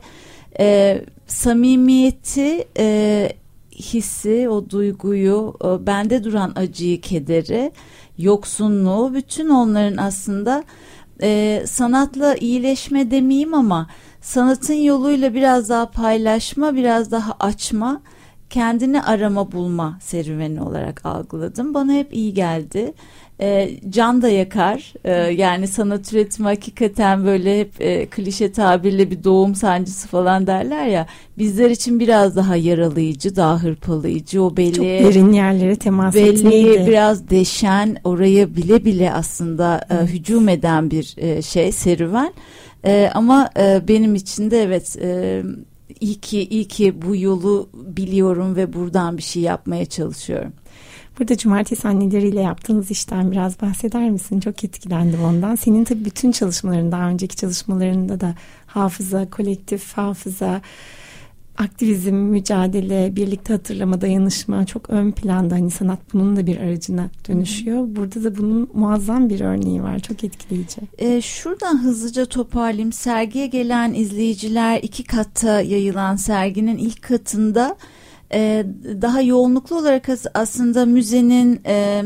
e, 0.60 1.02
samimiyeti 1.28 2.68
e, 2.78 3.30
hissi, 3.80 4.50
o 4.50 4.70
duyguyu, 4.70 5.54
e, 5.64 5.88
bende 5.88 6.24
duran 6.24 6.54
acıyı, 6.56 7.02
kederi, 7.02 7.72
yoksunluğu, 8.18 9.14
bütün 9.14 9.50
onların 9.50 9.98
aslında 9.98 10.64
e, 11.22 11.64
sanatla 11.68 12.36
iyileşme 12.36 13.12
demeyeyim 13.12 13.54
ama 13.54 13.88
sanatın 14.22 14.74
yoluyla 14.74 15.34
biraz 15.34 15.70
daha 15.70 15.92
paylaşma, 15.92 16.76
biraz 16.76 17.12
daha 17.12 17.36
açma, 17.40 18.02
kendini 18.50 19.02
arama 19.02 19.52
bulma 19.52 19.98
serüveni 20.02 20.62
olarak 20.62 21.06
algıladım. 21.06 21.74
Bana 21.74 21.94
hep 21.94 22.14
iyi 22.14 22.34
geldi 22.34 22.94
e, 23.42 23.70
can 23.90 24.22
da 24.22 24.30
yakar. 24.30 24.94
E, 25.04 25.12
yani 25.14 25.68
sanat 25.68 26.14
üretimi 26.14 26.48
hakikaten 26.48 27.26
böyle 27.26 27.60
hep 27.60 27.82
e, 27.82 28.06
klişe 28.06 28.52
tabirle 28.52 29.12
bir 29.12 29.24
doğum 29.24 29.56
sancısı 29.56 30.08
falan 30.08 30.48
derler 30.48 30.86
ya. 30.86 31.08
Bizler 31.38 31.70
için 31.70 32.00
biraz 32.00 32.36
daha 32.36 32.56
yaralayıcı, 32.56 33.36
daha 33.36 33.64
hırpalayıcı. 33.64 34.44
O 34.44 34.58
belli. 34.58 34.74
Çok 34.74 34.86
derin 34.86 35.34
yerlere 35.34 35.76
temas 35.76 36.16
belli, 36.16 36.88
biraz 36.88 37.30
deşen, 37.30 37.98
oraya 38.04 38.56
bile 38.56 38.86
bile 38.86 39.14
aslında 39.14 39.82
e, 39.90 40.06
hücum 40.06 40.50
eden 40.50 40.92
bir 40.92 41.16
e, 41.18 41.42
şey, 41.42 41.72
serüven. 41.72 42.34
E, 42.86 43.12
ama 43.14 43.50
e, 43.60 43.82
benim 43.88 44.16
için 44.16 44.52
de 44.52 44.64
evet... 44.64 44.98
E, 45.02 45.44
iyi 46.00 46.16
ki 46.16 46.48
iyi 46.48 46.68
ki 46.68 47.02
bu 47.02 47.16
yolu 47.16 47.70
biliyorum 47.74 48.56
ve 48.56 48.74
buradan 48.74 49.18
bir 49.18 49.24
şey 49.24 49.44
yapmaya 49.44 49.86
çalışıyorum. 49.86 50.54
Burada 51.22 51.38
cumartesi 51.38 51.88
anneleriyle 51.88 52.42
yaptığınız 52.42 52.92
işten 52.92 53.32
biraz 53.32 53.62
bahseder 53.62 54.10
misin? 54.10 54.40
Çok 54.40 54.64
etkilendim 54.64 55.24
ondan. 55.24 55.56
Senin 55.56 55.84
tabii 55.84 56.06
bütün 56.06 56.32
çalışmaların 56.32 56.92
daha 56.92 57.10
önceki 57.10 57.36
çalışmalarında 57.36 58.22
da 58.22 58.36
hafıza, 58.68 59.30
kolektif 59.30 59.94
hafıza, 59.94 60.62
aktivizm, 61.58 62.14
mücadele, 62.14 63.16
birlikte 63.16 63.54
hatırlama, 63.54 64.02
dayanışma 64.02 64.66
çok 64.66 64.90
ön 64.90 65.12
planda. 65.12 65.56
Hani 65.56 65.72
sanat 65.72 66.00
bunun 66.14 66.36
da 66.36 66.46
bir 66.46 66.58
aracına 66.58 67.10
dönüşüyor. 67.28 67.96
Burada 67.96 68.24
da 68.24 68.38
bunun 68.38 68.70
muazzam 68.74 69.30
bir 69.30 69.42
örneği 69.42 69.84
var. 69.84 70.00
Çok 70.00 70.24
etkileyici. 70.24 70.82
E, 70.98 71.22
şuradan 71.22 71.84
hızlıca 71.84 72.26
toparlayayım. 72.26 72.94
Sergiye 72.94 73.48
gelen 73.48 73.94
izleyiciler 73.94 74.80
iki 74.84 75.04
katta 75.04 75.62
yayılan 75.62 76.16
serginin 76.16 76.78
ilk 76.78 77.02
katında 77.02 77.76
e, 78.34 78.66
daha 79.02 79.22
yoğunluklu 79.22 79.78
olarak 79.78 80.08
aslında 80.34 80.86
müzenin 80.86 81.62
e, 81.66 82.04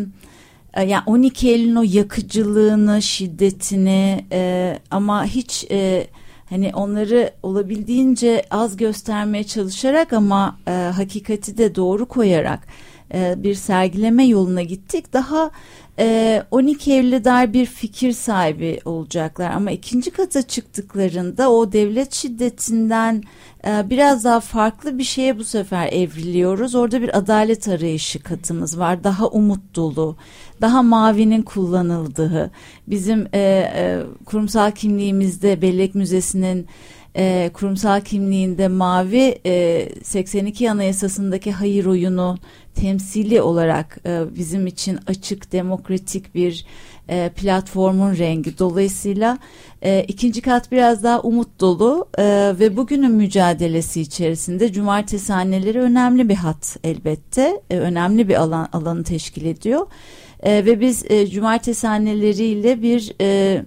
e 0.73 0.83
yani 0.83 1.03
12 1.05 1.49
Eylül'ün 1.49 1.75
o 1.75 1.83
yakıcılığını, 1.85 3.01
şiddetini 3.01 4.25
e, 4.31 4.79
ama 4.91 5.25
hiç 5.25 5.65
e, 5.71 6.07
hani 6.49 6.71
onları 6.75 7.31
olabildiğince 7.43 8.43
az 8.51 8.77
göstermeye 8.77 9.43
çalışarak 9.43 10.13
ama 10.13 10.57
e, 10.67 10.71
hakikati 10.71 11.57
de 11.57 11.75
doğru 11.75 12.05
koyarak 12.05 12.67
e, 13.13 13.35
bir 13.37 13.55
sergileme 13.55 14.25
yoluna 14.25 14.61
gittik. 14.61 15.13
Daha 15.13 15.51
e, 15.99 16.43
12 16.51 16.93
Eylül'e 16.93 17.23
dair 17.23 17.53
bir 17.53 17.65
fikir 17.65 18.11
sahibi 18.11 18.79
olacaklar 18.85 19.51
ama 19.51 19.71
ikinci 19.71 20.11
kata 20.11 20.41
çıktıklarında 20.41 21.51
o 21.51 21.71
devlet 21.71 22.13
şiddetinden 22.13 23.23
e, 23.67 23.89
biraz 23.89 24.23
daha 24.23 24.39
farklı 24.39 24.97
bir 24.97 25.03
şeye 25.03 25.37
bu 25.39 25.43
sefer 25.43 25.87
evriliyoruz. 25.91 26.75
Orada 26.75 27.01
bir 27.01 27.17
adalet 27.17 27.67
arayışı 27.67 28.23
katımız 28.23 28.79
var. 28.79 29.03
Daha 29.03 29.27
umut 29.27 29.75
dolu, 29.75 30.15
daha 30.61 30.83
mavinin 30.83 31.41
kullanıldığı. 31.41 32.51
Bizim 32.87 33.27
e, 33.33 33.39
e, 33.75 34.01
kurumsal 34.25 34.71
kimliğimizde 34.71 35.61
Bellek 35.61 35.95
Müzesi'nin 35.95 36.67
e, 37.15 37.49
kurumsal 37.53 38.01
kimliğinde 38.01 38.67
mavi 38.67 39.39
e, 39.45 39.89
82 40.03 40.71
Anayasası'ndaki 40.71 41.51
hayır 41.51 41.85
oyunu 41.85 42.37
temsili 42.75 43.41
olarak 43.41 43.97
e, 44.05 44.21
bizim 44.35 44.67
için 44.67 44.99
açık 45.07 45.51
demokratik 45.51 46.35
bir 46.35 46.65
e, 47.09 47.29
platformun 47.35 48.17
rengi. 48.17 48.57
Dolayısıyla 48.57 49.37
e, 49.81 50.05
ikinci 50.07 50.41
kat 50.41 50.71
biraz 50.71 51.03
daha 51.03 51.21
umut 51.21 51.59
dolu 51.59 52.07
e, 52.17 52.23
ve 52.59 52.77
bugünün 52.77 53.11
mücadelesi 53.11 54.01
içerisinde 54.01 54.73
cumartesi 54.73 55.33
anneleri 55.33 55.79
önemli 55.79 56.29
bir 56.29 56.35
hat 56.35 56.77
elbette. 56.83 57.61
E, 57.69 57.77
önemli 57.77 58.27
bir 58.27 58.35
alan 58.35 58.69
alanı 58.73 59.03
teşkil 59.03 59.45
ediyor. 59.45 59.87
E, 60.43 60.65
ve 60.65 60.79
biz 60.79 61.11
e, 61.11 61.27
cumartesi 61.27 61.87
anneleriyle 61.87 62.81
bir 62.81 63.13
e, 63.21 63.61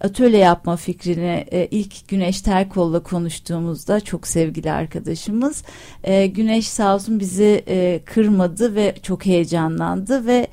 atölye 0.00 0.38
yapma 0.38 0.76
fikrini 0.76 1.44
e, 1.52 1.68
ilk 1.70 2.08
Güneş 2.08 2.40
Terkol'la 2.40 3.02
konuştuğumuzda 3.02 4.00
çok 4.00 4.26
sevgili 4.26 4.72
arkadaşımız 4.72 5.62
e, 6.04 6.26
Güneş 6.26 6.68
sağ 6.68 6.94
olsun 6.94 7.20
bizi 7.20 7.64
e, 7.68 8.00
kırmadı 8.04 8.74
ve 8.74 8.94
çok 9.02 9.26
heyecanlandı 9.26 10.26
ve 10.26 10.48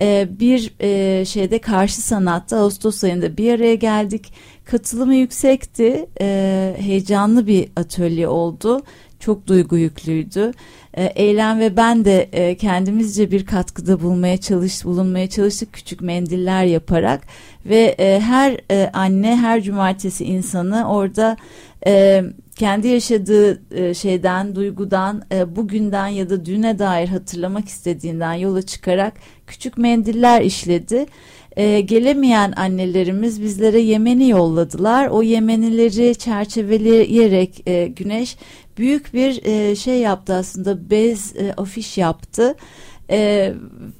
e, 0.00 0.28
bir 0.40 0.74
e, 0.80 1.24
şeyde 1.24 1.58
karşı 1.58 2.00
sanatta 2.00 2.56
Ağustos 2.56 3.04
ayında 3.04 3.36
bir 3.36 3.52
araya 3.54 3.74
geldik. 3.74 4.32
Katılımı 4.64 5.14
yüksekti 5.14 6.06
e, 6.20 6.76
heyecanlı 6.78 7.46
bir 7.46 7.68
atölye 7.76 8.28
oldu 8.28 8.82
çok 9.20 9.46
duygu 9.46 9.78
yüklüydü. 9.78 10.52
E, 10.94 11.04
Eylem 11.04 11.60
ve 11.60 11.76
ben 11.76 12.04
de 12.04 12.28
e, 12.32 12.56
kendimizce 12.56 13.30
bir 13.30 13.46
katkıda 13.46 14.02
bulmaya 14.02 14.36
çalış, 14.36 14.84
bulunmaya 14.84 15.30
çalıştık 15.30 15.72
küçük 15.72 16.00
mendiller 16.00 16.64
yaparak 16.64 17.20
ve 17.66 17.94
e, 17.98 18.20
her 18.20 18.56
e, 18.70 18.90
anne 18.92 19.36
her 19.36 19.62
cumartesi 19.62 20.24
insanı 20.24 20.88
orada 20.88 21.36
e, 21.86 22.22
kendi 22.56 22.88
yaşadığı 22.88 23.62
e, 23.74 23.94
şeyden, 23.94 24.54
duygudan, 24.54 25.22
e, 25.32 25.56
bugünden 25.56 26.06
ya 26.06 26.30
da 26.30 26.44
düne 26.44 26.78
dair 26.78 27.08
hatırlamak 27.08 27.68
istediğinden 27.68 28.34
yola 28.34 28.62
çıkarak 28.62 29.14
küçük 29.46 29.78
mendiller 29.78 30.42
işledi. 30.42 31.06
E, 31.56 31.80
gelemeyen 31.80 32.52
annelerimiz 32.56 33.42
bizlere 33.42 33.80
Yemen'i 33.80 34.28
yolladılar. 34.28 35.08
O 35.08 35.22
Yemenileri 35.22 36.14
çerçeveleyerek 36.14 37.62
e, 37.68 37.86
Güneş 37.86 38.36
büyük 38.78 39.14
bir 39.14 39.44
e, 39.44 39.76
şey 39.76 39.98
yaptı 39.98 40.34
aslında 40.34 40.90
bez 40.90 41.36
e, 41.36 41.52
afiş 41.56 41.98
yaptı. 41.98 42.54
E, 43.10 43.52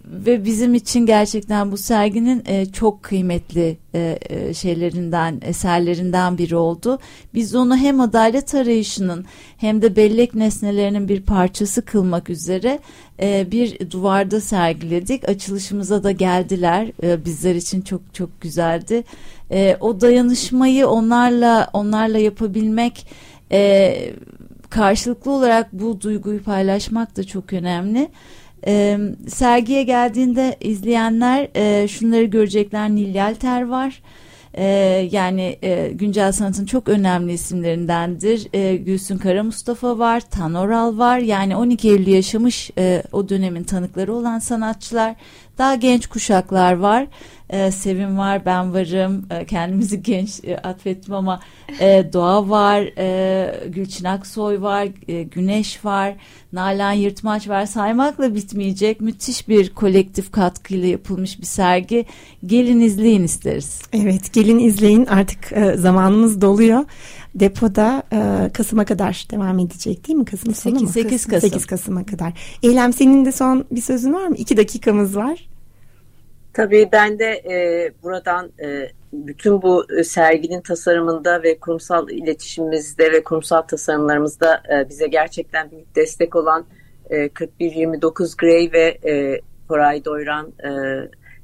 ve 0.04 0.44
bizim 0.44 0.74
için 0.74 1.06
gerçekten 1.06 1.72
bu 1.72 1.76
serginin 1.76 2.42
e, 2.46 2.66
çok 2.66 3.02
kıymetli 3.02 3.78
e, 3.94 4.18
e, 4.28 4.54
şeylerinden, 4.54 5.40
eserlerinden 5.42 6.38
biri 6.38 6.56
oldu. 6.56 6.98
Biz 7.34 7.54
onu 7.54 7.76
hem 7.76 8.00
adalet 8.00 8.54
arayışının 8.54 9.24
hem 9.56 9.82
de 9.82 9.96
bellek 9.96 10.34
nesnelerinin 10.34 11.08
bir 11.08 11.22
parçası 11.22 11.84
kılmak 11.84 12.30
üzere 12.30 12.78
e, 13.22 13.46
bir 13.50 13.90
duvarda 13.90 14.40
sergiledik. 14.40 15.28
Açılışımıza 15.28 16.02
da 16.02 16.10
geldiler. 16.10 16.92
E, 17.02 17.24
bizler 17.24 17.54
için 17.54 17.80
çok 17.80 18.14
çok 18.14 18.40
güzeldi. 18.40 19.04
E, 19.50 19.76
o 19.80 20.00
dayanışmayı 20.00 20.88
onlarla 20.88 21.70
onlarla 21.72 22.18
yapabilmek 22.18 23.06
e, 23.52 23.96
karşılıklı 24.70 25.30
olarak 25.30 25.72
bu 25.72 26.00
duyguyu 26.00 26.42
paylaşmak 26.42 27.16
da 27.16 27.24
çok 27.24 27.52
önemli. 27.52 28.08
E, 28.66 28.98
sergiye 29.28 29.82
geldiğinde 29.82 30.56
izleyenler 30.60 31.48
e, 31.54 31.88
şunları 31.88 32.24
görecekler. 32.24 32.90
Nil 32.90 33.14
Yelter 33.14 33.68
var. 33.68 34.02
E, 34.54 34.64
yani 35.12 35.58
e, 35.62 35.90
güncel 35.94 36.32
sanatın 36.32 36.66
çok 36.66 36.88
önemli 36.88 37.32
isimlerindendir. 37.32 38.48
E, 38.52 38.76
Gülsün 38.76 39.18
Kara 39.18 39.42
Mustafa 39.42 39.98
var, 39.98 40.20
Tan 40.20 40.54
Oral 40.54 40.98
var. 40.98 41.18
Yani 41.18 41.56
12 41.56 41.88
Eylül 41.88 42.06
yaşamış 42.06 42.70
e, 42.78 43.02
o 43.12 43.28
dönemin 43.28 43.64
tanıkları 43.64 44.14
olan 44.14 44.38
sanatçılar. 44.38 45.14
Daha 45.60 45.74
genç 45.74 46.06
kuşaklar 46.06 46.72
var. 46.72 47.06
E, 47.50 47.70
Sevim 47.70 48.18
var, 48.18 48.44
ben 48.44 48.74
varım. 48.74 49.26
E, 49.30 49.46
kendimizi 49.46 50.02
genç 50.10 50.44
e, 50.44 50.56
atfettim 50.56 51.14
ama 51.14 51.40
e, 51.80 52.12
Doğa 52.12 52.48
var, 52.48 52.80
e, 52.98 53.68
Gülçin 53.68 54.04
Aksoy 54.04 54.60
var, 54.60 54.88
e, 55.08 55.22
Güneş 55.22 55.84
var, 55.84 56.14
Nalan 56.52 56.92
Yırtmaç 56.92 57.48
var. 57.48 57.66
Saymakla 57.66 58.34
bitmeyecek 58.34 59.00
müthiş 59.00 59.48
bir 59.48 59.74
kolektif 59.74 60.32
katkıyla 60.32 60.88
yapılmış 60.88 61.40
bir 61.40 61.46
sergi. 61.46 62.06
Gelin 62.46 62.80
izleyin 62.80 63.24
isteriz. 63.24 63.82
Evet, 63.92 64.32
gelin 64.32 64.58
izleyin. 64.58 65.06
Artık 65.06 65.52
e, 65.52 65.76
zamanımız 65.76 66.40
doluyor. 66.40 66.84
Depoda 67.34 68.02
e, 68.12 68.50
Kasım'a 68.52 68.84
kadar 68.84 69.26
devam 69.30 69.58
edecek 69.58 70.08
değil 70.08 70.18
mi? 70.18 70.24
Kasım 70.24 70.54
sonu 70.54 70.74
8, 70.74 70.82
mu? 70.82 70.88
8 70.88 71.26
Kasım. 71.26 71.50
8 71.50 71.66
Kasım'a 71.66 72.06
kadar. 72.06 72.32
Eylem 72.62 72.92
senin 72.92 73.24
de 73.24 73.32
son 73.32 73.64
bir 73.70 73.80
sözün 73.80 74.12
var 74.12 74.26
mı? 74.26 74.36
İki 74.36 74.56
dakikamız 74.56 75.16
var. 75.16 75.49
Tabii 76.52 76.88
ben 76.92 77.18
de 77.18 77.42
e, 77.50 77.90
buradan 78.02 78.52
e, 78.62 78.90
bütün 79.12 79.62
bu 79.62 79.86
e, 79.98 80.04
serginin 80.04 80.60
tasarımında 80.60 81.42
ve 81.42 81.58
kurumsal 81.58 82.10
iletişimimizde 82.10 83.12
ve 83.12 83.24
kurumsal 83.24 83.62
tasarımlarımızda 83.62 84.62
e, 84.72 84.88
bize 84.88 85.06
gerçekten 85.06 85.70
büyük 85.70 85.96
destek 85.96 86.36
olan 86.36 86.66
e, 87.10 87.30
4129 87.40 88.36
Grey 88.36 88.72
ve 88.72 88.98
e, 89.10 89.40
Koray 89.68 90.04
Doyran, 90.04 90.52
e, 90.64 90.70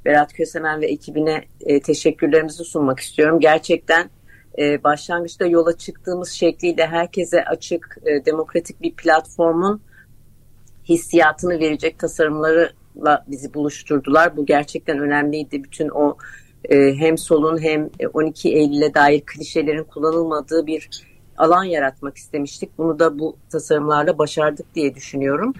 Berat 0.04 0.32
Kösemen 0.32 0.80
ve 0.80 0.86
ekibine 0.86 1.44
e, 1.60 1.80
teşekkürlerimizi 1.80 2.64
sunmak 2.64 3.00
istiyorum. 3.00 3.40
Gerçekten 3.40 4.10
e, 4.58 4.84
başlangıçta 4.84 5.46
yola 5.46 5.76
çıktığımız 5.76 6.30
şekliyle 6.30 6.86
herkese 6.86 7.44
açık, 7.44 7.98
e, 8.06 8.24
demokratik 8.24 8.82
bir 8.82 8.94
platformun 8.94 9.80
hissiyatını 10.88 11.60
verecek 11.60 11.98
tasarımlarla 12.96 13.24
bizi 13.26 13.54
buluşturdular. 13.54 14.36
Bu 14.36 14.46
gerçekten 14.46 14.98
önemliydi. 14.98 15.64
Bütün 15.64 15.88
o 15.88 16.16
e, 16.64 16.94
hem 16.94 17.18
solun 17.18 17.62
hem 17.62 17.90
12 18.14 18.54
Eylül'e 18.54 18.94
dair 18.94 19.22
klişelerin 19.26 19.84
kullanılmadığı 19.84 20.66
bir 20.66 20.88
alan 21.38 21.64
yaratmak 21.64 22.16
istemiştik. 22.16 22.78
Bunu 22.78 22.98
da 22.98 23.18
bu 23.18 23.36
tasarımlarla 23.50 24.18
başardık 24.18 24.74
diye 24.74 24.94
düşünüyorum. 24.94 25.54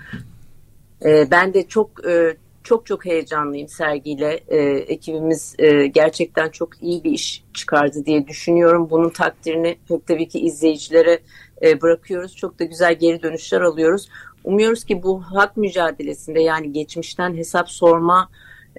E, 1.04 1.30
ben 1.30 1.54
de 1.54 1.68
çok 1.68 2.06
e, 2.06 2.36
çok 2.62 2.86
çok 2.86 3.04
heyecanlıyım 3.04 3.68
sergiyle. 3.68 4.40
E, 4.48 4.58
ekibimiz 4.88 5.54
e, 5.58 5.86
gerçekten 5.86 6.50
çok 6.50 6.82
iyi 6.82 7.04
bir 7.04 7.10
iş 7.10 7.44
çıkardı 7.54 8.04
diye 8.06 8.26
düşünüyorum. 8.26 8.90
Bunun 8.90 9.10
takdirini 9.10 9.76
çok 9.88 10.06
tabii 10.06 10.28
ki 10.28 10.40
izleyicilere 10.40 11.18
e, 11.62 11.82
bırakıyoruz. 11.82 12.36
Çok 12.36 12.58
da 12.58 12.64
güzel 12.64 12.94
geri 12.94 13.22
dönüşler 13.22 13.60
alıyoruz. 13.60 14.08
Umuyoruz 14.46 14.84
ki 14.84 15.02
bu 15.02 15.22
hak 15.22 15.56
mücadelesinde 15.56 16.40
yani 16.40 16.72
geçmişten 16.72 17.34
hesap 17.34 17.70
sorma 17.70 18.28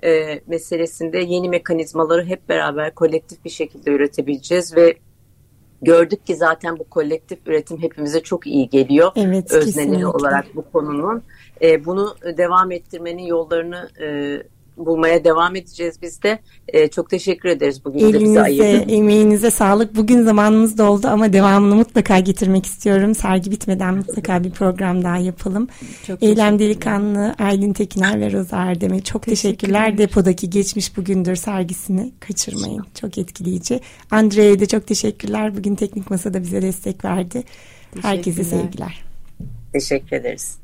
e, 0.03 0.41
meselesinde 0.47 1.20
yeni 1.20 1.49
mekanizmaları 1.49 2.26
hep 2.26 2.49
beraber 2.49 2.95
kolektif 2.95 3.45
bir 3.45 3.49
şekilde 3.49 3.91
üretebileceğiz 3.91 4.76
ve 4.76 4.95
gördük 5.82 6.26
ki 6.26 6.36
zaten 6.36 6.80
bu 6.80 6.84
kolektif 6.84 7.39
üretim 7.45 7.78
hepimize 7.82 8.24
çok 8.24 8.47
iyi 8.47 8.70
geliyor. 8.70 9.11
Evet, 9.15 9.51
Özneleri 9.51 10.07
olarak 10.07 10.45
bu 10.55 10.72
konunun. 10.72 11.24
E, 11.61 11.86
bunu 11.86 12.15
devam 12.38 12.72
ettirmenin 12.72 13.24
yollarını 13.24 13.89
e, 14.01 14.38
bulmaya 14.78 15.23
devam 15.23 15.55
edeceğiz 15.55 15.95
biz 16.01 16.23
de. 16.23 16.39
E, 16.67 16.88
çok 16.88 17.09
teşekkür 17.09 17.49
ederiz 17.49 17.86
bugün 17.86 17.99
Elinize, 17.99 18.19
de 18.19 18.25
bize 18.25 18.41
ayırdın. 18.41 18.89
emeğinize 18.93 19.51
sağlık. 19.51 19.95
Bugün 19.95 20.23
zamanımız 20.23 20.78
doldu 20.78 21.07
ama 21.07 21.34
devamını 21.34 21.75
mutlaka 21.75 22.19
getirmek 22.19 22.65
istiyorum. 22.65 23.15
Sergi 23.15 23.51
bitmeden 23.51 23.95
mutlaka 23.95 24.43
bir 24.43 24.51
program 24.51 25.03
daha 25.03 25.17
yapalım. 25.17 25.67
Çok 26.07 26.23
Eylem 26.23 26.59
Delikanlı, 26.59 27.36
Aylin 27.39 27.73
Tekiner 27.73 28.19
ve 28.21 28.32
Roza 28.32 28.57
Erdem'e 28.57 29.01
çok 29.01 29.21
teşekkürler. 29.23 29.57
teşekkürler. 29.86 29.97
Depodaki 29.97 30.49
Geçmiş 30.49 30.97
Bugündür 30.97 31.36
sergisini 31.36 32.11
kaçırmayın. 32.19 32.86
Çok 33.01 33.17
etkileyici. 33.17 33.80
Andre'ye 34.11 34.59
de 34.59 34.65
çok 34.65 34.88
teşekkürler. 34.88 35.57
Bugün 35.57 35.75
Teknik 35.75 36.09
Masa'da 36.11 36.41
bize 36.41 36.61
destek 36.61 37.05
verdi. 37.05 37.43
Herkese 38.01 38.43
sevgiler. 38.43 39.03
Teşekkür 39.73 40.15
ederiz. 40.15 40.57